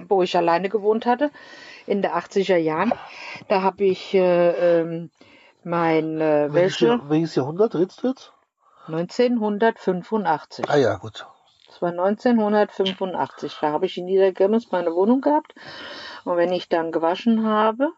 wo 0.08 0.22
ich 0.24 0.36
alleine 0.38 0.70
gewohnt 0.70 1.06
hatte, 1.06 1.32
in 1.86 2.02
der 2.02 2.16
80er 2.16 2.58
Jahren. 2.58 2.94
Da 3.48 3.62
habe 3.62 3.84
ich 3.86 4.14
äh, 4.14 4.82
ähm, 4.82 5.10
mein 5.64 6.20
äh, 6.20 6.50
Welches, 6.52 6.82
Wäsche 6.82 7.02
welches 7.10 7.36
Jahrhundert 7.36 7.76
redest 7.76 8.04
du 8.04 8.10
jetzt? 8.10 8.34
1985. 8.88 10.70
Ah 10.70 10.78
ja, 10.78 10.96
gut. 10.96 11.26
Das 11.68 11.82
war 11.82 11.90
1985. 11.90 13.58
Da 13.62 13.72
habe 13.72 13.86
ich 13.86 13.98
in 13.98 14.06
Niedergömmes 14.06 14.72
meine 14.72 14.94
Wohnung 14.94 15.22
gehabt. 15.22 15.56
Und 16.26 16.38
wenn 16.38 16.52
ich 16.52 16.70
dann 16.70 16.92
gewaschen 16.92 17.46
habe, 17.46 17.92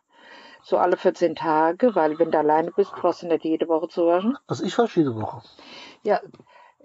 so 0.63 0.77
alle 0.77 0.97
14 0.97 1.36
Tage, 1.36 1.95
weil 1.95 2.17
wenn 2.17 2.31
du 2.31 2.39
alleine 2.39 2.71
bist, 2.71 2.91
brauchst 2.93 3.23
du 3.23 3.27
nicht 3.27 3.43
jede 3.43 3.67
Woche 3.67 3.88
zu 3.88 4.08
waschen. 4.08 4.38
Also 4.47 4.63
ich 4.63 4.77
wasche 4.77 5.01
jede 5.01 5.15
Woche. 5.15 5.41
Ja, 6.03 6.21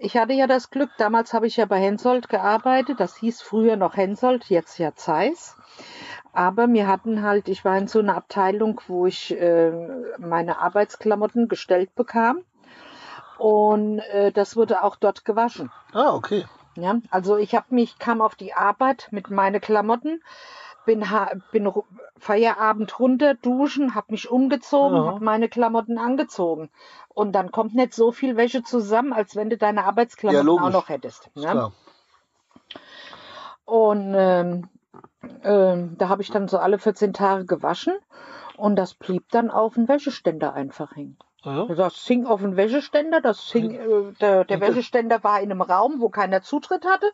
ich 0.01 0.17
hatte 0.17 0.33
ja 0.33 0.47
das 0.47 0.71
Glück, 0.71 0.89
damals 0.97 1.33
habe 1.33 1.45
ich 1.47 1.57
ja 1.57 1.65
bei 1.65 1.79
Hensoldt 1.79 2.27
gearbeitet. 2.27 2.99
Das 2.99 3.15
hieß 3.17 3.41
früher 3.41 3.75
noch 3.75 3.95
Hensoldt, 3.95 4.49
jetzt 4.49 4.79
ja 4.79 4.95
Zeiss. 4.95 5.55
Aber 6.33 6.67
wir 6.67 6.87
hatten 6.87 7.21
halt, 7.21 7.47
ich 7.47 7.63
war 7.63 7.77
in 7.77 7.87
so 7.87 7.99
einer 7.99 8.15
Abteilung, 8.15 8.81
wo 8.87 9.05
ich 9.05 9.31
äh, 9.39 9.71
meine 10.17 10.59
Arbeitsklamotten 10.59 11.47
gestellt 11.47 11.93
bekam. 11.93 12.41
Und 13.37 13.99
äh, 13.99 14.31
das 14.31 14.55
wurde 14.55 14.83
auch 14.83 14.95
dort 14.95 15.23
gewaschen. 15.23 15.71
Ah, 15.93 16.15
okay. 16.15 16.45
Ja, 16.75 16.95
also 17.11 17.37
ich 17.37 17.53
habe 17.53 17.67
mich, 17.69 17.99
kam 17.99 18.21
auf 18.21 18.35
die 18.35 18.53
Arbeit 18.53 19.09
mit 19.11 19.29
meine 19.29 19.59
Klamotten, 19.59 20.23
bin, 20.85 21.05
bin 21.51 21.71
Feierabend 22.17 22.99
runter, 22.99 23.35
duschen, 23.35 23.95
habe 23.95 24.07
mich 24.11 24.29
umgezogen, 24.29 24.97
Ja. 24.97 25.05
habe 25.05 25.23
meine 25.23 25.49
Klamotten 25.49 25.97
angezogen. 25.97 26.69
Und 27.09 27.33
dann 27.33 27.51
kommt 27.51 27.75
nicht 27.75 27.93
so 27.93 28.11
viel 28.11 28.37
Wäsche 28.37 28.63
zusammen, 28.63 29.13
als 29.13 29.35
wenn 29.35 29.49
du 29.49 29.57
deine 29.57 29.85
Arbeitsklamotten 29.85 30.47
Ja, 30.47 30.53
auch 30.67 30.69
noch 30.71 30.89
hättest. 30.89 31.29
Klar. 31.35 31.71
Und 33.65 34.13
ähm, 34.15 34.69
ähm, 35.43 35.95
da 35.97 36.09
habe 36.09 36.21
ich 36.21 36.31
dann 36.31 36.47
so 36.47 36.57
alle 36.57 36.79
14 36.79 37.13
Tage 37.13 37.45
gewaschen 37.45 37.93
und 38.57 38.75
das 38.75 38.93
blieb 38.93 39.29
dann 39.31 39.49
auf 39.49 39.75
dem 39.75 39.87
Wäscheständer 39.87 40.53
einfach 40.53 40.95
hängen. 40.95 41.17
Ja. 41.43 41.65
Das 41.65 41.95
hing 42.05 42.25
auf 42.25 42.41
dem 42.41 42.55
Wäscheständer, 42.55 43.21
das 43.21 43.41
hing, 43.51 43.71
äh, 43.71 44.13
der, 44.19 44.45
der 44.45 44.61
Wäscheständer 44.61 45.23
war 45.23 45.39
in 45.39 45.51
einem 45.51 45.61
Raum, 45.61 45.99
wo 45.99 46.09
keiner 46.09 46.41
Zutritt 46.41 46.85
hatte, 46.85 47.11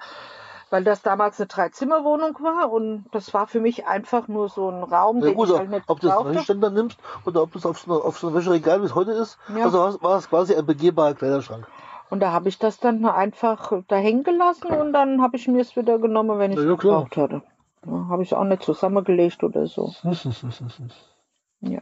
weil 0.70 0.84
das 0.84 1.02
damals 1.02 1.40
eine 1.40 1.48
Dreizimmerwohnung 1.48 2.36
war 2.42 2.72
und 2.72 3.06
das 3.12 3.34
war 3.34 3.48
für 3.48 3.60
mich 3.62 3.86
einfach 3.88 4.28
nur 4.28 4.50
so 4.50 4.70
ein 4.70 4.84
Raum, 4.84 5.20
Ja 5.20 5.28
den 5.28 5.36
gut, 5.36 5.50
ich 5.50 5.58
halt 5.58 5.70
nicht 5.70 5.84
ob 5.88 6.00
du 6.00 6.08
das. 6.08 6.26
Wäscheständer 6.26 6.70
nimmst 6.70 7.00
oder 7.26 7.42
ob 7.44 7.52
du 7.54 7.60
es 7.60 7.66
auf 7.66 7.80
so, 7.80 7.92
einer- 7.94 8.06
auf 8.06 8.20
so 8.20 8.28
einem 8.28 8.36
Wäscheregal, 8.38 8.82
wie 8.82 8.86
es 8.86 8.96
heute 8.96 9.12
ist, 9.12 9.38
Ja. 9.56 9.64
also 9.66 10.02
war 10.02 10.18
es- 10.18 10.30
quasi 10.30 10.56
ein 10.56 10.66
begehbarer 10.66 11.14
Kleiderschrank. 11.14 11.68
Und 12.10 12.22
da 12.22 12.32
habe 12.32 12.48
ich 12.50 12.58
das 12.58 12.80
dann 12.80 13.06
einfach 13.06 13.74
da 13.88 13.96
hängen 13.98 14.24
gelassen 14.24 14.68
und 14.72 14.94
dann 14.94 15.22
habe 15.22 15.36
ich 15.36 15.48
mir 15.48 15.62
es 15.62 15.76
wieder 15.76 16.00
genommen, 16.00 16.40
wenn 16.40 16.52
ich 16.52 16.58
es 16.58 16.64
Ja, 16.64 16.70
ja, 16.72 16.76
gebraucht 16.78 17.18
hatte. 17.18 17.42
Ja, 17.86 18.08
habe 18.10 18.24
ich 18.24 18.34
auch 18.34 18.44
nicht 18.46 18.64
zusammengelegt 18.64 19.44
oder 19.44 19.68
so. 19.68 19.94
Ja. 21.60 21.82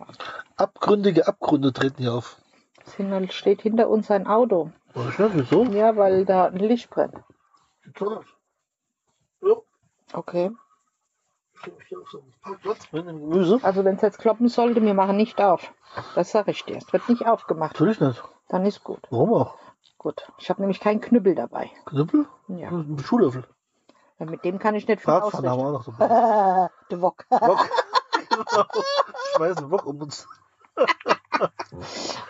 Abgründige 0.55 1.27
Abgründe 1.27 1.73
treten 1.73 2.01
hier 2.01 2.13
auf. 2.13 2.37
Es 2.85 3.33
steht 3.35 3.61
hinter 3.61 3.89
uns 3.89 4.09
ein 4.09 4.25
Auto. 4.25 4.71
Schnell, 5.15 5.31
wieso? 5.33 5.63
Ja, 5.65 5.97
weil 5.97 6.23
da 6.25 6.45
ein 6.45 6.55
Licht 6.57 6.89
brennt. 6.89 7.15
Sieht 7.83 7.95
toll 7.95 8.17
aus. 8.19 8.25
Ja, 10.15 10.19
Okay. 10.19 10.51
ich 11.53 11.59
stelle 11.59 11.77
mich 11.77 11.87
hier 11.87 11.99
auf 11.99 12.09
so 12.09 12.19
einen 12.19 12.33
Parkplatz 12.41 12.91
mit 12.91 13.07
dem 13.07 13.19
Gemüse. 13.19 13.59
Also 13.63 13.83
wenn 13.83 13.95
es 13.95 14.01
jetzt 14.01 14.19
kloppen 14.19 14.47
sollte, 14.47 14.81
wir 14.81 14.93
machen 14.93 15.17
nicht 15.17 15.41
auf. 15.41 15.73
Das 16.15 16.31
sage 16.31 16.51
ich 16.51 16.63
dir. 16.63 16.77
Es 16.77 16.91
wird 16.93 17.07
nicht 17.09 17.25
aufgemacht. 17.27 17.73
Natürlich 17.73 17.99
nicht. 17.99 18.23
Dann 18.49 18.65
ist 18.65 18.83
gut. 18.83 18.99
Warum 19.09 19.33
auch? 19.33 19.55
Gut. 19.97 20.27
Ich 20.37 20.49
habe 20.49 20.61
nämlich 20.61 20.79
keinen 20.79 21.01
Knüppel 21.01 21.35
dabei. 21.35 21.69
Knüppel? 21.85 22.27
Ja. 22.47 22.69
Ein 22.69 22.99
Schuhlöffel. 22.99 23.43
Weil 24.17 24.27
Mit 24.27 24.45
dem 24.45 24.59
kann 24.59 24.75
ich 24.75 24.87
nicht 24.87 25.01
viel 25.01 25.11
Bratpfanne 25.13 25.49
haben 25.49 25.59
wir 25.59 25.67
auch 25.67 25.85
noch 25.85 25.97
dabei. 25.97 26.69
Der 26.91 27.01
Wok. 27.01 27.25
Wok. 27.29 27.69
genau. 28.29 28.65
Schmeißen 29.35 29.71
Wok 29.71 29.85
um 29.85 30.01
uns. 30.01 30.27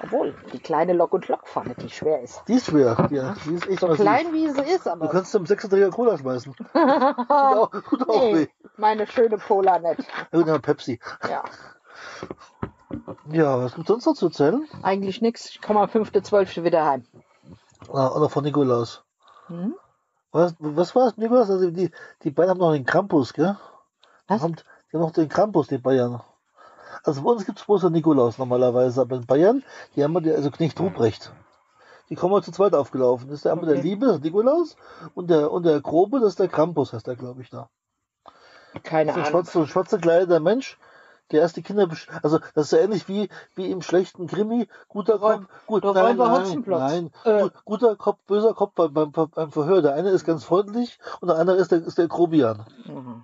Obwohl, 0.04 0.36
die 0.54 0.60
kleine 0.60 0.94
Lok- 0.94 1.14
und 1.14 1.28
Lockpfanne, 1.28 1.76
die 1.76 1.90
schwer 1.90 2.22
ist. 2.22 2.42
Die 2.48 2.54
ist 2.54 2.66
schwer. 2.68 3.08
Ja, 3.12 3.36
die 3.46 3.54
ist 3.56 3.68
echt 3.68 3.80
So 3.80 3.88
massiv. 3.88 4.02
klein 4.04 4.34
wie 4.34 4.50
sie 4.50 4.62
ist, 4.62 4.86
Du 4.86 4.92
aber. 4.92 5.08
kannst 5.10 5.32
zum 5.32 5.44
36er 5.46 5.92
Cola 5.92 6.18
schmeißen. 6.18 6.54
Tut 6.74 6.76
auch, 6.76 7.70
tut 7.90 8.10
auch 8.10 8.22
weh. 8.34 8.34
nee, 8.34 8.50
meine 8.78 9.08
schöne 9.08 9.38
Pola 9.38 9.80
nicht. 9.80 10.02
Irgendein 10.32 10.62
Pepsi. 10.62 11.00
Ja, 11.30 11.44
Ja, 13.32 13.60
was 13.60 13.76
gibt's 13.76 13.88
sonst 13.90 14.06
noch 14.06 14.14
zu 14.16 14.28
erzählen? 14.28 14.68
eigentlich 14.84 15.22
nichts. 15.22 15.50
Ich 15.50 15.62
komme 15.62 15.82
am 15.82 15.90
5.12. 15.90 16.64
wieder 16.64 16.86
heim. 16.86 17.06
Ah, 17.92 18.10
oder 18.10 18.30
von 18.30 18.44
Nikolaus. 18.44 19.04
Hm? 19.48 19.76
Was, 20.32 20.56
was 20.60 20.96
war 20.96 21.08
es, 21.08 21.18
Nikolaus? 21.18 21.50
Also 21.50 21.70
die, 21.72 21.92
die 22.24 22.32
Bayern 22.32 22.52
haben 22.52 22.58
noch 22.60 22.74
den 22.74 22.86
Krampus, 22.86 23.34
gell? 23.34 23.58
Was? 24.28 24.42
Haben, 24.42 24.56
die 24.56 24.98
haben 24.98 25.02
noch 25.04 25.12
den 25.12 25.30
Krampus, 25.30 25.68
die 25.68 25.78
Bayern. 25.78 26.22
Also 27.04 27.22
bei 27.24 27.30
uns 27.32 27.46
gibt 27.46 27.60
es 27.60 27.66
bloß 27.66 27.82
den 27.82 27.94
Nikolaus 27.94 28.38
normalerweise, 28.38 29.02
aber 29.02 29.16
in 29.16 29.26
Bayern, 29.26 29.64
die 29.96 30.04
haben 30.04 30.14
wir 30.14 30.22
die, 30.22 30.32
also 30.32 30.52
Knecht 30.52 30.80
Ruprecht. 30.80 31.32
Die 32.10 32.16
kommen 32.16 32.42
zu 32.44 32.52
zweit 32.52 32.74
aufgelaufen. 32.76 33.28
Das 33.28 33.38
ist 33.38 33.46
der 33.46 33.54
einmal 33.54 33.66
der 33.68 33.78
Okay. 33.78 33.88
Liebe, 33.88 34.06
das 34.06 34.18
ist 34.18 34.24
Nikolaus, 34.24 34.76
und 35.16 35.30
der, 35.30 35.52
und 35.52 35.64
der 35.64 35.82
Grobe, 35.82 36.20
das 36.20 36.30
ist 36.30 36.40
der 36.40 36.48
Krampus, 36.48 36.94
heißt 36.94 37.08
der, 37.08 37.16
glaube 37.16 37.42
ich, 37.42 37.50
da. 37.50 37.70
Keine 38.84 39.14
Ahnung. 39.14 39.26
schwarz, 39.26 39.52
so 39.54 39.62
ein 39.62 39.68
schwarzer 39.68 39.98
gekleideter 39.98 40.40
Mensch, 40.40 40.78
der 41.32 41.42
erst 41.42 41.56
die 41.56 41.64
Kinder, 41.64 41.86
besch- 41.86 42.08
also 42.22 42.40
das 42.54 42.66
ist 42.66 42.72
ja 42.74 42.80
ähnlich 42.80 43.08
wie, 43.08 43.30
wie 43.56 43.72
im 43.72 43.82
schlechten 43.82 44.28
Krimi, 44.28 44.68
guter 44.88 45.18
Kopf, 45.18 45.46
gut, 45.66 45.84
der 45.84 45.94
nein, 45.94 46.18
nein, 46.18 46.64
nein, 46.68 47.12
Äh. 47.24 47.42
gut, 47.42 47.54
guter 47.66 47.96
Kopf, 47.96 48.20
böser 48.28 48.54
Kopf 48.54 48.74
beim, 48.76 48.94
beim, 48.94 49.12
beim 49.12 49.52
Verhör. 49.52 49.82
Der 49.82 49.96
eine 49.96 50.10
ist 50.10 50.26
ganz 50.26 50.44
freundlich 50.44 51.00
und 51.22 51.30
der 51.30 51.38
andere 51.38 51.58
ist 51.58 51.72
der, 51.72 51.80
ist 51.84 51.98
der 51.98 52.08
Grobian. 52.08 52.66
Mhm. 52.86 53.24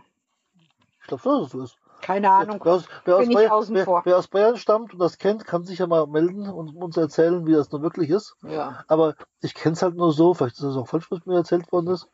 Ich 1.01 1.07
glaube 1.07 1.21
schon, 1.21 1.37
dass 1.39 1.47
es 1.47 1.51
so 1.51 1.61
ist. 1.61 1.77
Keine 2.01 2.31
Ahnung. 2.31 2.59
Wer 2.63 2.73
aus, 2.73 2.85
wer, 3.05 3.15
aus 3.15 3.21
Bin 3.21 3.31
ich 3.31 3.35
Bayern, 3.35 3.51
außen 3.51 3.75
wer, 3.75 3.85
vor. 3.85 4.01
wer 4.05 4.17
aus 4.17 4.27
Bayern 4.27 4.57
stammt 4.57 4.93
und 4.93 4.99
das 4.99 5.17
kennt, 5.17 5.45
kann 5.45 5.63
sich 5.63 5.79
ja 5.79 5.87
mal 5.87 6.07
melden 6.07 6.49
und 6.49 6.75
uns 6.75 6.97
erzählen, 6.97 7.45
wie 7.45 7.53
das 7.53 7.71
nun 7.71 7.81
wirklich 7.83 8.09
ist. 8.09 8.35
Ja. 8.43 8.83
Aber 8.87 9.15
ich 9.41 9.53
kenne 9.53 9.73
es 9.73 9.81
halt 9.81 9.95
nur 9.95 10.11
so, 10.11 10.33
vielleicht 10.33 10.57
ist 10.57 10.63
es 10.63 10.75
auch 10.75 10.87
falsch, 10.87 11.09
was 11.11 11.25
mir 11.25 11.35
erzählt 11.35 11.71
worden 11.71 11.87
ist. 11.87 12.09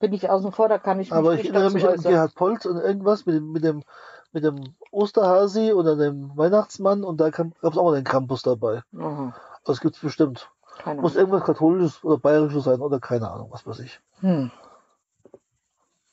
Bin 0.00 0.12
ich 0.12 0.28
außen 0.28 0.52
vor, 0.52 0.68
da 0.68 0.78
kann 0.78 0.98
ich 0.98 1.10
mich 1.10 1.16
Aber 1.16 1.34
ich 1.34 1.44
erinnere 1.44 1.70
mich 1.70 1.86
an. 1.86 2.00
Gerhard 2.00 2.34
Polz 2.34 2.64
und 2.64 2.78
irgendwas 2.78 3.26
mit 3.26 3.36
dem, 3.36 3.52
mit 3.52 3.64
dem, 3.64 3.84
mit 4.32 4.44
dem 4.44 4.74
Osterhasi 4.90 5.72
oder 5.72 5.96
dem 5.96 6.36
Weihnachtsmann 6.36 7.04
und 7.04 7.20
da 7.20 7.30
gab 7.30 7.48
es 7.62 7.76
auch 7.76 7.84
mal 7.84 7.94
den 7.94 8.04
Krampus 8.04 8.42
dabei. 8.42 8.82
Mhm. 8.92 9.34
Das 9.64 9.80
gibt's 9.80 10.00
bestimmt. 10.00 10.50
Keine 10.78 11.02
Muss 11.02 11.16
irgendwas 11.16 11.44
katholisches 11.44 12.02
oder 12.02 12.16
bayerisches 12.16 12.64
sein 12.64 12.80
oder 12.80 12.98
keine 13.00 13.30
Ahnung, 13.30 13.48
was 13.50 13.66
weiß 13.66 13.80
ich. 13.80 14.00
Hm. 14.20 14.50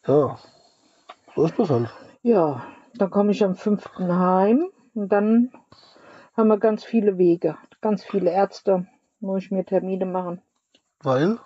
Ja. 0.05 0.37
So 1.35 1.45
ist 1.45 1.57
das 1.57 1.69
halt. 1.69 1.89
Ja, 2.23 2.63
dann 2.97 3.09
komme 3.09 3.31
ich 3.31 3.43
am 3.43 3.55
5. 3.55 3.89
heim 3.99 4.69
und 4.93 5.09
dann 5.09 5.51
haben 6.35 6.47
wir 6.47 6.57
ganz 6.57 6.83
viele 6.83 7.17
Wege, 7.17 7.57
ganz 7.81 8.03
viele 8.03 8.31
Ärzte, 8.31 8.87
muss 9.19 9.43
ich 9.43 9.51
mir 9.51 9.65
Termine 9.65 10.05
machen. 10.05 10.41
Weil, 11.01 11.39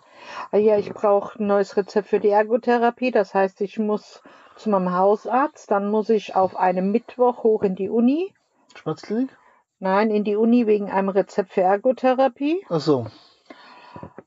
Ah 0.51 0.57
ja, 0.57 0.77
ich 0.77 0.93
brauche 0.93 1.39
ein 1.39 1.47
neues 1.47 1.77
Rezept 1.77 2.07
für 2.07 2.19
die 2.19 2.29
Ergotherapie. 2.29 3.11
Das 3.11 3.33
heißt, 3.33 3.61
ich 3.61 3.79
muss 3.79 4.21
zu 4.55 4.69
meinem 4.69 4.95
Hausarzt, 4.95 5.71
dann 5.71 5.89
muss 5.89 6.09
ich 6.09 6.35
auf 6.35 6.55
einem 6.55 6.91
Mittwoch 6.91 7.43
hoch 7.43 7.63
in 7.63 7.75
die 7.75 7.89
Uni. 7.89 8.33
Schmerzklinik? 8.75 9.35
Nein, 9.79 10.11
in 10.11 10.23
die 10.23 10.35
Uni 10.35 10.67
wegen 10.67 10.91
einem 10.91 11.09
Rezept 11.09 11.53
für 11.53 11.61
Ergotherapie. 11.61 12.63
Ach 12.69 12.79
so. 12.79 13.07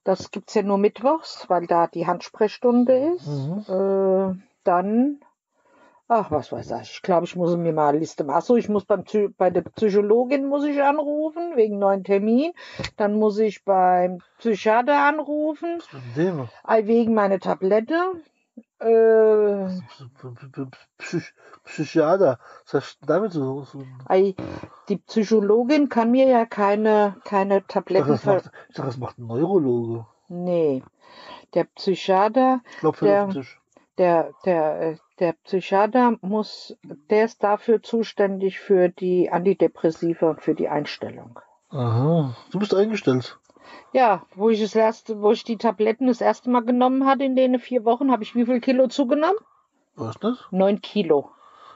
Das 0.02 0.30
gibt's 0.30 0.54
ja 0.54 0.62
nur 0.62 0.78
mittwochs, 0.78 1.48
weil 1.48 1.66
da 1.66 1.87
die 1.87 2.06
Handsprechstunde 2.06 3.14
ist. 3.14 3.26
Mhm. 3.26 3.64
Äh, 3.68 4.42
dann, 4.64 5.20
ach, 6.08 6.30
was 6.30 6.52
weiß 6.52 6.70
ich. 6.82 6.90
Ich 6.96 7.02
glaube, 7.02 7.24
ich 7.26 7.36
muss 7.36 7.56
mir 7.56 7.72
mal 7.72 7.88
eine 7.90 7.98
Liste 7.98 8.24
machen. 8.24 8.36
Achso, 8.38 8.56
ich 8.56 8.68
muss 8.68 8.84
beim, 8.84 9.04
bei 9.36 9.50
der 9.50 9.62
Psychologin 9.62 10.46
muss 10.46 10.64
ich 10.64 10.82
anrufen, 10.82 11.52
wegen 11.56 11.78
neuen 11.78 12.04
Termin. 12.04 12.52
Dann 12.96 13.14
muss 13.18 13.38
ich 13.38 13.64
beim 13.64 14.18
Psychiater 14.38 14.96
anrufen, 15.06 15.78
Was 15.78 16.14
dem? 16.16 16.48
wegen 16.86 17.14
meiner 17.14 17.38
Tablette. 17.40 17.94
Äh, 18.80 19.66
Psych 20.98 21.32
Psychiater. 21.64 22.38
Was 22.64 22.74
hast 22.74 22.98
du 23.02 23.06
damit 23.06 23.32
so? 23.32 23.62
so 23.62 23.82
ei, 24.06 24.34
die 24.88 24.98
Psychologin 24.98 25.88
kann 25.88 26.10
mir 26.10 26.26
ja 26.28 26.44
keine, 26.44 27.16
keine 27.24 27.58
ich, 27.58 27.60
dachte, 27.62 27.72
Tabletten 27.72 28.08
das 28.08 28.20
ver... 28.20 28.34
macht, 28.34 28.50
ich 28.68 28.74
dachte, 28.74 28.88
das 28.88 28.98
macht 28.98 29.18
ein 29.18 29.26
Neurologe. 29.26 30.06
Nee. 30.28 30.82
Der 31.54 31.64
Psychiater 31.64 32.60
Ich 32.72 32.78
glaube, 32.78 32.96
für 32.98 33.04
Der- 33.06 33.24
auf 33.24 33.30
den 33.32 33.40
Tisch. 33.42 33.60
der, 33.98 34.30
der, 34.44 34.80
äh, 34.82 34.96
der 35.18 35.35
Psychiater 35.44 36.16
muss, 36.20 36.77
der 37.11 37.24
ist 37.24 37.42
dafür 37.42 37.83
zuständig 37.83 38.61
für 38.61 38.88
die 38.88 39.31
Antidepressiva 39.31 40.31
und 40.31 40.42
für 40.42 40.55
die 40.55 40.68
Einstellung. 40.68 41.38
Aha. 41.70 42.37
Du 42.50 42.59
bist 42.59 42.74
eingestellt. 42.74 43.38
Ja, 43.92 44.27
wo 44.35 44.50
ich 44.50 44.61
das 44.61 44.74
erste, 44.74 45.20
wo 45.20 45.33
ich 45.33 45.44
die 45.44 45.57
Tabletten 45.57 46.07
das 46.07 46.20
erste 46.20 46.50
Mal 46.50 46.64
genommen 46.64 47.07
hatte 47.07 47.24
in 47.24 47.37
den 47.37 47.59
vier 47.59 47.85
Wochen, 47.85 48.11
habe 48.11 48.22
ich 48.22 48.35
wie 48.35 48.44
viel 48.44 48.61
Kilo 48.61 48.88
zugenommen? 48.88 49.38
Du 49.96 50.05
nicht? 50.07 50.53
Neun 50.53 50.81
Kilo. 50.81 51.31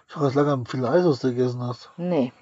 Ich 0.09 0.19
weiß 0.19 0.35
lange 0.35 0.65
viel 0.67 0.85
Eis, 0.85 1.05
was 1.05 1.21
du 1.21 1.29
gegessen 1.29 1.63
hast. 1.63 1.91
Nee. 1.97 2.33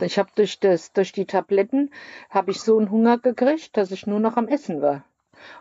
Ich 0.00 0.18
habe 0.18 0.30
durch 0.34 0.60
das, 0.60 0.92
durch 0.92 1.12
die 1.12 1.26
Tabletten 1.26 1.90
habe 2.30 2.50
ich 2.50 2.60
so 2.60 2.78
einen 2.78 2.90
Hunger 2.90 3.18
gekriegt, 3.18 3.76
dass 3.76 3.90
ich 3.90 4.06
nur 4.06 4.20
noch 4.20 4.36
am 4.36 4.48
Essen 4.48 4.82
war. 4.82 5.04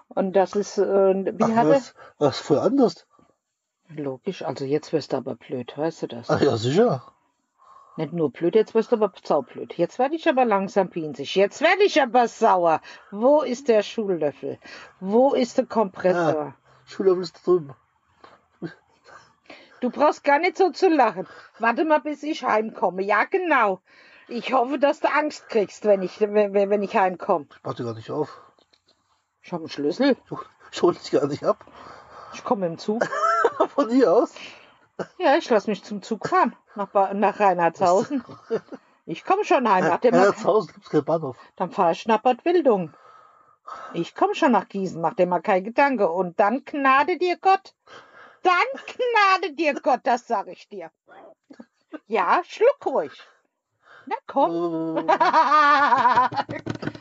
Und 0.10 0.36
das 0.36 0.56
ist, 0.56 0.78
äh, 0.78 0.84
wie 0.84 1.43
Ach, 1.43 1.56
hatte? 1.56 1.70
was, 1.70 1.96
was 2.17 2.39
voll 2.39 2.60
anders. 2.60 3.06
Logisch, 3.89 4.43
also 4.43 4.65
jetzt 4.65 4.91
wirst 4.93 5.13
du 5.13 5.17
aber 5.17 5.36
blöd, 5.36 5.78
weißt 5.78 6.04
du 6.04 6.08
das? 6.08 6.30
Ach 6.30 6.41
ja, 6.41 6.58
sicher. 6.58 7.04
Nicht 7.95 8.13
nur 8.13 8.32
blöd, 8.32 8.54
jetzt 8.54 8.76
wirst 8.76 8.91
du 8.91 8.97
aber 8.97 9.12
saublöd. 9.23 9.73
Jetzt 9.73 9.97
werde 9.97 10.15
ich 10.15 10.30
aber 10.30 10.45
langsam 10.45 10.89
pinsig. 10.89 11.36
Jetzt 11.36 11.62
werde 11.62 11.84
ich 11.84 12.02
aber 12.02 12.28
sauer. 12.28 12.82
Wo 13.10 13.41
ist 13.41 13.69
der 13.69 13.82
Schuhlöffel? 13.82 14.60
Wo 15.00 15.34
ist 15.34 15.58
der 15.58 15.65
Kompressor? 15.65 16.54
Schüler 16.86 17.17
ist 17.17 17.38
da 17.38 17.41
drüben. 17.43 17.73
Du 19.80 19.89
brauchst 19.89 20.23
gar 20.23 20.39
nicht 20.39 20.58
so 20.58 20.71
zu 20.71 20.89
lachen. 20.89 21.28
Warte 21.60 21.86
mal, 21.86 22.00
bis 22.00 22.23
ich 22.23 22.43
heimkomme. 22.43 23.04
Ja, 23.04 23.26
genau. 23.26 23.80
Ich 24.28 24.52
hoffe, 24.54 24.80
dass 24.80 25.00
du 25.00 25.12
Angst 25.12 25.50
kriegst, 25.50 25.86
wenn 25.86 26.02
ich, 26.02 26.19
wenn, 26.19 26.54
wenn 26.54 26.84
ich 26.84 26.95
heimkomme. 26.95 27.45
Ich 27.65 27.73
dir 27.76 27.84
gar 27.84 27.93
nicht 27.93 28.12
auf. 28.12 28.41
Ich 29.41 29.52
habe 29.54 29.63
einen 29.63 29.69
Schlüssel. 29.69 30.17
Ich 30.71 30.82
hol 30.82 30.93
dich 30.93 31.12
gar 31.12 31.28
nicht 31.28 31.43
ab. 31.43 31.65
Ich 32.34 32.43
komme 32.43 32.67
im 32.67 32.78
Zug. 32.78 33.08
Von 33.69 33.89
hier 33.89 34.12
aus. 34.13 34.34
Ja, 35.17 35.36
ich 35.38 35.50
lasse 35.50 35.69
mich 35.69 35.84
zum 35.84 36.02
Zug 36.02 36.28
fahren. 36.28 36.56
Nach, 36.76 36.88
Ba- 36.89 37.13
nach 37.13 37.39
Reinhardshausen. 37.39 38.23
Ich 39.06 39.23
komme 39.23 39.45
schon 39.45 39.69
heim. 39.69 39.86
Nach 39.88 40.00
dem 40.00 40.13
Ja, 40.15 40.34
zu 40.36 40.43
Hause 40.45 40.73
gibt's 40.73 40.89
keinen 40.89 41.06
Bahnhof. 41.06 41.38
Dann 41.56 41.71
fahre 41.71 41.91
ich 41.93 42.06
nach 42.08 42.21
Bad 42.21 42.43
Wildung. 42.45 42.93
Ich 43.93 44.15
komme 44.15 44.34
schon 44.36 44.52
nach 44.52 44.67
Gießen, 44.67 45.00
mach 45.02 45.13
dir 45.13 45.28
mal 45.28 45.41
kein 45.41 45.63
Gedanke. 45.63 46.10
Und 46.10 46.39
dann 46.39 46.63
gnade 46.65 47.17
dir 47.17 47.38
Gott. 47.38 47.73
Dann 48.43 48.54
gnade 48.86 49.54
dir 49.54 49.73
Gott, 49.82 50.02
das 50.04 50.28
sage 50.28 50.52
ich 50.52 50.67
dir. 50.67 50.91
Ja, 52.08 52.41
schluck 52.45 52.86
ruhig. 52.86 53.12
Na 54.06 54.15
komm. 54.26 55.10
Äh, 55.10 56.30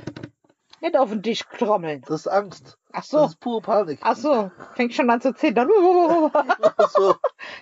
Nicht 0.81 0.97
auf 0.97 1.09
den 1.11 1.23
Tisch 1.23 1.43
trommeln. 1.59 2.03
Das 2.07 2.21
ist 2.21 2.27
Angst. 2.29 2.77
Ach 2.93 3.01
Das 3.01 3.09
so. 3.09 3.25
ist 3.25 3.41
pure 3.41 3.61
Panik. 3.63 3.99
Ach 4.03 4.17
so, 4.17 4.51
fängt 4.75 4.95
schon 4.95 5.09
an 5.11 5.21
zu 5.21 5.35
zittern. 5.35 5.69
So. 6.91 7.15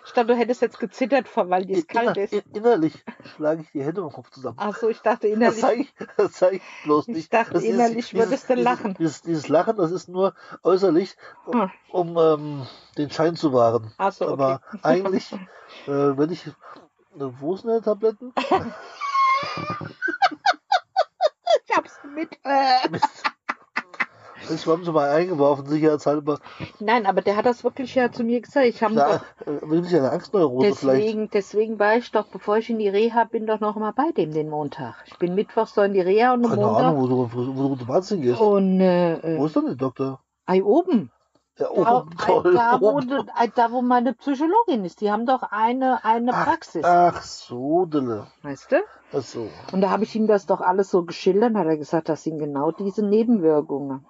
Ich 0.04 0.12
dachte, 0.12 0.26
du 0.26 0.36
hättest 0.36 0.62
jetzt 0.62 0.78
gezittert, 0.78 1.26
weil 1.36 1.68
es 1.70 1.86
kalt 1.86 2.16
ist. 2.16 2.32
in- 2.32 2.42
innerlich 2.52 3.04
schlage 3.34 3.62
ich 3.62 3.70
die 3.72 3.82
Hände 3.82 4.00
im 4.02 4.10
Kopf 4.10 4.30
zusammen. 4.30 4.56
Ach 4.60 4.76
so, 4.76 4.88
ich 4.88 5.00
dachte 5.00 5.26
Das 5.28 5.36
innerlich. 5.36 5.60
zeige 5.60 5.80
ich, 5.82 5.94
das 6.16 6.32
zeig 6.32 6.52
ich 6.54 6.62
bloß 6.84 7.08
Ich 7.08 7.14
nicht. 7.16 7.32
dachte, 7.34 7.54
Das 7.54 7.62
ist- 7.64 7.68
innerlich 7.70 8.10
dieses- 8.10 8.26
würdest 8.26 8.50
du 8.50 8.54
lachen. 8.54 8.94
Dieses, 8.98 9.22
dieses 9.22 9.48
Lachen, 9.48 9.76
das 9.76 9.90
ist 9.92 10.08
nur 10.08 10.34
äußerlich, 10.62 11.16
um, 11.46 11.62
Hm. 11.62 11.70
um 11.90 12.16
ähm, 12.18 12.66
den 12.98 13.10
Schein 13.10 13.34
zu 13.36 13.52
wahren. 13.52 13.92
Ach 13.98 14.12
so, 14.12 14.24
okay. 14.26 14.32
Aber 14.34 14.60
eigentlich, 14.82 15.32
äh, 15.32 15.38
wenn 15.88 16.30
ich. 16.30 16.46
Äh, 16.46 16.52
wo 17.16 17.56
sind 17.56 17.70
die 17.72 17.80
Tabletten? 17.80 18.32
Ich 21.74 21.76
hab's 21.76 21.98
mit. 22.14 22.30
Äh. 22.44 22.88
Ich 24.50 24.66
habe 24.66 24.84
sie 24.84 24.92
mal 24.92 25.08
eingeworfen, 25.08 25.64
sicherheitshalber. 25.66 26.38
Nein, 26.78 27.06
aber 27.06 27.22
der 27.22 27.34
hat 27.36 27.46
das 27.46 27.64
wirklich 27.64 27.94
ja 27.94 28.12
zu 28.12 28.24
mir 28.24 28.42
gesagt. 28.42 28.66
Ich 28.66 28.82
habe 28.82 28.94
doch 28.94 29.46
äh, 29.46 29.70
wirklich 29.70 29.96
eine 29.96 30.10
Angstneurose 30.10 30.74
vielleicht. 30.74 31.02
deswegen, 31.02 31.30
deswegen 31.30 31.78
war 31.78 31.96
ich 31.96 32.10
doch, 32.10 32.26
bevor 32.26 32.58
ich 32.58 32.68
in 32.68 32.78
die 32.78 32.90
Reha 32.90 33.24
bin, 33.24 33.46
doch 33.46 33.60
noch 33.60 33.76
mal 33.76 33.92
bei 33.92 34.10
dem 34.12 34.32
den 34.34 34.50
Montag. 34.50 34.96
Ich 35.06 35.16
bin 35.18 35.34
mittwochs 35.34 35.74
so 35.74 35.80
in 35.80 35.94
die 35.94 36.00
Reha 36.02 36.34
und 36.34 36.44
am 36.44 36.50
Keine 36.50 36.66
Montag. 36.66 36.84
Ahnung, 36.84 37.00
wo 37.00 37.06
du, 37.06 37.32
wo, 37.32 37.56
wo 37.56 37.68
du 37.74 37.76
zum 37.84 37.90
Arzt 37.90 38.10
hingehst. 38.10 38.38
Und 38.38 38.80
äh, 38.82 39.18
Wo 39.38 39.44
äh, 39.44 39.46
ist 39.46 39.56
denn 39.56 39.64
der 39.64 39.76
Doktor? 39.76 40.20
ei, 40.44 40.62
oben. 40.62 41.10
Da, 41.56 41.70
oben, 41.70 42.10
toll. 42.16 42.54
da, 42.54 42.80
wo, 42.80 43.00
da, 43.54 43.70
wo 43.70 43.80
meine 43.80 44.12
Psychologin 44.14 44.84
ist. 44.84 45.00
Die 45.00 45.12
haben 45.12 45.24
doch 45.24 45.42
eine, 45.42 46.04
eine 46.04 46.32
Ach, 46.34 46.44
Praxis. 46.46 46.84
ach 46.84 47.22
so, 47.22 47.86
Dille. 47.86 48.26
Weißt 48.42 48.72
du? 48.72 48.76
Ach 49.12 49.22
so. 49.22 49.48
Und 49.72 49.80
da 49.80 49.90
habe 49.90 50.02
ich 50.02 50.16
ihm 50.16 50.26
das 50.26 50.46
doch 50.46 50.60
alles 50.60 50.90
so 50.90 51.04
geschildert, 51.04 51.54
hat 51.54 51.66
er 51.66 51.76
gesagt, 51.76 52.08
das 52.08 52.24
sind 52.24 52.38
genau 52.38 52.72
diese 52.72 53.06
Nebenwirkungen. 53.06 54.04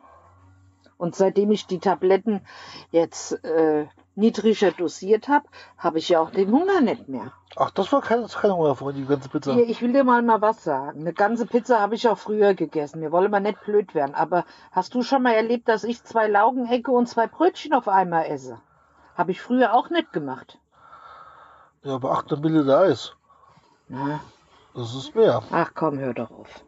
Und 0.99 1.15
seitdem 1.17 1.51
ich 1.51 1.67
die 1.67 1.79
Tabletten 1.81 2.41
jetzt 2.91 3.45
äh, 3.45 3.87
niedriger 4.15 4.71
dosiert 4.71 5.29
habe, 5.29 5.47
habe 5.77 5.99
ich 5.99 6.09
ja 6.09 6.21
auch 6.21 6.31
den 6.31 6.53
Hunger 6.53 6.81
nicht 6.81 7.09
mehr. 7.09 7.33
Ach, 7.57 7.71
das 7.71 7.93
war 7.93 8.01
kein, 8.01 8.23
das 8.23 8.35
war 8.35 8.43
kein 8.43 8.53
Hunger 8.53 8.75
von 8.77 8.95
die 8.95 9.05
ganze 9.05 9.29
Pizza. 9.29 9.53
Hier, 9.55 9.69
ich 9.69 9.83
will 9.83 9.93
dir 9.93 10.05
mal 10.05 10.23
mal 10.23 10.41
was 10.41 10.63
sagen. 10.65 11.01
Eine 11.01 11.13
ganze 11.13 11.47
Pizza 11.47 11.81
habe 11.81 11.95
ich 11.95 12.09
auch 12.09 12.19
früher 12.19 12.55
gegessen. 12.55 13.01
Wir 13.01 13.13
wollen 13.13 13.31
mal 13.31 13.41
nicht 13.41 13.61
blöd 13.65 13.95
werden. 13.95 14.15
Aber 14.15 14.45
hast 14.73 14.95
du 14.95 15.03
schon 15.03 15.23
mal 15.23 15.35
erlebt, 15.35 15.69
dass 15.69 15.85
ich 15.85 16.03
zwei 16.05 16.29
Laugenecke 16.29 16.91
und 16.91 17.09
zwei 17.09 17.27
Brötchen 17.27 17.73
auf 17.73 17.89
einmal 17.89 18.27
esse? 18.27 18.61
Habe 19.17 19.33
ich 19.33 19.41
früher 19.41 19.75
auch 19.75 19.91
nicht 19.91 20.13
gemacht. 20.13 20.59
Ja, 21.83 21.95
aber 21.97 22.13
800 22.13 22.41
Milliliter 22.41 22.79
Eis. 22.81 23.15
Na, 23.89 24.21
Das 24.75 24.95
ist 24.95 25.15
mehr. 25.15 25.43
ach 25.51 25.73
komm, 25.75 25.99
hör 25.99 26.15
doch 26.15 26.31
auf. 26.31 26.65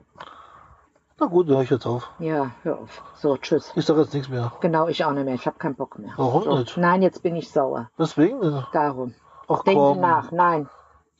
Na 1.19 1.27
gut, 1.27 1.49
dann 1.49 1.57
höre 1.57 1.63
ich 1.63 1.71
jetzt 1.71 1.87
auf. 1.87 2.11
Ja, 2.19 2.51
hör 2.63 2.79
auf. 2.81 3.03
So, 3.17 3.37
tschüss. 3.39 3.73
Ich 3.75 3.87
sage 3.87 4.03
jetzt 4.03 4.13
nichts 4.13 4.29
mehr. 4.29 4.53
Genau, 4.61 4.87
ich 4.89 5.03
auch 5.05 5.13
nicht 5.13 5.25
mehr. 5.25 5.35
Ich 5.35 5.47
habe 5.47 5.59
keinen 5.59 5.75
Bock 5.75 5.99
mehr. 5.99 6.13
Warum 6.17 6.43
so. 6.43 6.59
nicht? 6.59 6.77
Nein, 6.77 7.01
jetzt 7.01 7.23
bin 7.23 7.35
ich 7.37 7.51
sauer. 7.51 7.91
Deswegen? 7.99 8.65
Darum. 8.73 9.15
Ach 9.49 9.63
Denke 9.63 9.81
komm. 9.81 10.01
nach. 10.01 10.31
Nein. 10.31 10.69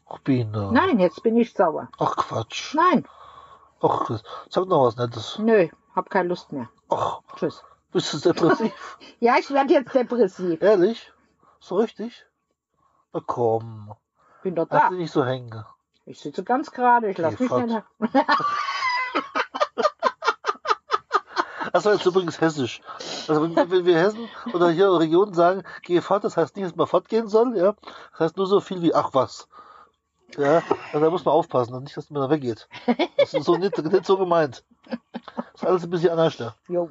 Ach 0.09 0.19
Biene. 0.19 0.71
Nein, 0.73 0.99
jetzt 0.99 1.23
bin 1.23 1.37
ich 1.37 1.55
sauer. 1.55 1.89
Ach 1.99 2.15
Quatsch. 2.17 2.75
Nein. 2.75 3.07
Ach, 3.81 4.11
sag 4.51 4.67
noch 4.67 4.85
was 4.87 4.97
Nettes. 4.97 5.39
Nö, 5.39 5.69
hab 5.95 6.11
keine 6.11 6.29
Lust 6.29 6.53
mehr. 6.53 6.69
Ach, 6.91 7.21
Tschüss. 7.37 7.65
bist 7.93 8.13
du 8.13 8.19
depressiv? 8.19 8.99
Ja, 9.21 9.37
ich 9.39 9.51
werde 9.51 9.73
jetzt 9.73 9.95
depressiv. 9.95 10.61
Ehrlich? 10.61 11.11
So 11.59 11.77
richtig? 11.77 12.27
Na 13.13 13.21
komm. 13.27 13.95
Bin 14.43 14.55
doch 14.55 14.67
Lass 14.71 14.83
da. 14.83 14.89
dich 14.91 14.99
nicht 14.99 15.13
so 15.13 15.25
hängen. 15.25 15.65
Ich 16.05 16.21
sitze 16.21 16.45
ganz 16.45 16.71
gerade. 16.71 17.11
Ich 17.11 17.19
lasse 17.19 17.37
Geh 17.37 17.45
mich 17.45 17.51
fort. 17.51 17.85
Das 21.77 21.85
war 21.85 21.93
jetzt 21.93 22.07
übrigens 22.07 22.41
hessisch. 22.41 22.81
Also 23.29 23.43
wenn, 23.43 23.55
wenn 23.71 23.85
wir 23.85 23.99
Hessen 23.99 24.31
oder 24.55 24.71
hier 24.71 24.99
Regionen 24.99 25.35
sagen, 25.35 25.63
gehe 25.83 26.01
fort, 26.01 26.25
das 26.25 26.39
heißt 26.39 26.57
nicht, 26.57 26.67
dass 26.67 26.75
man 26.75 26.87
fortgehen 26.87 27.29
soll, 27.29 27.55
ja. 27.55 27.75
Das 28.13 28.21
heißt 28.21 28.39
nur 28.39 28.47
so 28.47 28.61
viel 28.61 28.81
wie 28.81 28.95
ach 28.95 29.11
was. 29.13 29.47
Ja, 30.39 30.63
also 30.87 31.05
da 31.05 31.11
muss 31.11 31.27
man 31.27 31.35
aufpassen, 31.35 31.79
nicht, 31.83 31.95
dass 31.95 32.09
man 32.09 32.23
da 32.23 32.31
weggeht. 32.31 32.67
Das 33.19 33.35
ist 33.35 33.45
so 33.45 33.57
nicht, 33.57 33.77
nicht 33.77 34.07
so 34.07 34.17
gemeint. 34.17 34.65
Das 34.87 34.99
ist 35.55 35.67
alles 35.67 35.85
ein 35.85 35.91
bisschen 35.91 36.13
anders. 36.13 36.39
Jo. 36.67 36.91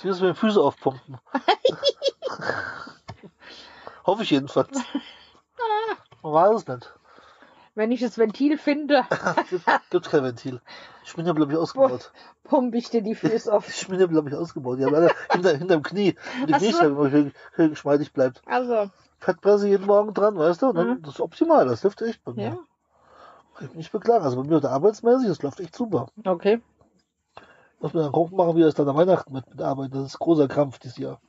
Wie 0.00 0.08
das 0.08 0.20
mit 0.20 0.30
den 0.30 0.36
Füßen 0.36 0.62
aufpumpen. 0.62 1.18
Hoffe 4.06 4.22
ich 4.22 4.30
jedenfalls. 4.30 4.70
Man 6.22 6.32
weiß 6.32 6.62
es 6.62 6.66
nicht. 6.66 6.94
Wenn 7.76 7.92
ich 7.92 8.00
das 8.00 8.16
Ventil 8.18 8.56
finde, 8.58 9.04
Gibt, 9.50 9.64
gibt 9.90 10.10
kein 10.10 10.24
Ventil. 10.24 10.60
Ich 11.04 11.14
bin 11.14 11.26
ja, 11.26 11.32
glaube 11.32 11.52
ich, 11.52 11.58
ausgebaut. 11.58 12.10
pumpe 12.42 12.78
ich 12.78 12.90
dir 12.90 13.02
die 13.02 13.14
Füße 13.14 13.52
auf. 13.52 13.68
Ich 13.68 13.86
bin 13.86 14.00
ja, 14.00 14.06
glaube 14.06 14.28
ich, 14.30 14.34
ausgebaut. 14.34 14.78
Ja, 14.80 14.88
leider 14.88 15.12
hinter, 15.30 15.56
hinterm 15.56 15.82
Knie. 15.82 16.16
Und 16.40 16.48
die. 16.48 16.54
Kniescheibe 16.54 17.10
schön, 17.10 17.32
schön 17.54 17.70
geschmeidig 17.70 18.12
bleibt. 18.12 18.42
Also, 18.46 18.90
Fettpresse 19.18 19.68
jeden 19.68 19.86
Morgen 19.86 20.12
dran, 20.14 20.36
weißt 20.36 20.62
du? 20.62 20.72
Mhm. 20.72 21.02
Das 21.02 21.14
ist 21.14 21.20
optimal. 21.20 21.66
Das 21.68 21.84
läuft 21.84 22.02
echt 22.02 22.24
bei 22.24 22.32
mir. 22.32 22.42
ja. 22.44 22.58
Ich 23.60 23.68
bin 23.68 23.76
nicht 23.78 23.92
beklagen. 23.92 24.24
Also 24.24 24.36
bei 24.42 24.48
mir 24.48 24.56
oder 24.56 24.70
arbeitsmäßig, 24.72 25.28
das 25.28 25.42
läuft 25.42 25.60
echt 25.60 25.74
super. 25.76 26.08
Okay. 26.24 26.60
Muss 27.80 27.94
mir 27.94 28.02
dann 28.02 28.12
gucken 28.12 28.36
machen, 28.36 28.56
wie 28.56 28.62
das 28.62 28.74
dann 28.74 28.88
am 28.88 28.96
Weihnachten 28.96 29.32
mit, 29.32 29.48
mit 29.48 29.60
Arbeit. 29.62 29.94
Das 29.94 30.04
ist 30.06 30.18
großer 30.18 30.48
Krampf 30.48 30.78
dieses 30.78 30.96
Jahr. 30.98 31.20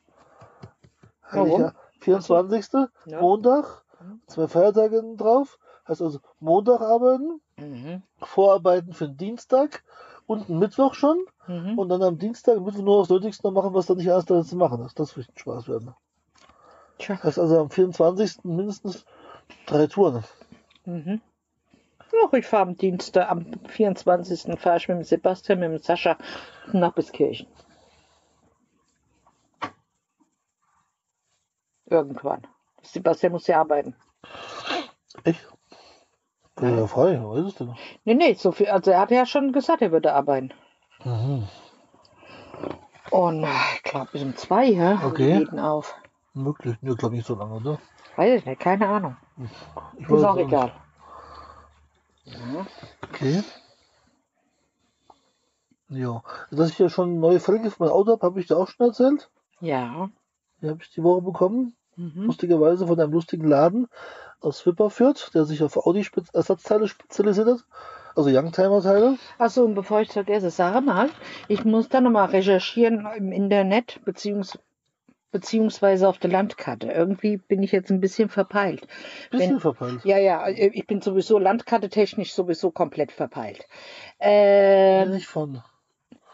Warum? 1.31 1.51
Heiliger 1.51 1.75
24. 1.99 2.67
Ja. 3.05 3.21
Montag, 3.21 3.83
Mhm. 3.99 4.21
zwei 4.27 4.47
Feiertage 4.47 5.03
drauf. 5.17 5.57
Heißt 5.88 6.01
also 6.01 6.19
Montag 6.39 6.81
arbeiten, 6.81 7.41
Mhm. 7.57 8.03
Vorarbeiten 8.21 8.93
für 8.93 9.07
den 9.07 9.17
Dienstag 9.17 9.83
und 10.27 10.49
einen 10.49 10.59
Mittwoch 10.59 10.93
schon. 10.93 11.25
Mhm. 11.47 11.77
Und 11.77 11.89
dann 11.89 12.03
am 12.03 12.19
Dienstag, 12.19 12.59
Mittwoch 12.61 12.81
nur 12.81 12.99
das 12.99 13.09
Nötigste 13.09 13.47
noch 13.47 13.53
machen, 13.53 13.73
was 13.73 13.88
dann 13.88 13.97
nicht 13.97 14.07
erst 14.07 14.27
zu 14.27 14.55
machen 14.55 14.83
ist. 14.85 14.99
Das 14.99 15.17
wird 15.17 15.27
Spaß 15.35 15.67
werden. 15.67 15.93
Tja. 16.99 17.15
Das 17.15 17.23
heißt 17.23 17.39
also 17.39 17.59
am 17.59 17.69
24. 17.69 18.43
mindestens 18.43 19.05
drei 19.65 19.88
Touren. 19.88 20.23
Mhm. 20.85 21.21
Ach, 22.25 22.33
ich 22.33 22.45
fahre 22.45 22.63
am 22.63 22.77
Dienstag, 22.77 23.29
am 23.29 23.45
24. 23.67 24.59
fahre 24.59 24.77
ich 24.77 24.88
mit 24.88 24.97
dem 24.97 25.03
Sebastian, 25.03 25.59
mit 25.59 25.71
dem 25.71 25.77
Sascha 25.79 26.17
nach 26.71 26.93
Biskirchen. 26.93 27.47
Irgendwann. 31.85 32.45
Sebastian 32.81 33.31
muss 33.31 33.47
ja 33.47 33.59
arbeiten. 33.59 33.95
Ich? 35.23 35.38
Ja, 36.60 36.70
ja, 36.70 36.88
frei, 36.88 37.20
weiß 37.22 37.45
es 37.45 37.55
denn? 37.55 37.76
Nee, 38.03 38.16
nee, 38.16 38.34
so 38.34 38.51
viel. 38.51 38.68
Also 38.68 38.91
er 38.91 39.01
hat 39.01 39.12
ja 39.12 39.26
schon 39.26 39.51
gesagt, 39.51 39.82
er 39.82 39.91
würde 39.91 40.14
arbeiten. 40.14 40.51
Mhm. 41.03 41.47
Und 43.12 43.43
äh, 43.43 43.47
ich 43.76 43.84
glaube 43.84 44.10
bis 44.12 44.24
um 44.24 44.36
zwei, 44.36 44.66
ja? 44.66 45.01
Okay. 45.05 45.38
Jeden 45.38 45.60
auf. 45.60 45.95
Möglich. 46.34 46.76
Nur 46.82 46.95
glaube 46.95 47.16
ich 47.16 47.20
nicht 47.20 47.28
so 47.28 47.36
lange, 47.36 47.55
oder? 47.55 47.80
Weiß 48.16 48.39
ich 48.39 48.45
nicht, 48.45 48.60
keine 48.60 48.88
Ahnung. 48.88 49.18
Ich 49.97 50.10
Ist 50.10 50.24
auch 50.24 50.38
egal. 50.38 50.72
Okay. 53.03 53.43
Ja. 55.89 56.22
Dass 56.51 56.70
ich 56.70 56.80
ja 56.80 56.89
schon 56.89 57.20
neue 57.20 57.39
Felge 57.39 57.72
für 57.72 57.84
mein 57.84 57.91
Auto 57.91 58.12
habe, 58.12 58.26
habe 58.26 58.39
ich 58.39 58.47
dir 58.47 58.58
auch 58.58 58.68
schon 58.68 58.88
erzählt. 58.88 59.30
Ja. 59.62 60.10
Die 60.62 60.70
habe 60.70 60.80
ich 60.82 60.89
die 60.89 61.03
Woche 61.03 61.22
bekommen. 61.22 61.76
Mhm. 61.95 62.26
Lustigerweise 62.26 62.88
von 62.88 62.99
einem 62.99 63.14
lustigen 63.14 63.47
Laden 63.47 63.88
aus 64.41 64.65
Wipperfürth, 64.65 65.31
der 65.33 65.45
sich 65.45 65.63
auf 65.63 65.77
Audi-Ersatzteile 65.77 66.88
spezialisiert 66.88 67.47
hat. 67.47 67.59
Also 68.15 68.29
Youngtimer-Teile. 68.29 69.17
Achso, 69.38 69.63
und 69.63 69.75
bevor 69.75 70.01
ich 70.01 70.11
vergesse, 70.11 70.49
sag 70.49 70.83
mal, 70.83 71.09
ich 71.47 71.63
muss 71.65 71.89
da 71.89 72.01
nochmal 72.01 72.29
recherchieren 72.29 73.07
im 73.15 73.31
Internet, 73.31 73.99
beziehungs 74.05 74.57
beziehungsweise 75.29 76.07
auf 76.07 76.17
der 76.19 76.31
Landkarte. 76.31 76.88
Irgendwie 76.88 77.38
bin 77.38 77.61
ich 77.61 77.71
jetzt 77.73 77.91
ein 77.91 77.99
bisschen 77.99 78.29
verpeilt. 78.29 78.88
Bisschen 79.29 79.51
Wenn- 79.55 79.59
verpeilt. 79.59 80.05
Ja, 80.05 80.17
ja, 80.17 80.47
ich 80.47 80.88
bin 80.88 81.01
sowieso 81.01 81.38
Landkarte 81.38 81.89
technisch 81.89 82.33
sowieso 82.33 82.71
komplett 82.71 83.11
verpeilt. 83.11 83.67
Äh, 84.19 85.01
Wenn 85.05 85.13
ich 85.13 85.27
von. 85.27 85.61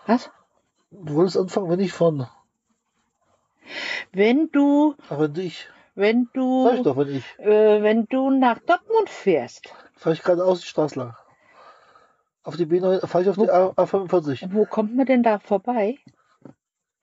was? 0.05 0.29
Du 0.91 1.15
wolltest 1.15 1.37
anfangen, 1.37 1.69
wenn 1.71 1.79
ich 1.79 1.91
von. 1.91 2.27
Wenn 4.11 4.49
du, 4.51 4.95
Aber 5.09 5.27
dich. 5.27 5.67
Wenn 5.95 6.29
Sag 6.33 6.73
ich 6.73 6.81
du, 6.81 6.83
doch, 6.83 6.97
wenn 6.97 7.15
ich. 7.15 7.39
äh, 7.39 7.81
wenn 7.83 8.05
du 8.05 8.29
nach 8.31 8.59
Dortmund 8.59 9.09
fährst, 9.09 9.73
Fahre 9.95 10.13
ich 10.15 10.23
geradeaus 10.23 10.59
die 10.61 10.67
Straße 10.67 10.99
lang. 10.99 11.15
Auf 12.43 12.57
die 12.57 12.65
B9, 12.65 13.05
fahre 13.07 13.23
ich 13.23 13.29
auf 13.29 13.37
die 13.37 13.49
A, 13.49 13.67
A45. 13.69 14.47
wo 14.53 14.65
kommt 14.65 14.95
man 14.95 15.05
denn 15.05 15.23
da 15.23 15.39
vorbei? 15.39 15.97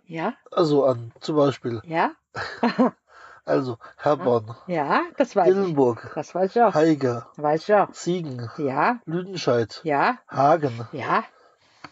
Ja, 0.04 0.34
Also 0.50 0.84
an, 0.84 1.12
zum 1.20 1.36
Beispiel. 1.36 1.80
ja, 1.84 2.12
Also 3.46 3.78
Herborn, 3.96 4.54
ja, 4.66 5.02
das 5.16 5.34
weiß 5.34 5.48
ich. 5.48 5.54
Dillenburg, 5.54 6.12
Das 6.14 6.34
weiß 6.34 6.54
ich 6.54 6.62
auch. 6.62 6.74
Heiger, 6.74 7.26
Weiß 7.36 7.62
ich 7.68 7.74
auch. 7.74 7.92
Siegen, 7.94 8.50
Ja, 8.58 9.00
Lüdenscheid, 9.06 9.80
ja, 9.82 10.18
Hagen, 10.28 10.86
ja. 10.92 11.24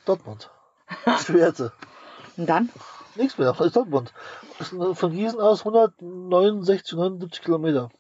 Dortmund, 0.05 0.51
Schwerte. 1.25 1.73
Und 2.37 2.49
dann? 2.49 2.71
Nichts 3.19 3.37
mehr, 3.37 3.53
das 3.53 3.61
ist 3.67 3.75
Dortmund. 3.75 4.13
Das 4.59 4.71
sind 4.71 4.95
von 4.97 5.11
Gießen 5.11 5.41
aus 5.41 5.67
169, 5.67 6.97
79 6.97 7.43
Kilometer. 7.43 7.91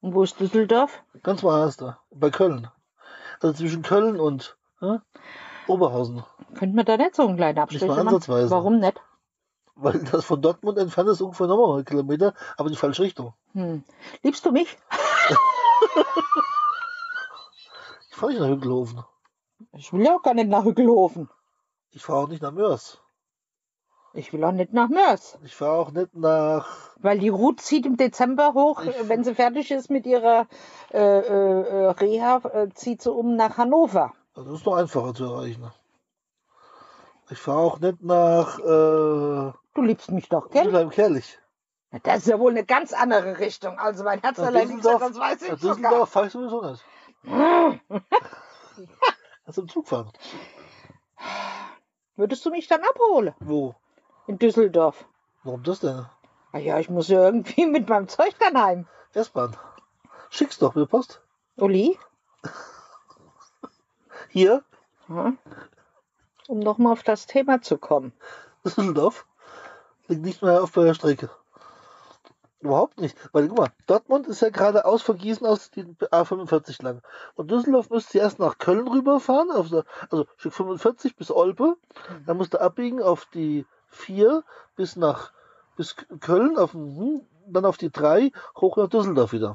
Und 0.00 0.14
wo 0.14 0.22
ist 0.22 0.38
Düsseldorf? 0.38 1.02
Ganz 1.24 1.42
woanders 1.42 1.76
da. 1.76 1.98
Bei 2.12 2.30
Köln. 2.30 2.68
Also 3.40 3.54
zwischen 3.58 3.82
Köln 3.82 4.20
und 4.20 4.56
hä? 4.80 4.98
Oberhausen. 5.66 6.22
Könnte 6.54 6.76
man 6.76 6.84
da 6.84 6.96
nicht 6.96 7.16
so 7.16 7.26
einen 7.26 7.36
kleinen 7.36 7.58
Abstrich 7.58 7.84
machen? 7.84 8.06
ansatzweise. 8.06 8.50
Warum 8.50 8.78
nicht? 8.78 9.00
Weil 9.74 9.98
das 10.04 10.24
von 10.24 10.40
Dortmund 10.40 10.78
entfernt 10.78 11.08
ist 11.10 11.20
ungefähr 11.20 11.48
nochmal 11.48 11.66
100 11.66 11.88
Kilometer, 11.88 12.34
aber 12.56 12.68
in 12.68 12.72
die 12.74 12.78
falsche 12.78 13.02
Richtung. 13.02 13.34
Hm. 13.54 13.82
Liebst 14.22 14.46
du 14.46 14.52
mich? 14.52 14.78
Ich 18.10 18.16
fahre 18.16 18.32
nicht 18.32 18.42
nach 18.42 18.48
Hückelhofen. 18.48 19.02
Ich 19.72 19.92
will 19.94 20.04
ja 20.04 20.14
auch 20.14 20.22
gar 20.22 20.34
nicht 20.34 20.50
nach 20.50 20.64
Hückelhofen. 20.64 21.30
Ich 21.92 22.02
fahre 22.02 22.24
auch 22.24 22.28
nicht 22.28 22.42
nach 22.42 22.52
Mörs. 22.52 23.00
Ich 24.12 24.32
will 24.32 24.42
auch 24.44 24.52
nicht 24.52 24.72
nach 24.72 24.88
Mörs. 24.88 25.38
Ich 25.44 25.54
fahre 25.54 25.78
auch 25.78 25.92
nicht 25.92 26.14
nach. 26.14 26.90
Weil 26.96 27.18
die 27.20 27.28
Ruth 27.28 27.60
zieht 27.60 27.86
im 27.86 27.96
Dezember 27.96 28.54
hoch, 28.54 28.82
Ich- 28.82 29.08
wenn 29.08 29.22
sie 29.22 29.34
fertig 29.34 29.70
ist 29.70 29.88
mit 29.90 30.04
ihrer 30.06 30.46
äh, 30.92 30.98
äh, 30.98 31.60
äh, 31.62 31.90
Reha, 31.90 32.38
äh, 32.52 32.68
zieht 32.74 33.02
sie 33.02 33.12
um 33.12 33.36
nach 33.36 33.56
Hannover. 33.56 34.12
Das 34.34 34.46
ist 34.48 34.66
noch 34.66 34.74
einfacher 34.76 35.14
zu 35.14 35.24
erreichen. 35.24 35.70
Ich 37.30 37.38
fahre 37.38 37.58
auch 37.58 37.78
nicht 37.78 38.02
nach 38.02 38.58
äh, 38.58 39.52
Du 39.74 39.82
liebst 39.82 40.10
mich 40.10 40.28
doch, 40.28 40.50
gell? 40.50 40.64
Mülheim-Kerlich. 40.64 41.38
Na, 41.92 42.00
Das 42.02 42.18
ist 42.18 42.26
ja 42.26 42.38
wohl 42.40 42.50
eine 42.50 42.64
ganz 42.64 42.92
andere 42.92 43.38
Richtung. 43.38 43.78
Also 43.78 44.02
mein 44.02 44.20
Herz 44.20 44.36
Düsseldorf, 44.36 45.00
das 45.00 45.18
weiß 45.18 45.42
ich 45.42 45.48
sogar. 45.60 45.74
Düsseldorf 45.76 46.08
fahre 46.10 46.26
ich 46.26 46.32
sowieso 46.32 46.62
nicht. 46.62 46.84
Kannst 49.44 49.58
du 49.58 49.62
im 49.62 49.68
Zug 49.68 49.86
fahren? 49.88 50.10
Würdest 52.16 52.44
du 52.44 52.50
mich 52.50 52.66
dann 52.66 52.80
abholen? 52.82 53.34
Wo? 53.40 53.74
In 54.30 54.38
Düsseldorf. 54.38 55.06
Warum 55.42 55.64
das 55.64 55.80
denn? 55.80 56.06
Ah 56.52 56.58
ja, 56.58 56.78
ich 56.78 56.88
muss 56.88 57.08
ja 57.08 57.24
irgendwie 57.24 57.66
mit 57.66 57.88
meinem 57.88 58.06
Zeug 58.06 58.32
dann 58.38 58.62
heim. 58.62 58.86
S-Bahn. 59.12 59.56
Schick's 60.30 60.56
doch 60.56 60.76
mit 60.76 60.88
Post. 60.88 61.20
Uli? 61.56 61.98
Hier, 64.28 64.62
Ja. 65.08 65.32
Um 66.46 66.60
nochmal 66.60 66.92
auf 66.92 67.02
das 67.02 67.26
Thema 67.26 67.60
zu 67.60 67.76
kommen. 67.76 68.12
Düsseldorf, 68.64 69.26
liegt 70.06 70.22
nicht 70.22 70.42
mehr 70.42 70.62
auf 70.62 70.70
der 70.70 70.94
Strecke. 70.94 71.28
Überhaupt 72.60 73.00
nicht. 73.00 73.18
Weil, 73.32 73.48
guck 73.48 73.58
mal, 73.58 73.72
Dortmund 73.88 74.28
ist 74.28 74.42
ja 74.42 74.50
geradeaus 74.50 75.02
von 75.02 75.18
Gießen 75.18 75.44
aus 75.44 75.72
die 75.72 75.82
A45 75.82 76.84
lang. 76.84 77.02
Und 77.34 77.50
Düsseldorf 77.50 77.90
müsste 77.90 78.18
erst 78.18 78.38
nach 78.38 78.58
Köln 78.58 78.86
rüberfahren, 78.86 79.50
auf 79.50 79.70
der, 79.70 79.84
also 80.08 80.26
Stück 80.36 80.52
45 80.52 81.16
bis 81.16 81.32
Olpe. 81.32 81.76
Dann 82.26 82.36
musste 82.36 82.60
abbiegen 82.60 83.02
auf 83.02 83.26
die 83.34 83.66
4 83.90 84.42
bis 84.76 84.96
nach 84.96 85.32
bis 85.76 85.96
Köln, 86.20 86.56
auf, 86.58 86.72
den- 86.72 87.26
dann 87.46 87.64
auf 87.64 87.76
die 87.76 87.90
3 87.90 88.32
hoch 88.56 88.76
nach 88.76 88.88
Düsseldorf 88.88 89.32
wieder. 89.32 89.54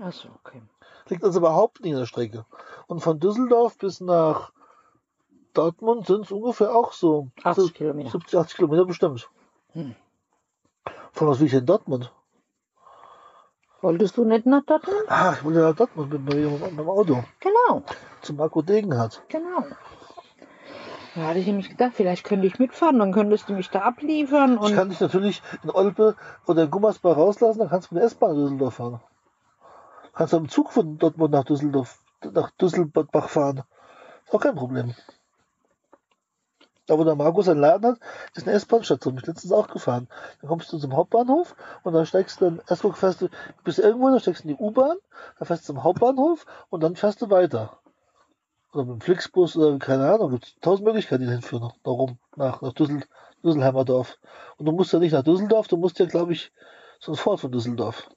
Achso, 0.00 0.28
okay. 0.44 0.62
Liegt 1.08 1.24
also 1.24 1.38
überhaupt 1.40 1.80
nicht 1.82 1.92
in 1.92 1.98
der 1.98 2.06
Strecke. 2.06 2.44
Und 2.86 3.00
von 3.00 3.18
Düsseldorf 3.20 3.76
bis 3.78 4.00
nach 4.00 4.52
Dortmund 5.54 6.06
sind 6.06 6.24
es 6.24 6.30
ungefähr 6.32 6.74
auch 6.74 6.92
so 6.92 7.28
80 7.42 7.74
Kilometer. 7.74 8.10
70, 8.10 8.38
80 8.38 8.56
Kilometer 8.56 8.84
bestimmt. 8.86 9.28
Hm. 9.72 9.94
Von 11.12 11.28
was 11.28 11.40
will 11.40 11.46
ich 11.46 11.54
in 11.54 11.66
Dortmund? 11.66 12.12
Wolltest 13.80 14.16
du 14.16 14.24
nicht 14.24 14.46
nach 14.46 14.62
Dortmund? 14.64 15.02
Ah, 15.08 15.34
ich 15.36 15.44
wollte 15.44 15.58
nach 15.60 15.74
Dortmund 15.74 16.12
mit, 16.12 16.22
meinem- 16.24 16.88
Auto 16.88 17.24
Genau, 17.40 17.82
zum 18.22 18.36
Marco 18.36 18.62
Degenhardt. 18.62 19.22
genau. 19.28 19.64
Da 21.14 21.22
hatte 21.26 21.40
ich 21.40 21.46
nämlich 21.46 21.68
gedacht, 21.68 21.92
vielleicht 21.94 22.24
könnte 22.24 22.46
ich 22.46 22.58
mitfahren, 22.58 22.98
dann 22.98 23.12
könntest 23.12 23.48
du 23.48 23.52
mich 23.52 23.68
da 23.68 23.80
abliefern 23.80 24.54
Ich 24.54 24.60
und 24.60 24.74
kann 24.74 24.88
dich 24.88 25.00
natürlich 25.00 25.42
in 25.62 25.70
Olpe 25.70 26.16
oder 26.46 26.64
in 26.64 26.70
Gummersbach 26.70 27.16
rauslassen, 27.16 27.58
dann 27.58 27.68
kannst 27.68 27.90
du 27.90 27.94
mit 27.94 28.02
der 28.02 28.06
S-Bahn 28.06 28.30
in 28.30 28.42
Düsseldorf 28.42 28.74
fahren. 28.74 29.00
Kannst 30.14 30.32
du 30.32 30.38
im 30.38 30.48
Zug 30.48 30.72
von 30.72 30.98
Dortmund 30.98 31.32
nach 31.32 31.44
Düsseldorf, 31.44 31.98
nach 32.32 32.50
Düsselbach 32.52 33.28
fahren. 33.28 33.62
Ist 34.24 34.34
auch 34.34 34.40
kein 34.40 34.54
Problem. 34.54 34.94
Da 36.86 36.98
wo 36.98 37.04
der 37.04 37.14
Markus 37.14 37.48
einen 37.48 37.60
Laden 37.60 37.92
hat, 37.92 37.98
ist 38.34 38.46
eine 38.46 38.56
S-Bahn-Station. 38.56 39.14
Bin 39.14 39.22
ich 39.22 39.28
letztens 39.28 39.52
auch 39.52 39.68
gefahren. 39.68 40.08
Dann 40.40 40.48
kommst 40.48 40.72
du 40.72 40.78
zum 40.78 40.96
Hauptbahnhof 40.96 41.54
und 41.84 41.92
dann 41.92 42.06
steigst 42.06 42.40
du 42.40 42.46
dann, 42.46 42.62
erstmal 42.68 42.94
fährst 42.94 43.20
du 43.20 43.28
bis 43.64 43.78
irgendwo, 43.78 44.08
dann 44.08 44.18
steigst 44.20 44.44
du 44.44 44.48
in 44.48 44.56
die 44.56 44.62
U-Bahn, 44.62 44.96
dann 45.38 45.46
fährst 45.46 45.68
du 45.68 45.74
zum 45.74 45.84
Hauptbahnhof 45.84 46.46
und 46.70 46.82
dann 46.82 46.96
fährst 46.96 47.22
du 47.22 47.30
weiter. 47.30 47.78
Oder 48.72 48.84
mit 48.84 48.94
dem 48.94 49.00
Flixbus 49.02 49.56
oder 49.56 49.78
keine 49.78 50.10
Ahnung, 50.10 50.30
gibt 50.30 50.46
es 50.46 50.54
tausend 50.60 50.86
Möglichkeiten, 50.86 51.24
die 51.24 51.30
hinführen. 51.30 51.72
Darum, 51.82 52.18
nach, 52.36 52.62
nach 52.62 52.72
Düssel, 52.72 53.02
Düsselheimer 53.44 53.84
Dorf. 53.84 54.18
Und 54.56 54.66
du 54.66 54.72
musst 54.72 54.92
ja 54.92 54.98
nicht 54.98 55.12
nach 55.12 55.22
Düsseldorf, 55.22 55.68
du 55.68 55.76
musst 55.76 55.98
ja, 55.98 56.06
glaube 56.06 56.32
ich, 56.32 56.52
sofort 56.98 57.40
von 57.40 57.52
Düsseldorf. 57.52 58.08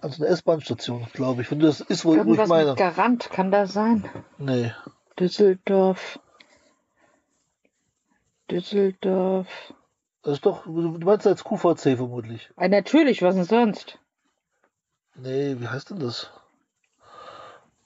An 0.00 0.10
so 0.10 0.24
eine 0.24 0.32
S-Bahn-Station, 0.32 1.06
glaube 1.12 1.42
ich. 1.42 1.50
Wenn 1.50 1.60
du 1.60 1.66
das 1.66 1.80
ist, 1.80 2.04
wo, 2.04 2.10
wo 2.10 2.12
ich 2.14 2.18
irgendwas 2.18 2.48
meine. 2.48 2.70
mit 2.70 2.78
Garant, 2.78 3.30
kann 3.30 3.50
das 3.50 3.72
sein? 3.72 4.08
Nee. 4.38 4.72
Düsseldorf. 5.18 6.18
Düsseldorf. 8.50 9.74
Das 10.22 10.34
ist 10.34 10.46
doch, 10.46 10.64
du 10.64 10.70
meinst 10.70 11.26
als 11.26 11.44
QVC 11.44 11.96
vermutlich. 11.96 12.50
Ah, 12.56 12.68
natürlich, 12.68 13.22
was 13.22 13.36
denn 13.36 13.44
sonst? 13.44 13.98
Nee, 15.14 15.56
wie 15.58 15.68
heißt 15.68 15.90
denn 15.90 16.00
das? 16.00 16.30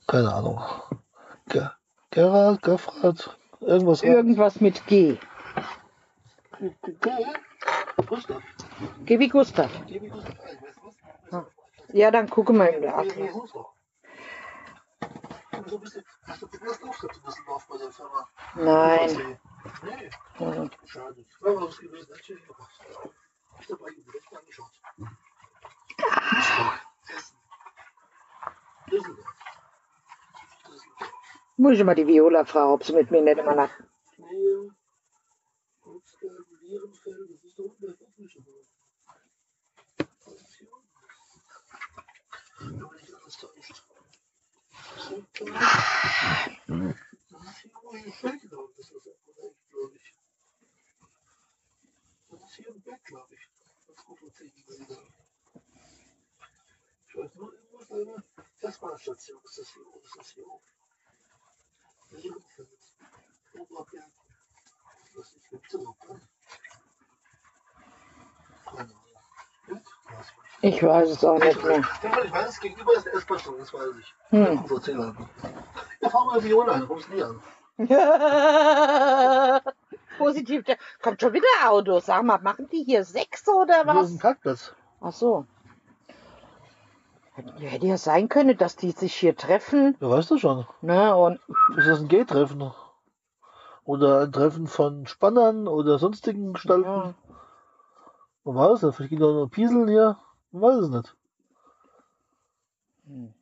Keine 0.07 0.33
Ahnung. 0.33 0.61
Ge 1.49 1.69
Gerhard, 2.11 2.63
Gaffrat, 2.63 3.37
irgendwas. 3.61 4.03
Irgendwas 4.03 4.61
mit 4.61 4.87
G. 4.87 5.19
Gustav. 8.07 8.43
G 9.05 9.19
wie 9.19 9.29
Gustav. 9.29 9.71
Geh 9.87 10.01
wie 10.01 10.09
Gustav. 10.09 10.35
Ah. 11.31 11.45
Ja, 11.93 12.11
dann 12.11 12.29
gucke 12.31 12.53
mal 12.53 12.67
in 12.67 12.83
der 12.83 12.91
Ja, 12.93 12.99
Akte. 12.99 13.21
ja, 13.21 13.33
so. 13.33 13.67
So 15.67 15.79
bist 15.79 15.97
du, 15.97 16.01
hast 16.27 16.43
du 16.43 16.47
den 16.47 16.63
ersten 16.63 16.89
Auftritt 16.89 17.17
in 17.17 17.23
Düsseldorf 17.23 17.67
bei 17.69 17.79
der 17.79 17.91
Firma? 17.91 18.29
Nein. 18.55 19.39
Nee, 19.83 20.11
Hm. 20.37 20.71
schade. 20.87 21.25
Ich 23.61 23.69
hätte 23.69 23.79
ich 23.89 24.31
mir 24.31 24.39
angeschaut. 24.39 24.81
Duisburg, 25.97 26.81
Hessen. 27.07 27.37
Düsseldorf. 28.91 29.44
Muss 31.57 31.79
ich 31.79 31.85
mal 31.85 31.95
die 31.95 32.07
Viola 32.07 32.45
fragen, 32.45 32.73
ob 32.73 32.85
sie 32.85 32.93
mit 32.93 33.11
mir 33.13 33.23
nicht 33.23 33.39
immer 33.39 33.55
nach. 33.55 33.71
Das. 33.79 33.87
Das 35.87 36.17
bin 36.19 36.35
ich. 49.95 50.15
Das 52.31 52.43
ist 52.43 52.55
hier 52.57 52.75
wo 52.75 52.77
ich 52.83 53.31
ich. 53.31 53.49
Das 53.87 54.05
das. 54.67 54.79
Das. 54.79 54.99
Das 57.07 57.25
weiß 57.25 57.35
nur, 57.37 57.53
irgendwas 57.55 57.91
eine 57.93 58.25
S-Bahn-Station 58.61 59.41
ist 59.45 59.59
das 59.59 59.69
hier. 59.69 59.85
Wo 59.85 60.01
ist 60.01 60.17
das 60.17 60.31
hier 60.31 60.47
oben? 60.47 60.65
Ich 70.63 70.83
weiß 70.83 71.11
es 71.11 71.25
auch 71.25 71.39
nicht 71.39 71.63
mehr. 71.63 71.79
Ich 71.81 72.33
weiß, 72.33 72.49
es 72.51 72.61
gegenüber 72.61 72.93
ist 72.95 73.07
eine 73.07 73.17
S-Bahn-Station, 73.17 73.59
das 73.59 73.73
weiß 73.75 73.91
ich. 74.01 74.15
Hm. 74.31 74.65
So 74.69 74.77
erzählen. 74.77 75.17
Ja, 76.01 76.09
fahr 76.09 76.25
mal 76.27 76.43
Viola 76.43 76.73
an, 76.73 76.89
kommst 76.89 77.11
nie 77.11 77.23
an. 77.23 77.41
Positiv. 80.19 80.65
der- 80.65 80.79
Kommt 81.03 81.21
schon 81.21 81.33
wieder 81.33 81.47
Auto. 81.69 81.99
Sag 82.01 82.23
mal, 82.23 82.39
machen 82.39 82.69
die 82.71 82.85
hier 82.85 83.05
sechs 83.05 83.47
oder 83.49 83.83
Hier 83.83 83.93
ist 83.93 83.97
was? 83.97 84.11
ein 84.11 84.19
Parkplatz. 84.21 84.73
Ach 85.01 85.13
so. 85.13 85.47
Hätte 87.35 87.87
ja 87.87 87.99
sein 87.99 88.29
können, 88.29 88.57
dass 88.57 88.77
die 88.77 88.93
sich 88.93 89.15
hier 89.15 89.37
treffen. 89.37 89.97
Ja, 90.01 90.09
weißt 90.09 90.31
du 90.31 90.39
schon. 90.39 90.67
Ne, 90.83 91.15
und 91.17 91.41
Ist 91.77 91.89
das 91.89 92.01
ein 92.01 92.09
Gay-Treffen? 92.09 92.71
Oder 93.85 94.23
ein 94.23 94.33
Treffen 94.33 94.67
von 94.67 95.07
Spannern 95.07 95.67
oder 95.69 95.99
sonstigen 95.99 96.53
Gestalten? 96.53 96.85
ja. 96.85 97.15
Man 98.45 98.57
weiß 98.57 98.75
es 98.75 98.83
nicht. 98.83 98.97
Vielleicht 98.97 99.11
geht 99.11 99.23
auch 99.23 99.33
nur 99.33 99.51
Pieseln 99.51 99.89
hier. 99.89 100.17
Man 100.53 100.63
weiß 100.63 100.77
es 100.77 100.91
nicht. 100.91 101.17
Hm. 103.07 103.35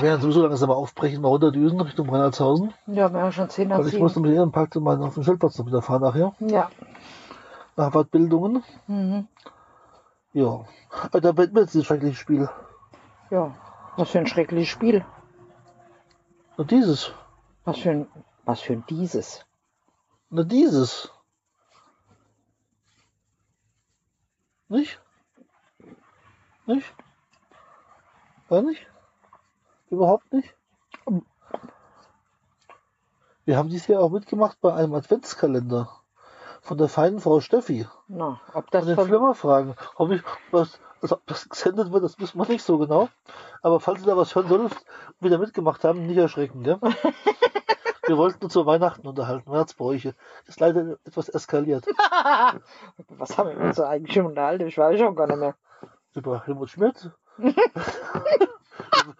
Wir 0.00 0.08
werden 0.08 0.20
sowieso 0.20 0.42
langsam 0.42 0.68
mal 0.68 0.74
aufbrechen, 0.74 1.22
mal 1.22 1.28
runterdüsen 1.28 1.80
Richtung 1.80 2.10
Reinhardshausen. 2.10 2.74
Ja, 2.88 3.12
wir 3.12 3.20
haben 3.20 3.32
schon 3.32 3.48
10 3.48 3.68
nach 3.68 3.78
Weil 3.78 3.86
ich 3.86 3.98
muss 3.98 4.14
7. 4.14 4.26
mit 4.26 4.34
ihrem 4.34 4.50
Park 4.50 4.74
mal 4.76 5.00
auf 5.00 5.14
den 5.14 5.22
Stellplatz 5.22 5.56
noch 5.58 5.66
wieder 5.66 5.82
fahren 5.82 6.02
nachher. 6.02 6.34
Ja. 6.40 6.68
Nach 7.76 7.92
Fortbildungen. 7.92 8.62
Mhm. 8.86 9.28
Ja. 10.32 10.64
Aber 10.90 11.20
da 11.20 11.36
wird 11.36 11.52
mir 11.52 11.60
jetzt 11.60 11.74
dieses 11.74 11.86
schreckliche 11.86 12.16
Spiel. 12.16 12.48
Ja. 13.30 13.54
Was 13.96 14.10
für 14.10 14.18
ein 14.18 14.26
schreckliches 14.26 14.68
Spiel. 14.68 15.04
Und 16.56 16.70
dieses. 16.70 17.12
Was 17.64 17.78
für 17.78 17.90
ein, 17.90 18.08
was 18.44 18.60
für 18.60 18.74
ein 18.74 18.84
dieses. 18.88 19.44
Na 20.30 20.42
dieses. 20.42 21.10
Nicht? 24.68 25.00
Nicht? 26.66 26.94
Gar 28.48 28.62
nicht? 28.62 28.86
Überhaupt 29.90 30.32
nicht? 30.32 30.54
Wir 33.44 33.56
haben 33.56 33.68
dies 33.68 33.86
Jahr 33.86 34.02
auch 34.02 34.10
mitgemacht 34.10 34.60
bei 34.60 34.72
einem 34.74 34.94
Adventskalender 34.94 36.03
von 36.64 36.78
der 36.78 36.88
feinen 36.88 37.20
Frau 37.20 37.40
Steffi. 37.40 37.86
Na, 38.08 38.40
ob 38.54 38.70
das 38.70 38.84
Von 38.86 38.96
den 38.96 39.06
Flimmerfragen. 39.06 39.74
Ob 39.96 40.10
ich 40.10 40.22
was, 40.50 40.80
also 41.02 41.16
ob 41.16 41.26
das 41.26 41.48
gesendet 41.48 41.92
wird, 41.92 42.02
das 42.02 42.18
wissen 42.18 42.38
wir 42.40 42.48
nicht 42.48 42.64
so 42.64 42.78
genau. 42.78 43.08
Aber 43.62 43.80
falls 43.80 44.00
ihr 44.00 44.06
da 44.06 44.16
was 44.16 44.34
hören 44.34 44.48
solltet, 44.48 44.78
wieder 45.20 45.38
mitgemacht 45.38 45.84
haben, 45.84 46.06
nicht 46.06 46.16
erschrecken, 46.16 46.62
gell? 46.64 46.78
Wir 48.06 48.18
wollten 48.18 48.44
uns 48.44 48.52
zu 48.52 48.66
Weihnachten 48.66 49.06
unterhalten, 49.08 49.50
Weihnachtsbräuche. 49.50 50.14
Ist 50.46 50.60
leider 50.60 50.98
etwas 51.04 51.30
eskaliert. 51.30 51.86
was 53.08 53.38
haben 53.38 53.48
wir 53.48 53.56
uns 53.64 53.80
eigentlich 53.80 54.12
schon 54.12 54.26
unterhalten? 54.26 54.66
Ich 54.66 54.76
weiß 54.76 54.98
schon 55.00 55.16
gar 55.16 55.26
nicht 55.26 55.38
mehr. 55.38 55.54
Über 56.14 56.44
Helmut 56.44 56.68
Schmidt. 56.68 57.10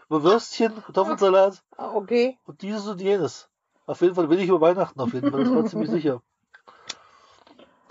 über 0.08 0.22
Würstchen, 0.22 0.82
Kartoffelsalat 0.84 1.62
Ah, 1.78 1.92
Okay. 1.94 2.38
und 2.44 2.60
dieses 2.60 2.86
und 2.86 3.00
jenes. 3.00 3.48
Auf 3.86 4.02
jeden 4.02 4.14
Fall 4.14 4.28
will 4.28 4.38
ich 4.38 4.48
über 4.48 4.60
Weihnachten 4.60 5.00
auf 5.00 5.14
jeden 5.14 5.30
Fall, 5.30 5.44
das 5.44 5.54
war 5.54 5.64
ziemlich 5.64 5.90
sicher. 5.90 6.20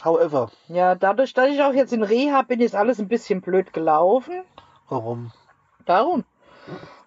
However, 0.03 0.49
Ja, 0.67 0.95
dadurch, 0.95 1.33
dass 1.33 1.49
ich 1.49 1.61
auch 1.61 1.73
jetzt 1.73 1.93
in 1.93 2.03
Reha 2.03 2.41
bin, 2.41 2.59
ist 2.59 2.75
alles 2.75 2.99
ein 2.99 3.07
bisschen 3.07 3.41
blöd 3.41 3.73
gelaufen. 3.73 4.43
warum? 4.89 5.31
Darum. 5.85 6.23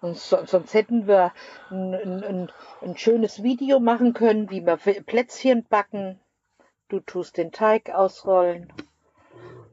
Und 0.01 0.17
so, 0.17 0.37
sonst 0.45 0.73
hätten 0.73 1.07
wir 1.07 1.31
ein, 1.71 1.93
ein, 1.95 2.51
ein, 2.81 2.97
schönes 2.97 3.41
Video 3.41 3.79
machen 3.79 4.13
können, 4.13 4.49
wie 4.51 4.65
wir 4.65 4.77
Plätzchen 4.77 5.65
backen. 5.67 6.19
Du 6.89 6.99
tust 6.99 7.37
den 7.37 7.51
Teig 7.51 7.89
ausrollen. 7.93 8.71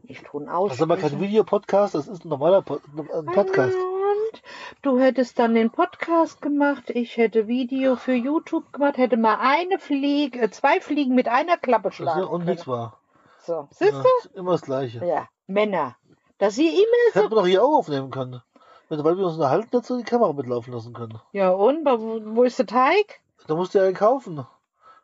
Ich 0.03 0.23
tue 0.23 0.45
Das 0.45 0.75
ist 0.75 0.83
aber 0.83 0.97
kein. 0.97 1.21
Videopodcast, 1.21 1.95
das 1.95 2.09
ist 2.09 2.25
ein 2.25 2.29
normaler 2.29 2.63
Pod 2.63 2.83
ein 2.97 3.27
Podcast. 3.27 3.77
Und 3.77 4.43
du 4.83 4.99
hättest 4.99 5.39
dann 5.39 5.55
den 5.55 5.71
Podcast 5.71 6.43
gemacht, 6.43 6.91
ich 6.91 7.17
hätte 7.17 7.47
Video 7.47 7.97
für 7.97 8.15
YouTube 8.15 8.73
gemacht, 8.73 8.97
hätte 8.99 9.17
mal 9.17 9.39
eine 9.41 9.79
Fliege, 9.79 10.41
äh, 10.41 10.51
zwei 10.51 10.81
Fliegen 10.81 11.15
mit 11.15 11.29
einer 11.29 11.57
Klappe 11.57 11.85
Das 11.85 11.93
ist 11.93 11.97
schlagen. 11.97 12.21
ja 12.21 12.27
und 12.27 12.45
nichts 12.45 12.65
können. 12.65 12.77
war. 12.77 12.99
So, 13.47 13.69
siehst 13.73 13.93
Ja, 13.93 14.03
du? 14.03 14.39
immer 14.39 14.53
das 14.53 14.63
Gleiche. 14.63 15.05
Ja, 15.05 15.29
Männer. 15.47 15.97
Dass 16.39 16.55
sie 16.55 16.67
immer 16.69 16.87
Das 17.09 17.15
so. 17.15 17.21
hätten 17.21 17.33
wir 17.33 17.37
doch 17.37 17.47
hier 17.47 17.63
auch 17.63 17.77
aufnehmen 17.79 18.11
können. 18.11 18.43
Wenn- 18.89 19.05
Weil 19.05 19.17
wir 19.19 19.25
uns 19.27 19.35
unterhalten, 19.35 19.69
dazu 19.71 19.97
die 19.99 20.03
Kamera 20.05 20.33
mitlaufen 20.33 20.73
lassen 20.73 20.95
können. 20.95 21.21
Ja, 21.33 21.51
und? 21.51 21.85
Wo, 21.85 22.37
wo 22.37 22.43
ist 22.45 22.59
der 22.59 22.67
Teig? 22.67 23.21
Da 23.47 23.55
musst 23.55 23.75
du 23.75 23.79
ja 23.79 23.85
einen 23.85 23.95
kaufen. 23.95 24.47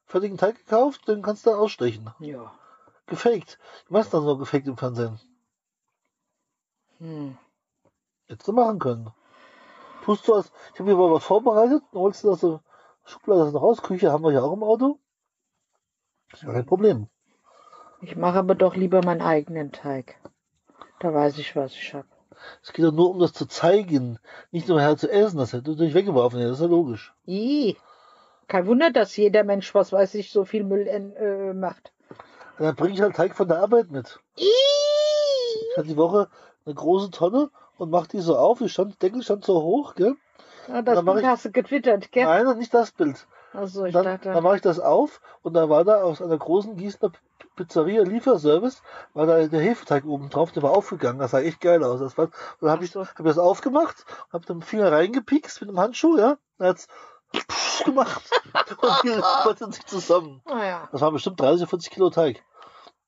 Fertigen 0.06 0.38
Teig 0.38 0.56
gekauft, 0.56 1.06
den 1.06 1.22
kannst 1.22 1.46
du 1.46 1.50
ausstechen. 1.50 2.10
Ja. 2.18 2.52
Gefaked. 3.06 3.58
Die 3.88 3.92
meisten 3.92 4.16
haben 4.16 4.24
so 4.24 4.36
gefaked 4.38 4.66
im 4.66 4.76
Fernsehen. 4.76 5.20
Hm. 6.98 7.36
Hättest 8.28 8.48
du 8.48 8.52
machen 8.52 8.78
können. 8.78 9.10
Tust 10.04 10.26
du 10.28 10.32
was, 10.32 10.50
ich 10.72 10.80
habe 10.80 10.90
hier 10.90 10.96
mal 10.96 11.10
was 11.12 11.24
vorbereitet, 11.24 11.82
dann 11.92 12.00
holst 12.00 12.24
du 12.24 12.32
aus 12.32 12.40
der 12.40 12.60
Schublade 13.04 13.44
das 13.44 13.52
noch 13.52 13.62
raus. 13.62 13.82
Küche 13.82 14.10
haben 14.10 14.24
wir 14.24 14.32
ja 14.32 14.42
auch 14.42 14.52
im 14.52 14.62
Auto. 14.62 14.98
Ist 16.32 16.42
ja 16.42 16.52
kein 16.52 16.66
Problem. 16.66 17.08
Ich 18.02 18.16
mache 18.16 18.38
aber 18.38 18.54
doch 18.54 18.76
lieber 18.76 19.02
meinen 19.04 19.20
eigenen 19.22 19.72
Teig. 19.72 20.16
Da 21.00 21.12
weiß 21.12 21.38
ich, 21.38 21.54
was 21.56 21.72
ich 21.72 21.94
habe. 21.94 22.06
Es 22.62 22.72
geht 22.72 22.84
doch 22.84 22.92
nur 22.92 23.10
um 23.10 23.18
das 23.18 23.32
zu 23.32 23.46
zeigen, 23.46 24.18
nicht 24.50 24.68
nur 24.68 24.80
her 24.80 24.96
zu 24.96 25.10
essen. 25.10 25.38
Das 25.38 25.52
hätte 25.52 25.70
natürlich 25.70 25.94
weggeworfen, 25.94 26.40
das 26.40 26.52
ist 26.52 26.60
ja 26.60 26.66
logisch. 26.66 27.12
Ih. 27.26 27.76
Kein 28.48 28.66
Wunder, 28.66 28.90
dass 28.90 29.16
jeder 29.16 29.44
Mensch, 29.44 29.74
was 29.74 29.92
weiß 29.92 30.14
ich, 30.14 30.30
so 30.32 30.44
viel 30.44 30.64
Müll 30.64 30.86
äh, 30.88 31.52
macht. 31.52 31.92
Und 32.58 32.64
dann 32.64 32.74
bringe 32.76 32.94
ich 32.94 33.00
halt 33.02 33.14
Teig 33.16 33.34
von 33.36 33.48
der 33.48 33.60
Arbeit 33.60 33.90
mit. 33.90 34.18
Ih. 34.36 34.44
Ich 35.70 35.76
hatte 35.76 35.88
die 35.88 35.96
Woche 35.96 36.28
eine 36.64 36.74
große 36.74 37.10
Tonne 37.10 37.50
und 37.76 37.90
mach 37.90 38.06
die 38.06 38.20
so 38.20 38.36
auf. 38.36 38.58
Die 38.58 38.68
stand, 38.68 39.00
Deckel 39.02 39.22
stand 39.22 39.44
so 39.44 39.62
hoch, 39.62 39.94
gell? 39.94 40.16
Ja, 40.68 40.82
das 40.82 40.96
Dann 40.96 41.04
mach 41.04 41.12
Bild 41.14 41.24
ich- 41.24 41.30
hast 41.30 41.44
du 41.44 41.50
getwittert, 41.52 42.10
gell? 42.12 42.24
Nein, 42.24 42.58
nicht 42.58 42.72
das 42.74 42.92
Bild. 42.92 43.26
Also 43.52 43.84
ich 43.84 43.92
Dann, 43.92 44.04
dann 44.04 44.20
dachte, 44.20 44.40
mache 44.42 44.56
ich 44.56 44.62
das 44.62 44.78
auf 44.78 45.20
und 45.42 45.54
da 45.54 45.68
war 45.68 45.84
da 45.84 46.02
aus 46.02 46.22
einer 46.22 46.38
großen 46.38 46.76
Gießener 46.76 47.10
Pizzeria 47.56 48.02
Lieferservice, 48.02 48.82
war 49.12 49.26
da 49.26 49.46
der 49.46 49.60
Hefeteig 49.60 50.04
oben 50.04 50.30
drauf, 50.30 50.52
der 50.52 50.62
war 50.62 50.70
aufgegangen. 50.70 51.18
Das 51.18 51.32
sah 51.32 51.40
echt 51.40 51.60
geil 51.60 51.82
aus. 51.84 52.00
Das 52.00 52.16
war, 52.16 52.26
und 52.26 52.32
dann 52.60 52.70
habe 52.70 52.84
ich, 52.84 52.92
so. 52.92 53.00
hab 53.04 53.18
ich 53.18 53.24
das 53.26 53.38
aufgemacht, 53.38 54.04
habe 54.32 54.46
den 54.46 54.62
Finger 54.62 54.92
reingepikst 54.92 55.60
mit 55.60 55.68
dem 55.70 55.78
Handschuh, 55.78 56.16
ja, 56.16 56.38
dann 56.58 56.68
hat's 56.68 56.86
gemacht 57.84 58.22
und 58.82 59.02
die 59.04 59.20
rotten 59.46 59.72
sich 59.72 59.84
zusammen. 59.86 60.42
naja, 60.46 60.88
Das 60.92 61.00
waren 61.00 61.12
bestimmt 61.12 61.40
30, 61.40 61.68
40 61.68 61.90
Kilo 61.90 62.10
Teig. 62.10 62.42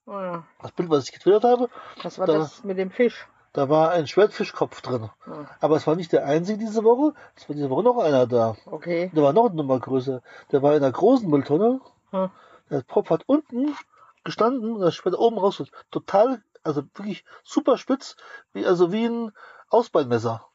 naja, 0.06 0.44
Das 0.60 0.72
Bild, 0.72 0.90
was 0.90 1.04
ich 1.04 1.12
getwittert 1.12 1.44
habe, 1.44 1.68
das 2.02 2.18
war 2.18 2.26
Da- 2.26 2.38
das 2.38 2.64
mit 2.64 2.78
dem 2.78 2.90
Fisch. 2.90 3.26
Da 3.52 3.68
war 3.68 3.90
ein 3.90 4.06
Schwertfischkopf 4.06 4.80
drin. 4.80 5.10
Ja, 5.26 5.46
Aber 5.60 5.76
es 5.76 5.86
war 5.86 5.94
nicht 5.94 6.12
der 6.12 6.24
einzige 6.24 6.58
diese 6.58 6.84
Woche, 6.84 7.14
es 7.36 7.48
war 7.48 7.54
diese 7.54 7.70
Woche 7.70 7.82
noch 7.82 7.98
einer 7.98 8.26
da. 8.26 8.56
okay. 8.66 9.10
Der 9.14 9.22
war 9.22 9.32
noch 9.32 9.46
eine 9.46 9.56
Nummer 9.56 9.78
größer. 9.78 10.22
Der 10.50 10.62
war 10.62 10.74
in 10.74 10.82
einer 10.82 10.92
großen 10.92 11.28
Mülltonne. 11.28 11.80
Hm. 12.10 12.30
Der 12.70 12.82
Propf 12.82 13.10
hat 13.10 13.24
unten 13.26 13.76
gestanden 14.24 14.74
und 14.76 14.80
das 14.80 14.94
später 14.94 15.18
oben 15.18 15.38
raus. 15.38 15.62
Total, 15.90 16.42
also 16.62 16.82
wirklich 16.94 17.24
super 17.42 17.76
spitz, 17.76 18.16
wie, 18.52 18.64
also 18.64 18.92
wie 18.92 19.06
ein 19.06 19.32
Ausbeinmesser. 19.68 20.46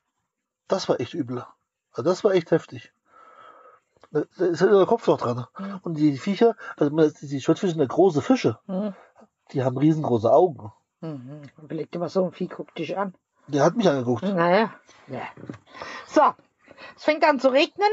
Das 0.67 0.89
war 0.89 0.99
echt 0.99 1.13
übel. 1.13 1.45
Also 1.91 2.09
das 2.09 2.23
war 2.23 2.33
echt 2.33 2.51
heftig. 2.51 2.91
Da 4.11 4.21
ist 4.45 4.61
ja 4.61 4.67
der 4.67 4.85
Kopf 4.85 5.05
noch 5.07 5.19
dran. 5.19 5.45
Hm. 5.55 5.79
Und 5.83 5.95
die 5.95 6.17
Viecher, 6.17 6.55
also 6.77 6.95
die 7.21 7.41
Schwertfische 7.41 7.73
sind 7.73 7.81
ja 7.81 7.87
große 7.87 8.21
Fische. 8.21 8.57
Hm. 8.65 8.95
Die 9.51 9.63
haben 9.63 9.77
riesengroße 9.77 10.31
Augen. 10.31 10.71
Mhm. 11.01 11.43
Überleg 11.61 11.91
dir 11.91 11.99
mal 11.99 12.09
so 12.09 12.25
ein 12.25 12.31
Vieh, 12.31 12.47
guck 12.47 12.73
dich 12.75 12.97
an. 12.97 13.13
Der 13.47 13.63
hat 13.63 13.75
mich 13.75 13.87
angeguckt. 13.87 14.23
Naja. 14.23 14.73
Ja. 15.07 15.21
So, 16.07 16.21
es 16.95 17.03
fängt 17.03 17.23
an 17.23 17.39
zu 17.39 17.49
regnen. 17.49 17.89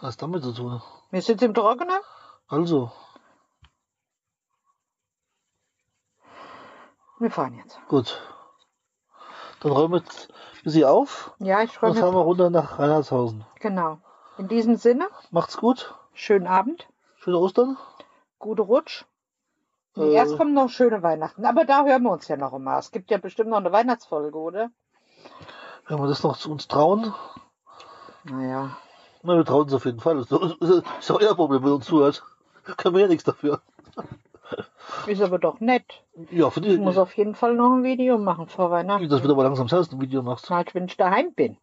Was 0.00 0.14
hat 0.14 0.22
damit 0.22 0.42
zu 0.42 0.52
tun? 0.52 0.80
Wir 1.10 1.20
sitzen 1.22 1.46
im 1.46 1.54
Trockenen. 1.54 2.00
Also, 2.48 2.92
Wir 7.18 7.30
fahren 7.30 7.54
jetzt. 7.54 7.78
gut. 7.88 8.20
Dann 9.60 9.72
räumen 9.72 10.02
wir 10.02 10.70
sie 10.70 10.86
auf. 10.86 11.34
Ja, 11.38 11.62
ich 11.62 11.72
freue 11.72 11.92
Dann 11.92 12.00
fahren 12.00 12.14
wir 12.14 12.20
runter 12.22 12.48
nach 12.48 12.78
Reinhardshausen. 12.78 13.44
Genau. 13.60 13.98
In 14.38 14.48
diesem 14.48 14.76
Sinne, 14.76 15.06
Macht's 15.30 15.58
gut. 15.58 15.94
schönen 16.14 16.46
Abend, 16.46 16.88
Schöne 17.16 17.36
Ostern. 17.38 17.76
gute 18.38 18.62
Rutsch. 18.62 19.04
Nee, 19.96 20.10
Äh. 20.10 20.14
erst 20.14 20.36
kommen 20.38 20.54
noch 20.54 20.68
schöne 20.70 21.02
Weihnachten. 21.02 21.44
Aber 21.44 21.64
da 21.64 21.84
hören 21.84 22.02
wir 22.04 22.10
uns 22.12 22.28
ja 22.28 22.36
noch 22.36 22.52
immer. 22.52 22.78
Es 22.78 22.90
gibt 22.90 23.10
ja 23.10 23.18
bestimmt 23.18 23.50
noch 23.50 23.58
eine 23.58 23.72
Weihnachtsfolge, 23.72 24.38
oder? 24.38 24.70
Wenn 25.88 25.98
wir 25.98 26.06
das 26.06 26.22
noch 26.22 26.36
zu 26.36 26.50
uns 26.50 26.68
trauen. 26.68 27.12
Naja. 28.24 28.76
Na, 29.22 29.36
wir 29.36 29.44
trauen 29.44 29.62
uns 29.64 29.74
auf 29.74 29.84
jeden 29.84 30.00
Fall. 30.00 30.16
Das 30.24 30.30
ist 31.00 31.10
euer 31.10 31.34
Problem, 31.34 31.62
wenn 31.62 31.70
ihr 31.70 31.74
uns 31.74 31.86
zuhört. 31.86 32.22
Können 32.76 32.94
wir 32.94 33.02
ja 33.02 33.08
nichts 33.08 33.24
dafür. 33.24 33.60
Ist 35.06 35.22
aber 35.22 35.38
doch 35.38 35.60
nett. 35.60 35.84
Ja, 36.30 36.50
für 36.50 36.60
Ich 36.60 36.78
muss 36.78 36.94
die. 36.94 37.00
auf 37.00 37.16
jeden 37.16 37.34
Fall 37.34 37.54
noch 37.54 37.72
ein 37.72 37.82
Video 37.84 38.18
machen 38.18 38.46
vor 38.48 38.70
Weihnachten. 38.70 39.08
Das 39.08 39.22
wird 39.22 39.30
aber 39.32 39.44
langsam 39.44 39.66
das 39.68 39.78
erste 39.78 40.00
Video 40.00 40.22
machst. 40.22 40.50
Halt, 40.50 40.74
wenn 40.74 40.86
ich 40.86 40.96
daheim 40.96 41.32
bin. 41.32 41.56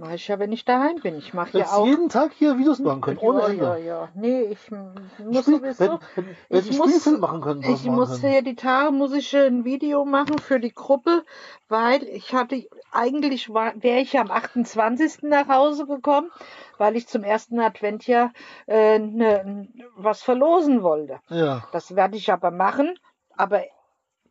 Mach 0.00 0.12
ich 0.12 0.28
ja, 0.28 0.38
wenn 0.38 0.52
ich 0.52 0.64
daheim 0.64 0.96
bin. 1.02 1.18
Ich 1.18 1.34
mache 1.34 1.58
ja 1.58 1.66
auch. 1.72 1.84
jeden 1.84 2.08
Tag 2.08 2.30
hier 2.38 2.56
Videos 2.56 2.78
machen 2.78 3.00
können, 3.00 3.18
ohne 3.18 3.40
ja, 3.40 3.46
Ende. 3.48 3.64
ja, 3.64 3.76
ja. 3.76 4.08
Nee, 4.14 4.42
ich 4.42 4.70
muss 4.70 5.42
Spiel, 5.42 5.42
sowieso. 5.42 5.78
wenn, 6.14 6.24
wenn, 6.26 6.36
wenn 6.50 6.58
Ich 6.60 6.78
muss- 6.78 7.06
machen 7.18 7.40
können, 7.40 7.62
Ich 7.62 7.84
machen 7.84 7.94
muss 7.96 8.20
können. 8.20 8.32
hier 8.32 8.42
die 8.42 8.54
Tage 8.54 8.92
muss 8.92 9.12
ich 9.12 9.34
ein 9.36 9.64
Video 9.64 10.04
machen 10.04 10.38
für 10.38 10.60
die 10.60 10.72
Gruppe, 10.72 11.24
weil 11.68 12.04
ich 12.04 12.32
hatte 12.32 12.68
eigentlich 12.92 13.48
wäre 13.52 14.00
ich 14.00 14.16
am 14.18 14.30
28. 14.30 15.22
nach 15.24 15.48
Hause 15.48 15.84
gekommen, 15.86 16.30
weil 16.78 16.94
ich 16.96 17.08
zum 17.08 17.24
ersten 17.24 17.58
Advent 17.58 18.06
ja 18.06 18.30
äh, 18.68 19.00
ne, 19.00 19.66
was 19.96 20.22
verlosen 20.22 20.82
wollte. 20.84 21.18
Ja, 21.28 21.64
Das 21.72 21.96
werde 21.96 22.16
ich 22.16 22.30
aber 22.32 22.52
machen, 22.52 22.96
aber 23.36 23.62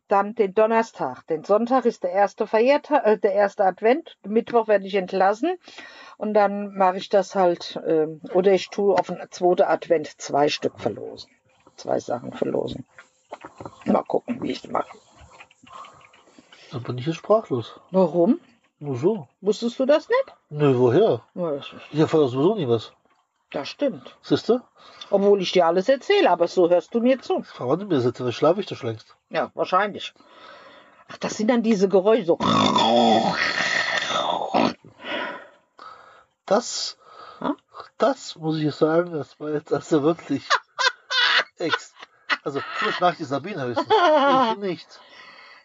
dann 0.08 0.34
den 0.34 0.54
Donnerstag. 0.54 1.26
Den 1.28 1.44
Sonntag 1.44 1.84
ist 1.84 2.02
der 2.02 2.10
erste 2.10 2.46
Feiertag, 2.46 3.04
äh, 3.06 3.18
der 3.18 3.32
erste 3.34 3.64
Advent. 3.64 4.16
Mittwoch 4.26 4.66
werde 4.68 4.86
ich 4.86 4.94
entlassen 4.94 5.56
und 6.16 6.34
dann 6.34 6.74
mache 6.74 6.96
ich 6.96 7.08
das 7.08 7.34
halt 7.34 7.80
ähm, 7.86 8.20
oder 8.34 8.52
ich 8.52 8.68
tue 8.70 8.94
auf 8.98 9.06
den 9.08 9.18
zweiten 9.30 9.62
Advent 9.62 10.20
zwei 10.20 10.48
Stück 10.48 10.80
verlosen, 10.80 11.30
zwei 11.76 11.98
Sachen 12.00 12.32
verlosen. 12.32 12.84
Mal 13.84 14.02
gucken, 14.02 14.42
wie 14.42 14.50
ich 14.52 14.64
es 14.64 14.70
mache. 14.70 14.96
dann 16.72 16.82
bin 16.82 16.98
ich 16.98 17.06
jetzt 17.06 17.16
sprachlos. 17.16 17.80
Warum? 17.90 18.40
Nur 18.80 18.96
so. 18.96 19.28
Wusstest 19.40 19.78
du 19.80 19.86
das 19.86 20.08
nicht? 20.08 20.34
Nö, 20.50 20.78
woher? 20.78 21.22
Ja, 21.34 21.50
das, 21.52 21.66
ist- 21.72 21.82
Ich 21.90 21.98
erfahre 21.98 22.28
sowieso 22.28 22.54
nie 22.54 22.68
was. 22.68 22.92
Das 23.50 23.68
stimmt. 23.68 24.16
Siehste? 24.22 24.62
Obwohl 25.10 25.40
ich 25.40 25.52
dir 25.52 25.66
alles 25.66 25.88
erzähle, 25.88 26.30
aber 26.30 26.48
so 26.48 26.68
hörst 26.68 26.94
du 26.94 27.00
mir 27.00 27.20
zu. 27.20 27.42
Verwandte 27.42 27.86
mir 27.86 27.94
das 27.96 28.04
jetzt, 28.04 28.22
was 28.22 28.34
schlafe 28.34 28.60
ich 28.60 28.68
schon 28.68 28.88
längst. 28.88 29.16
Ja, 29.30 29.50
wahrscheinlich. 29.54 30.12
Ach, 31.10 31.16
das 31.18 31.36
sind 31.36 31.48
dann 31.48 31.62
diese 31.62 31.88
Geräusche 31.88 32.24
so. 32.26 32.38
Das, 36.46 36.96
Hm? 37.40 37.56
das 37.98 38.36
muss 38.36 38.58
ich 38.58 38.74
sagen, 38.74 39.12
das 39.12 39.38
war 39.40 39.50
jetzt 39.50 39.72
also 39.72 40.02
wirklich 40.02 40.46
ex. 41.58 41.92
Also, 42.44 42.60
gut 42.82 43.00
nach 43.00 43.14
die 43.16 43.24
Sabine 43.24 43.62
höchstens. 43.64 43.88
Ich 44.52 44.56
nicht. 44.58 45.00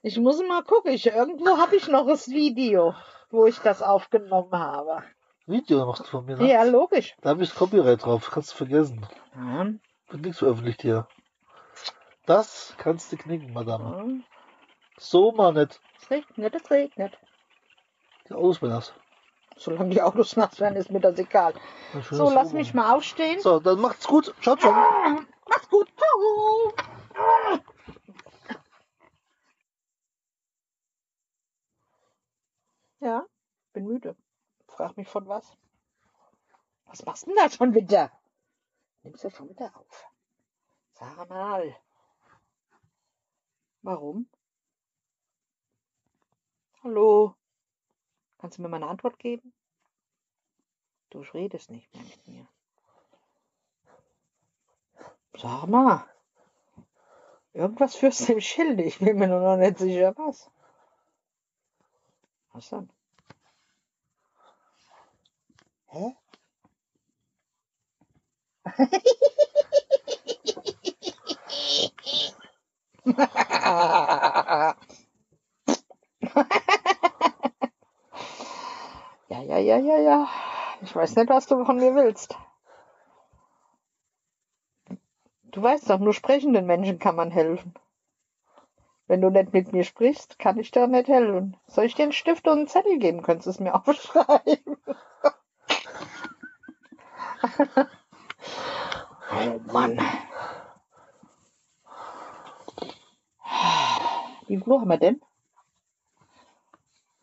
Ich 0.01 0.17
muss 0.17 0.41
mal 0.41 0.63
gucken. 0.63 0.91
Ich, 0.91 1.05
irgendwo 1.05 1.57
habe 1.57 1.75
ich 1.75 1.88
noch 1.88 2.05
das 2.07 2.27
Video, 2.27 2.93
wo 3.29 3.45
ich 3.45 3.59
das 3.59 3.81
aufgenommen 3.81 4.51
habe. 4.51 5.03
Video 5.46 5.86
machst 5.86 6.02
du 6.02 6.06
von 6.06 6.26
mir, 6.26 6.38
ne? 6.38 6.50
Ja, 6.50 6.64
logisch. 6.64 7.16
Da 7.22 7.32
habe 7.32 7.44
ich 7.44 7.50
das 7.50 7.58
Copyright 7.58 8.04
drauf, 8.06 8.30
kannst 8.32 8.54
du 8.54 8.56
vergessen. 8.58 9.06
Ja, 9.36 9.66
Wird 10.10 10.22
nichts 10.22 10.39
veröffentlicht 10.39 10.82
hier. 10.82 11.08
Das 12.26 12.74
kannst 12.78 13.12
du 13.12 13.18
knicken, 13.18 13.52
Madame. 13.54 13.98
ja. 13.98 14.24
So 14.98 15.32
mal 15.34 15.54
nicht. 15.54 15.82
Es 16.02 16.10
regnet, 16.10 16.56
es 16.56 16.72
regnet. 16.72 17.18
Die 18.30 18.34
Autos 18.34 18.62
werden 18.62 18.74
nass. 18.76 18.94
Solange 19.58 19.89
die 19.89 20.02
Autos 20.02 20.36
nass 20.38 20.60
werden, 20.60 20.76
ist 20.78 20.89
mir 20.91 21.00
das 21.02 21.18
egal. 21.20 21.54
So, 22.10 22.32
lass 22.32 22.50
Oben. 22.50 22.58
mich 22.58 22.74
mal 22.74 22.94
aufstehen. 22.96 23.39
So, 23.41 23.60
dann 23.60 23.80
macht's 23.82 24.08
gut. 24.08 24.34
Ciao, 24.41 24.56
ciao. 24.56 24.72
Mach's 25.48 25.70
gut. 25.70 25.89
Ciao. 25.98 26.74
Ja, 33.00 33.28
bin 33.74 33.86
müde. 33.86 34.16
Frag 34.76 34.97
mich 34.97 35.07
von 35.07 35.28
was. 35.28 35.55
Was 36.86 37.05
machst 37.05 37.24
du 37.24 37.28
denn 37.28 37.38
da 37.38 37.49
schon 37.49 37.76
wieder? 37.76 38.11
Nimmst 39.03 39.24
du 39.24 39.30
schon 39.30 39.49
wieder 39.49 39.71
auf? 39.76 40.11
Sag 40.93 41.30
mal. 41.30 41.76
Warum? 43.84 44.28
Hallo? 46.84 47.36
Kannst 48.39 48.57
du 48.57 48.63
mir 48.63 48.69
mal 48.69 48.78
eine 48.78 48.88
Antwort 48.88 49.19
geben? 49.19 49.53
Du 51.11 51.19
redest 51.19 51.69
nicht 51.69 51.93
mehr 51.93 52.03
mit 52.03 52.28
mir. 52.28 52.47
Sag 55.38 55.67
mal. 55.67 56.07
Irgendwas 57.53 57.95
führst 57.95 58.28
du 58.28 58.34
im 58.34 58.41
Schilde. 58.41 58.84
Ich 58.84 58.97
bin 58.97 59.19
mir 59.19 59.28
nur 59.28 59.39
noch 59.39 59.57
nicht 59.57 59.78
sicher, 59.78 60.17
was. 60.17 60.49
Was 62.53 62.69
dann? 62.69 62.89
Hä? 65.94 66.16
ja, 79.30 79.39
ja, 79.41 79.58
ja, 79.60 79.78
ja, 79.78 79.98
ja. 79.98 80.28
Ich 80.82 80.96
weiß 80.96 81.16
nicht, 81.16 81.30
was 81.30 81.48
du 81.48 81.64
von 81.66 81.78
mir 81.78 81.96
willst. 81.96 82.38
Du 85.44 85.62
weißt 85.62 85.89
doch, 85.89 86.00
nur 86.00 86.14
sprechenden 86.14 86.66
Menschen 86.66 86.98
kann 86.98 87.16
man 87.16 87.30
helfen. 87.30 87.76
Wenn 89.08 89.22
du 89.22 89.30
nicht 89.30 89.54
mit 89.54 89.72
mir 89.72 89.84
sprichst, 89.84 90.39
kann 90.39 90.58
ich 90.58 90.72
dir 90.72 90.88
nicht 90.88 91.08
helfen. 91.08 91.56
Soll 91.68 91.86
ich 91.86 91.94
dir 91.94 92.04
einen 92.04 92.12
Stift 92.14 92.48
und 92.48 92.58
einen 92.58 92.68
Zettel 92.68 92.98
geben? 92.98 93.22
Könntest 93.22 93.46
du 93.46 93.52
es 93.52 93.60
mir 93.60 93.76
aufschreiben? 93.76 94.78
oh 99.32 99.60
Mann. 99.72 100.00
Wie 104.48 104.58
viel 104.58 104.68
Uhr 104.68 104.82
haben 104.82 104.89
wir 104.89 104.98
denn? 104.98 105.22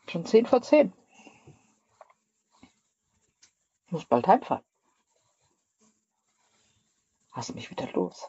Schon 0.09 0.25
10 0.27 0.47
vor 0.47 0.63
10. 0.63 0.93
Ich 3.87 3.93
muss 3.93 4.05
bald 4.05 4.27
heimfahren. 4.27 4.65
Lass 7.35 7.55
mich 7.55 7.71
wieder 7.71 7.89
los. 7.93 8.29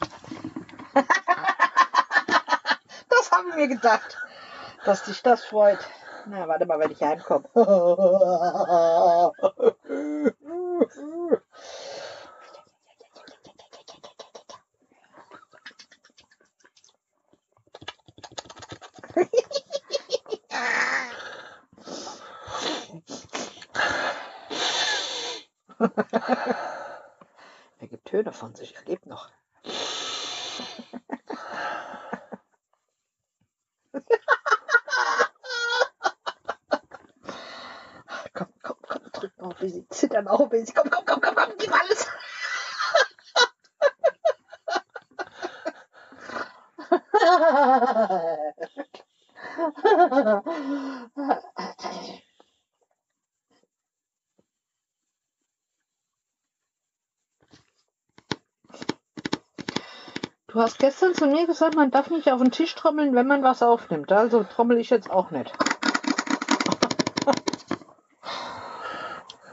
das 3.08 3.30
haben 3.30 3.56
wir 3.56 3.68
gedacht, 3.68 4.18
dass 4.84 5.04
dich 5.04 5.22
das 5.22 5.44
freut. 5.44 5.78
Na, 6.26 6.48
warte 6.48 6.66
mal, 6.66 6.80
wenn 6.80 6.90
ich 6.90 7.02
heimkomme. 7.02 7.48
er 10.96 11.42
gibt 27.88 28.04
Töne 28.06 28.32
von 28.32 28.54
sich, 28.54 28.76
er 28.76 28.84
lebt 28.84 29.06
noch. 29.06 29.30
komm, 38.32 38.48
komm, 38.62 38.76
komm, 38.86 39.02
drück 39.12 39.36
noch 39.38 39.60
ein 39.60 39.86
ein 40.28 40.48
bisschen. 40.48 40.74
Komm, 40.74 40.90
komm, 40.90 41.04
komm, 41.06 41.20
komm, 41.20 41.34
komm, 41.34 41.52
gib 41.58 41.72
alles. 41.72 42.08
Du 60.46 60.60
hast 60.60 60.78
gestern 60.78 61.14
zu 61.14 61.26
mir 61.26 61.46
gesagt, 61.46 61.74
man 61.74 61.90
darf 61.90 62.10
nicht 62.10 62.30
auf 62.30 62.40
den 62.40 62.52
Tisch 62.52 62.74
trommeln, 62.74 63.14
wenn 63.14 63.26
man 63.26 63.42
was 63.42 63.62
aufnimmt. 63.62 64.12
Also 64.12 64.44
trommel 64.44 64.78
ich 64.78 64.90
jetzt 64.90 65.10
auch 65.10 65.30
nicht. 65.30 65.52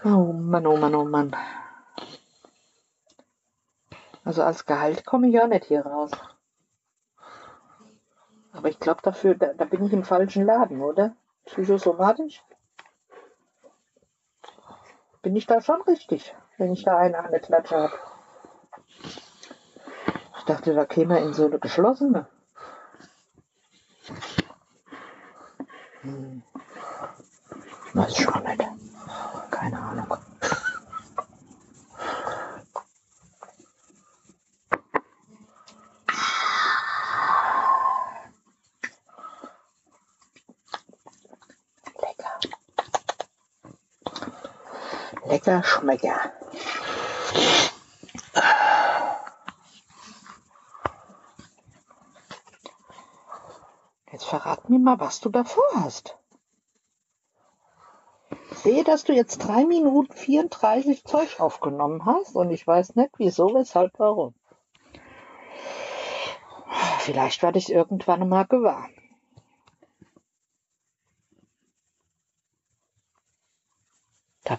Oh 0.04 0.34
Mann, 0.52 0.68
oh 0.68 0.76
Mann, 0.76 0.96
oh 0.96 1.06
Mann. 1.06 1.34
Also 4.26 4.44
als 4.44 4.66
Gehalt 4.66 5.06
komme 5.06 5.30
ich 5.30 5.34
ja 5.34 5.48
nicht 5.48 5.64
hier 5.64 5.86
raus. 5.86 6.12
Aber 8.52 8.68
ich 8.68 8.78
glaube 8.78 9.00
dafür, 9.02 9.36
da, 9.36 9.54
da 9.54 9.64
bin 9.64 9.86
ich 9.86 9.94
im 9.94 10.04
falschen 10.04 10.46
Laden, 10.46 10.82
oder? 10.82 11.16
Psychosomatisch? 11.46 12.44
Bin 15.22 15.38
ich 15.38 15.46
da 15.46 15.62
schon 15.62 15.82
richtig, 15.84 16.36
wenn 16.58 16.74
ich 16.74 16.84
da 16.84 16.98
eine 16.98 17.20
an 17.20 17.32
Klatsche 17.42 17.78
habe? 17.78 18.00
Ich 20.38 20.44
dachte, 20.46 20.74
da 20.74 20.86
käme 20.86 21.20
in 21.22 21.34
so 21.34 21.46
eine 21.46 21.60
geschlossene. 21.60 22.28
Hm. 26.02 26.44
Weiß 27.94 28.10
ich 28.10 28.22
schon 28.22 28.44
nicht. 28.44 28.62
Keine 29.52 29.80
Ahnung. 29.80 30.18
Lecker. 45.26 45.41
Lecker 45.52 45.64
Schmecker. 45.64 46.32
Jetzt 54.12 54.26
verrat 54.26 54.70
mir 54.70 54.80
mal, 54.80 55.00
was 55.00 55.20
du 55.20 55.30
davor 55.30 55.64
hast. 55.76 56.18
Ich 58.52 58.58
sehe, 58.60 58.84
dass 58.86 59.04
du 59.04 59.14
jetzt 59.14 59.40
drei 59.40 59.66
Minuten 59.66 60.14
34 60.14 61.04
Zeug 61.04 61.40
aufgenommen 61.40 62.06
hast 62.06 62.36
und 62.36 62.52
ich 62.52 62.66
weiß 62.66 62.96
nicht, 62.96 63.12
wieso, 63.18 63.54
weshalb, 63.54 63.92
warum. 63.98 64.34
Vielleicht 67.00 67.44
werde 67.44 67.58
ich 67.60 67.72
irgendwann 67.72 68.30
mal 68.30 68.46
gewahr. 68.46 68.88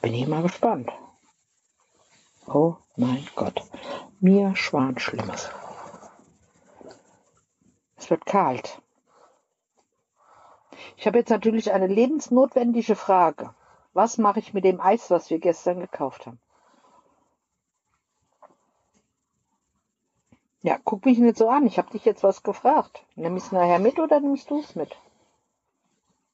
Bin 0.02 0.14
ich 0.14 0.26
mal 0.26 0.42
gespannt. 0.42 0.90
Oh 2.46 2.76
mein 2.96 3.26
Gott. 3.36 3.62
Mir 4.20 4.54
schwan 4.56 4.98
Schlimmes. 4.98 5.48
Es 7.96 8.10
wird 8.10 8.26
kalt. 8.26 8.82
Ich 10.96 11.06
habe 11.06 11.18
jetzt 11.18 11.30
natürlich 11.30 11.72
eine 11.72 11.86
lebensnotwendige 11.86 12.96
Frage. 12.96 13.54
Was 13.92 14.18
mache 14.18 14.40
ich 14.40 14.52
mit 14.52 14.64
dem 14.64 14.80
Eis, 14.80 15.10
was 15.10 15.30
wir 15.30 15.38
gestern 15.38 15.80
gekauft 15.80 16.26
haben? 16.26 16.40
Ja, 20.62 20.78
guck 20.82 21.04
mich 21.04 21.18
nicht 21.18 21.36
so 21.36 21.48
an. 21.48 21.66
Ich 21.66 21.78
habe 21.78 21.90
dich 21.90 22.04
jetzt 22.04 22.22
was 22.22 22.42
gefragt. 22.42 23.04
Nimm 23.14 23.36
es 23.36 23.52
nachher 23.52 23.78
mit 23.78 23.98
oder 23.98 24.20
nimmst 24.20 24.50
du 24.50 24.60
es 24.60 24.74
mit? 24.74 24.96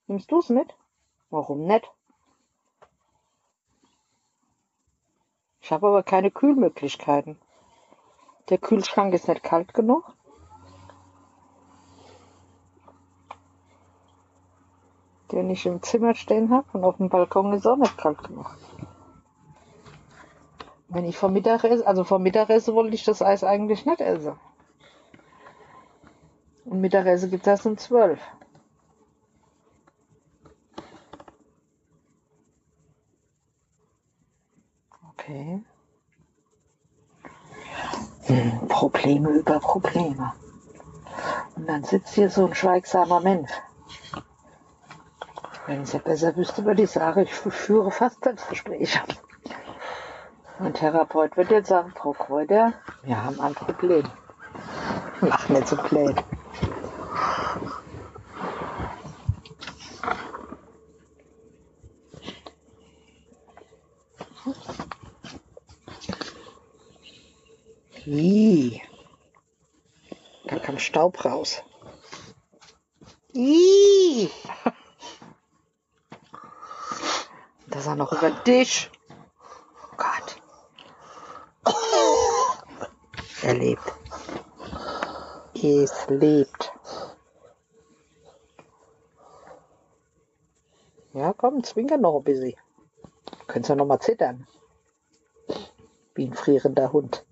Nimmst 0.06 0.30
du 0.30 0.38
es 0.38 0.48
mit? 0.48 0.74
Warum 1.30 1.66
nicht? 1.66 1.90
Ich 5.60 5.72
habe 5.72 5.88
aber 5.88 6.02
keine 6.02 6.30
Kühlmöglichkeiten. 6.30 7.38
Der 8.48 8.58
Kühlschrank 8.58 9.12
ist 9.12 9.28
nicht 9.28 9.42
kalt 9.42 9.74
genug. 9.74 10.04
Den 15.30 15.50
ich 15.50 15.66
im 15.66 15.82
Zimmer 15.82 16.14
stehen 16.14 16.50
habe 16.50 16.66
und 16.72 16.84
auf 16.84 16.96
dem 16.96 17.10
Balkon 17.10 17.52
ist 17.52 17.66
auch 17.66 17.76
nicht 17.76 17.98
kalt 17.98 18.22
genug. 18.22 18.56
Wenn 20.88 21.04
ich 21.04 21.18
vom 21.18 21.34
Mittagessen, 21.34 21.86
also 21.86 22.02
vom 22.04 22.22
Mittagessen 22.22 22.74
wollte 22.74 22.94
ich 22.94 23.04
das 23.04 23.20
Eis 23.20 23.44
eigentlich 23.44 23.84
nicht 23.84 24.00
essen. 24.00 24.40
Und 26.64 26.80
Mittagessen 26.80 27.30
gibt 27.30 27.42
es 27.42 27.48
erst 27.48 27.66
um 27.66 27.76
12. 27.76 28.18
Okay. 35.28 35.62
Hm, 38.28 38.68
Probleme 38.68 39.28
über 39.28 39.60
Probleme. 39.60 40.32
Und 41.54 41.68
dann 41.68 41.84
sitzt 41.84 42.14
hier 42.14 42.30
so 42.30 42.46
ein 42.46 42.54
schweigsamer 42.54 43.20
Mensch. 43.20 43.50
Wenn 45.66 45.82
ich 45.82 45.88
es 45.88 45.92
ja 45.92 45.98
besser 45.98 46.34
wüsste, 46.34 46.64
würde 46.64 46.82
ich 46.82 46.90
sagen, 46.90 47.20
ich 47.20 47.34
führe 47.34 47.90
fast 47.90 48.24
Selbstgespräche. 48.24 49.00
Ein 50.60 50.72
Therapeut 50.72 51.36
wird 51.36 51.50
jetzt 51.50 51.68
sagen, 51.68 51.92
Frau 51.94 52.12
Kräuter, 52.12 52.72
wir 53.02 53.22
haben 53.22 53.38
ein 53.38 53.54
Problem. 53.54 54.04
Mach 55.20 55.46
nicht 55.50 55.68
so 55.68 55.76
blöd. 55.76 56.24
Ih, 68.10 68.80
da 70.48 70.58
kam 70.58 70.78
Staub 70.78 71.22
raus. 71.26 71.62
Ih. 73.34 74.30
Das 77.66 77.86
er 77.86 77.96
noch 77.96 78.10
über 78.12 78.30
den 78.30 78.44
Tisch. 78.44 78.90
Oh 79.10 79.96
Gott. 79.98 80.40
Er 83.42 83.54
lebt. 83.54 83.92
Es 85.54 86.08
lebt. 86.08 86.72
Ja, 91.12 91.34
komm, 91.34 91.62
zwinker 91.62 91.98
noch 91.98 92.16
ein 92.16 92.24
bisschen. 92.24 92.56
Könntest 93.48 93.68
ja 93.68 93.76
noch 93.76 93.84
mal 93.84 94.00
zittern. 94.00 94.46
Wie 96.14 96.24
ein 96.24 96.32
frierender 96.32 96.90
Hund. 96.90 97.26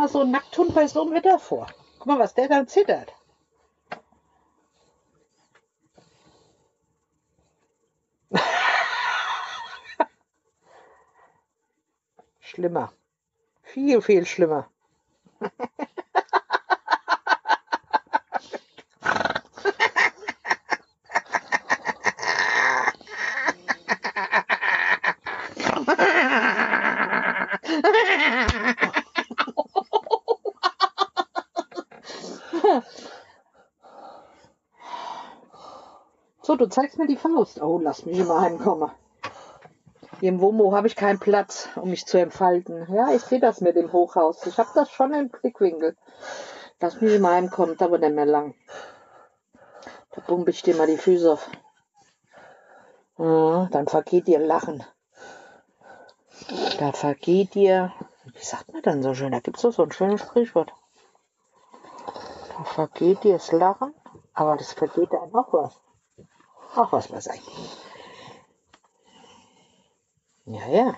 mal 0.00 0.08
so 0.08 0.20
einen 0.20 0.30
Nackthund 0.30 0.74
bei 0.74 0.86
so 0.88 1.02
einem 1.02 1.12
Wetter 1.12 1.38
vor. 1.38 1.66
Guck 1.98 2.06
mal, 2.06 2.18
was 2.18 2.32
der 2.32 2.48
dann 2.48 2.66
zittert. 2.66 3.12
schlimmer. 12.40 12.90
Viel, 13.62 14.00
viel 14.00 14.24
schlimmer. 14.24 14.70
zeigst 36.70 36.98
mir 36.98 37.06
die 37.06 37.16
Faust. 37.16 37.60
Oh, 37.62 37.78
lass 37.82 38.06
mich 38.06 38.24
mal 38.24 38.40
heimkommen. 38.40 38.90
Hier 40.20 40.28
im 40.28 40.40
Womo 40.40 40.74
habe 40.74 40.86
ich 40.86 40.96
keinen 40.96 41.18
Platz, 41.18 41.68
um 41.76 41.88
mich 41.90 42.04
zu 42.04 42.18
entfalten. 42.18 42.86
Ja, 42.92 43.12
ich 43.14 43.22
sehe 43.22 43.40
das 43.40 43.62
mit 43.62 43.76
dem 43.76 43.92
Hochhaus. 43.92 44.44
Ich 44.46 44.58
habe 44.58 44.68
das 44.74 44.90
schon 44.90 45.14
im 45.14 45.30
Blickwinkel. 45.30 45.96
Lass 46.78 47.00
mich 47.00 47.18
mal 47.18 47.34
heimkommen, 47.34 47.76
aber 47.80 47.98
nicht 47.98 48.14
mehr 48.14 48.26
lang. 48.26 48.54
Da 50.10 50.20
pumpe 50.20 50.50
ich 50.50 50.62
dir 50.62 50.76
mal 50.76 50.86
die 50.86 50.98
Füße 50.98 51.32
auf. 51.32 51.48
Ja, 53.16 53.68
dann 53.70 53.86
vergeht 53.86 54.26
dir 54.26 54.40
Lachen. 54.40 54.84
Da 56.78 56.92
vergeht 56.92 57.54
dir, 57.54 57.92
wie 58.34 58.44
sagt 58.44 58.72
man 58.72 58.82
dann 58.82 59.02
so 59.02 59.14
schön? 59.14 59.32
Da 59.32 59.40
gibt 59.40 59.56
es 59.56 59.62
doch 59.62 59.72
so 59.72 59.82
ein 59.82 59.92
schönes 59.92 60.20
Sprichwort. 60.20 60.72
Da 62.56 62.64
vergeht 62.64 63.24
dir 63.24 63.34
das 63.34 63.52
Lachen, 63.52 63.94
aber 64.34 64.56
das 64.56 64.72
vergeht 64.72 65.12
einem 65.12 65.34
auch 65.34 65.52
was. 65.52 65.80
Auch 66.74 66.92
was 66.92 67.10
was 67.12 67.28
eigentlich. 67.28 67.76
Ja, 70.46 70.66
ja. 70.68 70.94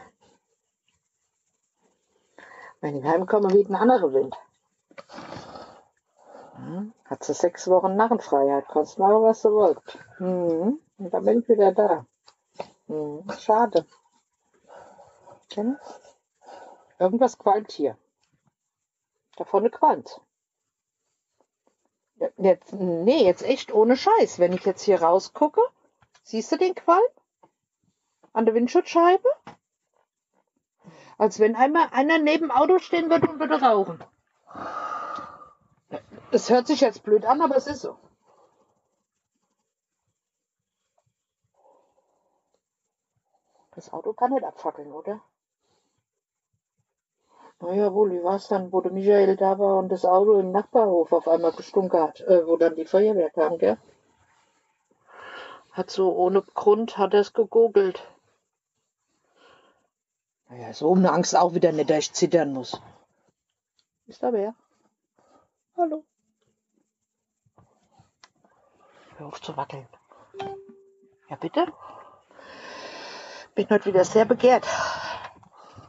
Wenn 2.81 2.97
ich 2.99 3.05
heimkomme, 3.05 3.51
weht 3.53 3.69
ein 3.71 3.77
anderer 3.77 4.13
Wind. 4.13 4.37
Hm, 6.57 6.93
Hat 7.05 7.25
sie 7.25 7.35
sechs 7.35 7.69
Wochen 7.69 7.97
Narrenfreiheit. 7.97 8.67
Kannst 8.69 8.99
machen, 8.99 9.23
was 9.23 9.43
du 9.43 9.53
wollt. 9.53 9.81
Hm, 10.19 10.79
Und 10.99 11.11
dann 11.15 11.25
bin 11.25 11.41
ich 11.41 11.49
wieder 11.49 11.73
da. 11.73 12.07
Hm, 12.87 13.25
Schade. 13.39 13.87
Irgendwas 16.99 17.39
qualmt 17.39 17.73
hier. 17.73 17.97
Da 19.37 19.45
vorne 19.45 19.71
qualmt. 19.71 20.21
Jetzt, 22.37 22.73
nee, 22.73 23.25
jetzt 23.25 23.43
echt 23.43 23.73
ohne 23.73 23.97
Scheiß. 23.97 24.39
Wenn 24.39 24.53
ich 24.53 24.65
jetzt 24.65 24.83
hier 24.83 25.03
rausgucke, 25.03 25.61
siehst 26.23 26.53
du 26.53 26.57
den 26.57 26.75
Qualm? 26.75 27.03
An 28.33 28.47
der 28.47 28.55
Windschutzscheibe? 28.55 29.29
Als 31.19 31.39
wenn 31.39 31.57
einmal 31.57 31.89
einer 31.93 32.19
neben 32.19 32.49
dem 32.49 32.51
Auto 32.51 32.79
stehen 32.79 33.11
würde 33.11 33.29
und 33.29 33.41
würde 33.41 33.61
rauchen. 33.61 34.03
Es 36.31 36.49
hört 36.49 36.67
sich 36.67 36.81
jetzt 36.81 37.03
blöd 37.03 37.25
an, 37.25 37.43
aber 37.43 37.57
es 37.57 37.67
ist 37.67 37.83
so. 37.83 37.99
Das 43.75 43.93
Auto 43.93 44.13
kann 44.13 44.33
nicht 44.33 44.45
abfackeln, 44.45 44.93
oder? 44.93 45.21
Naja, 47.63 47.95
wohl, 47.95 48.11
wie 48.11 48.25
war 48.25 48.35
es 48.35 48.49
dann, 48.49 48.73
wo 48.73 48.81
der 48.81 48.91
Michael 48.91 49.37
da 49.37 49.57
war 49.57 49.77
und 49.77 49.89
das 49.89 50.05
Auto 50.05 50.37
im 50.41 50.51
Nachbarhof 50.51 51.13
auf 51.13 51.29
einmal 51.29 51.53
gestunken 51.53 52.01
hat, 52.01 52.21
äh, 52.23 52.45
wo 52.45 52.57
dann 52.57 52.75
die 52.75 52.85
Feuerwehr 52.85 53.31
kam, 53.31 53.57
gell? 53.59 53.79
Hat 55.71 55.89
so 55.89 56.13
ohne 56.13 56.43
Grund, 56.43 56.99
hat 56.99 57.15
er 57.15 57.21
es 57.21 57.33
gegoogelt. 57.33 58.03
Naja, 60.49 60.73
so 60.73 60.93
eine 60.93 61.13
Angst 61.13 61.37
auch 61.37 61.55
wieder 61.55 61.71
nicht, 61.71 61.89
dass 61.89 61.99
ich 61.99 62.13
zittern 62.13 62.53
muss. 62.53 62.83
Ist 64.09 64.25
da 64.25 64.33
wer? 64.33 64.57
Hallo? 65.77 66.03
Hör 69.19 69.27
auf 69.29 69.41
zu 69.41 69.57
wackeln. 69.57 69.87
Ja, 71.31 71.37
bitte? 71.37 71.73
Bin 73.55 73.71
heute 73.71 73.85
wieder 73.85 74.05
sehr 74.05 74.25
begehrt. 74.25 74.67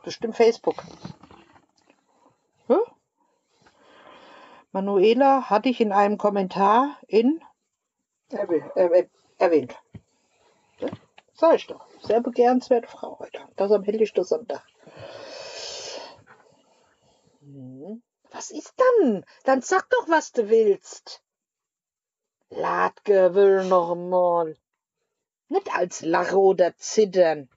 Bestimmt 0.03 0.37
Facebook. 0.37 0.75
Manuela 4.73 5.51
hatte 5.51 5.69
ich 5.69 5.79
in 5.81 5.91
einem 5.91 6.17
Kommentar 6.17 6.97
in 7.07 7.39
erwäh- 8.31 8.73
erwäh- 8.73 9.09
erwähnt. 9.37 9.75
Sag 11.35 11.55
ich 11.55 11.67
doch. 11.67 11.87
Sehr 12.01 12.21
begehrenswerte 12.21 12.87
Frau 12.87 13.19
heute. 13.19 13.39
Das 13.55 13.71
am 13.71 13.83
helllichten 13.83 14.23
Sonntag. 14.23 14.65
Hm. 17.41 18.01
Was 18.31 18.49
ist 18.49 18.73
dann? 18.77 19.23
Dann 19.43 19.61
sag 19.61 19.87
doch, 19.91 20.09
was 20.09 20.31
du 20.31 20.49
willst. 20.49 21.23
Ladke 22.49 23.35
will 23.35 23.65
noch 23.65 23.93
mal. 23.93 24.57
Nicht 25.49 25.71
als 25.75 26.01
Lache 26.01 26.39
oder 26.39 26.75
Zittern. 26.77 27.47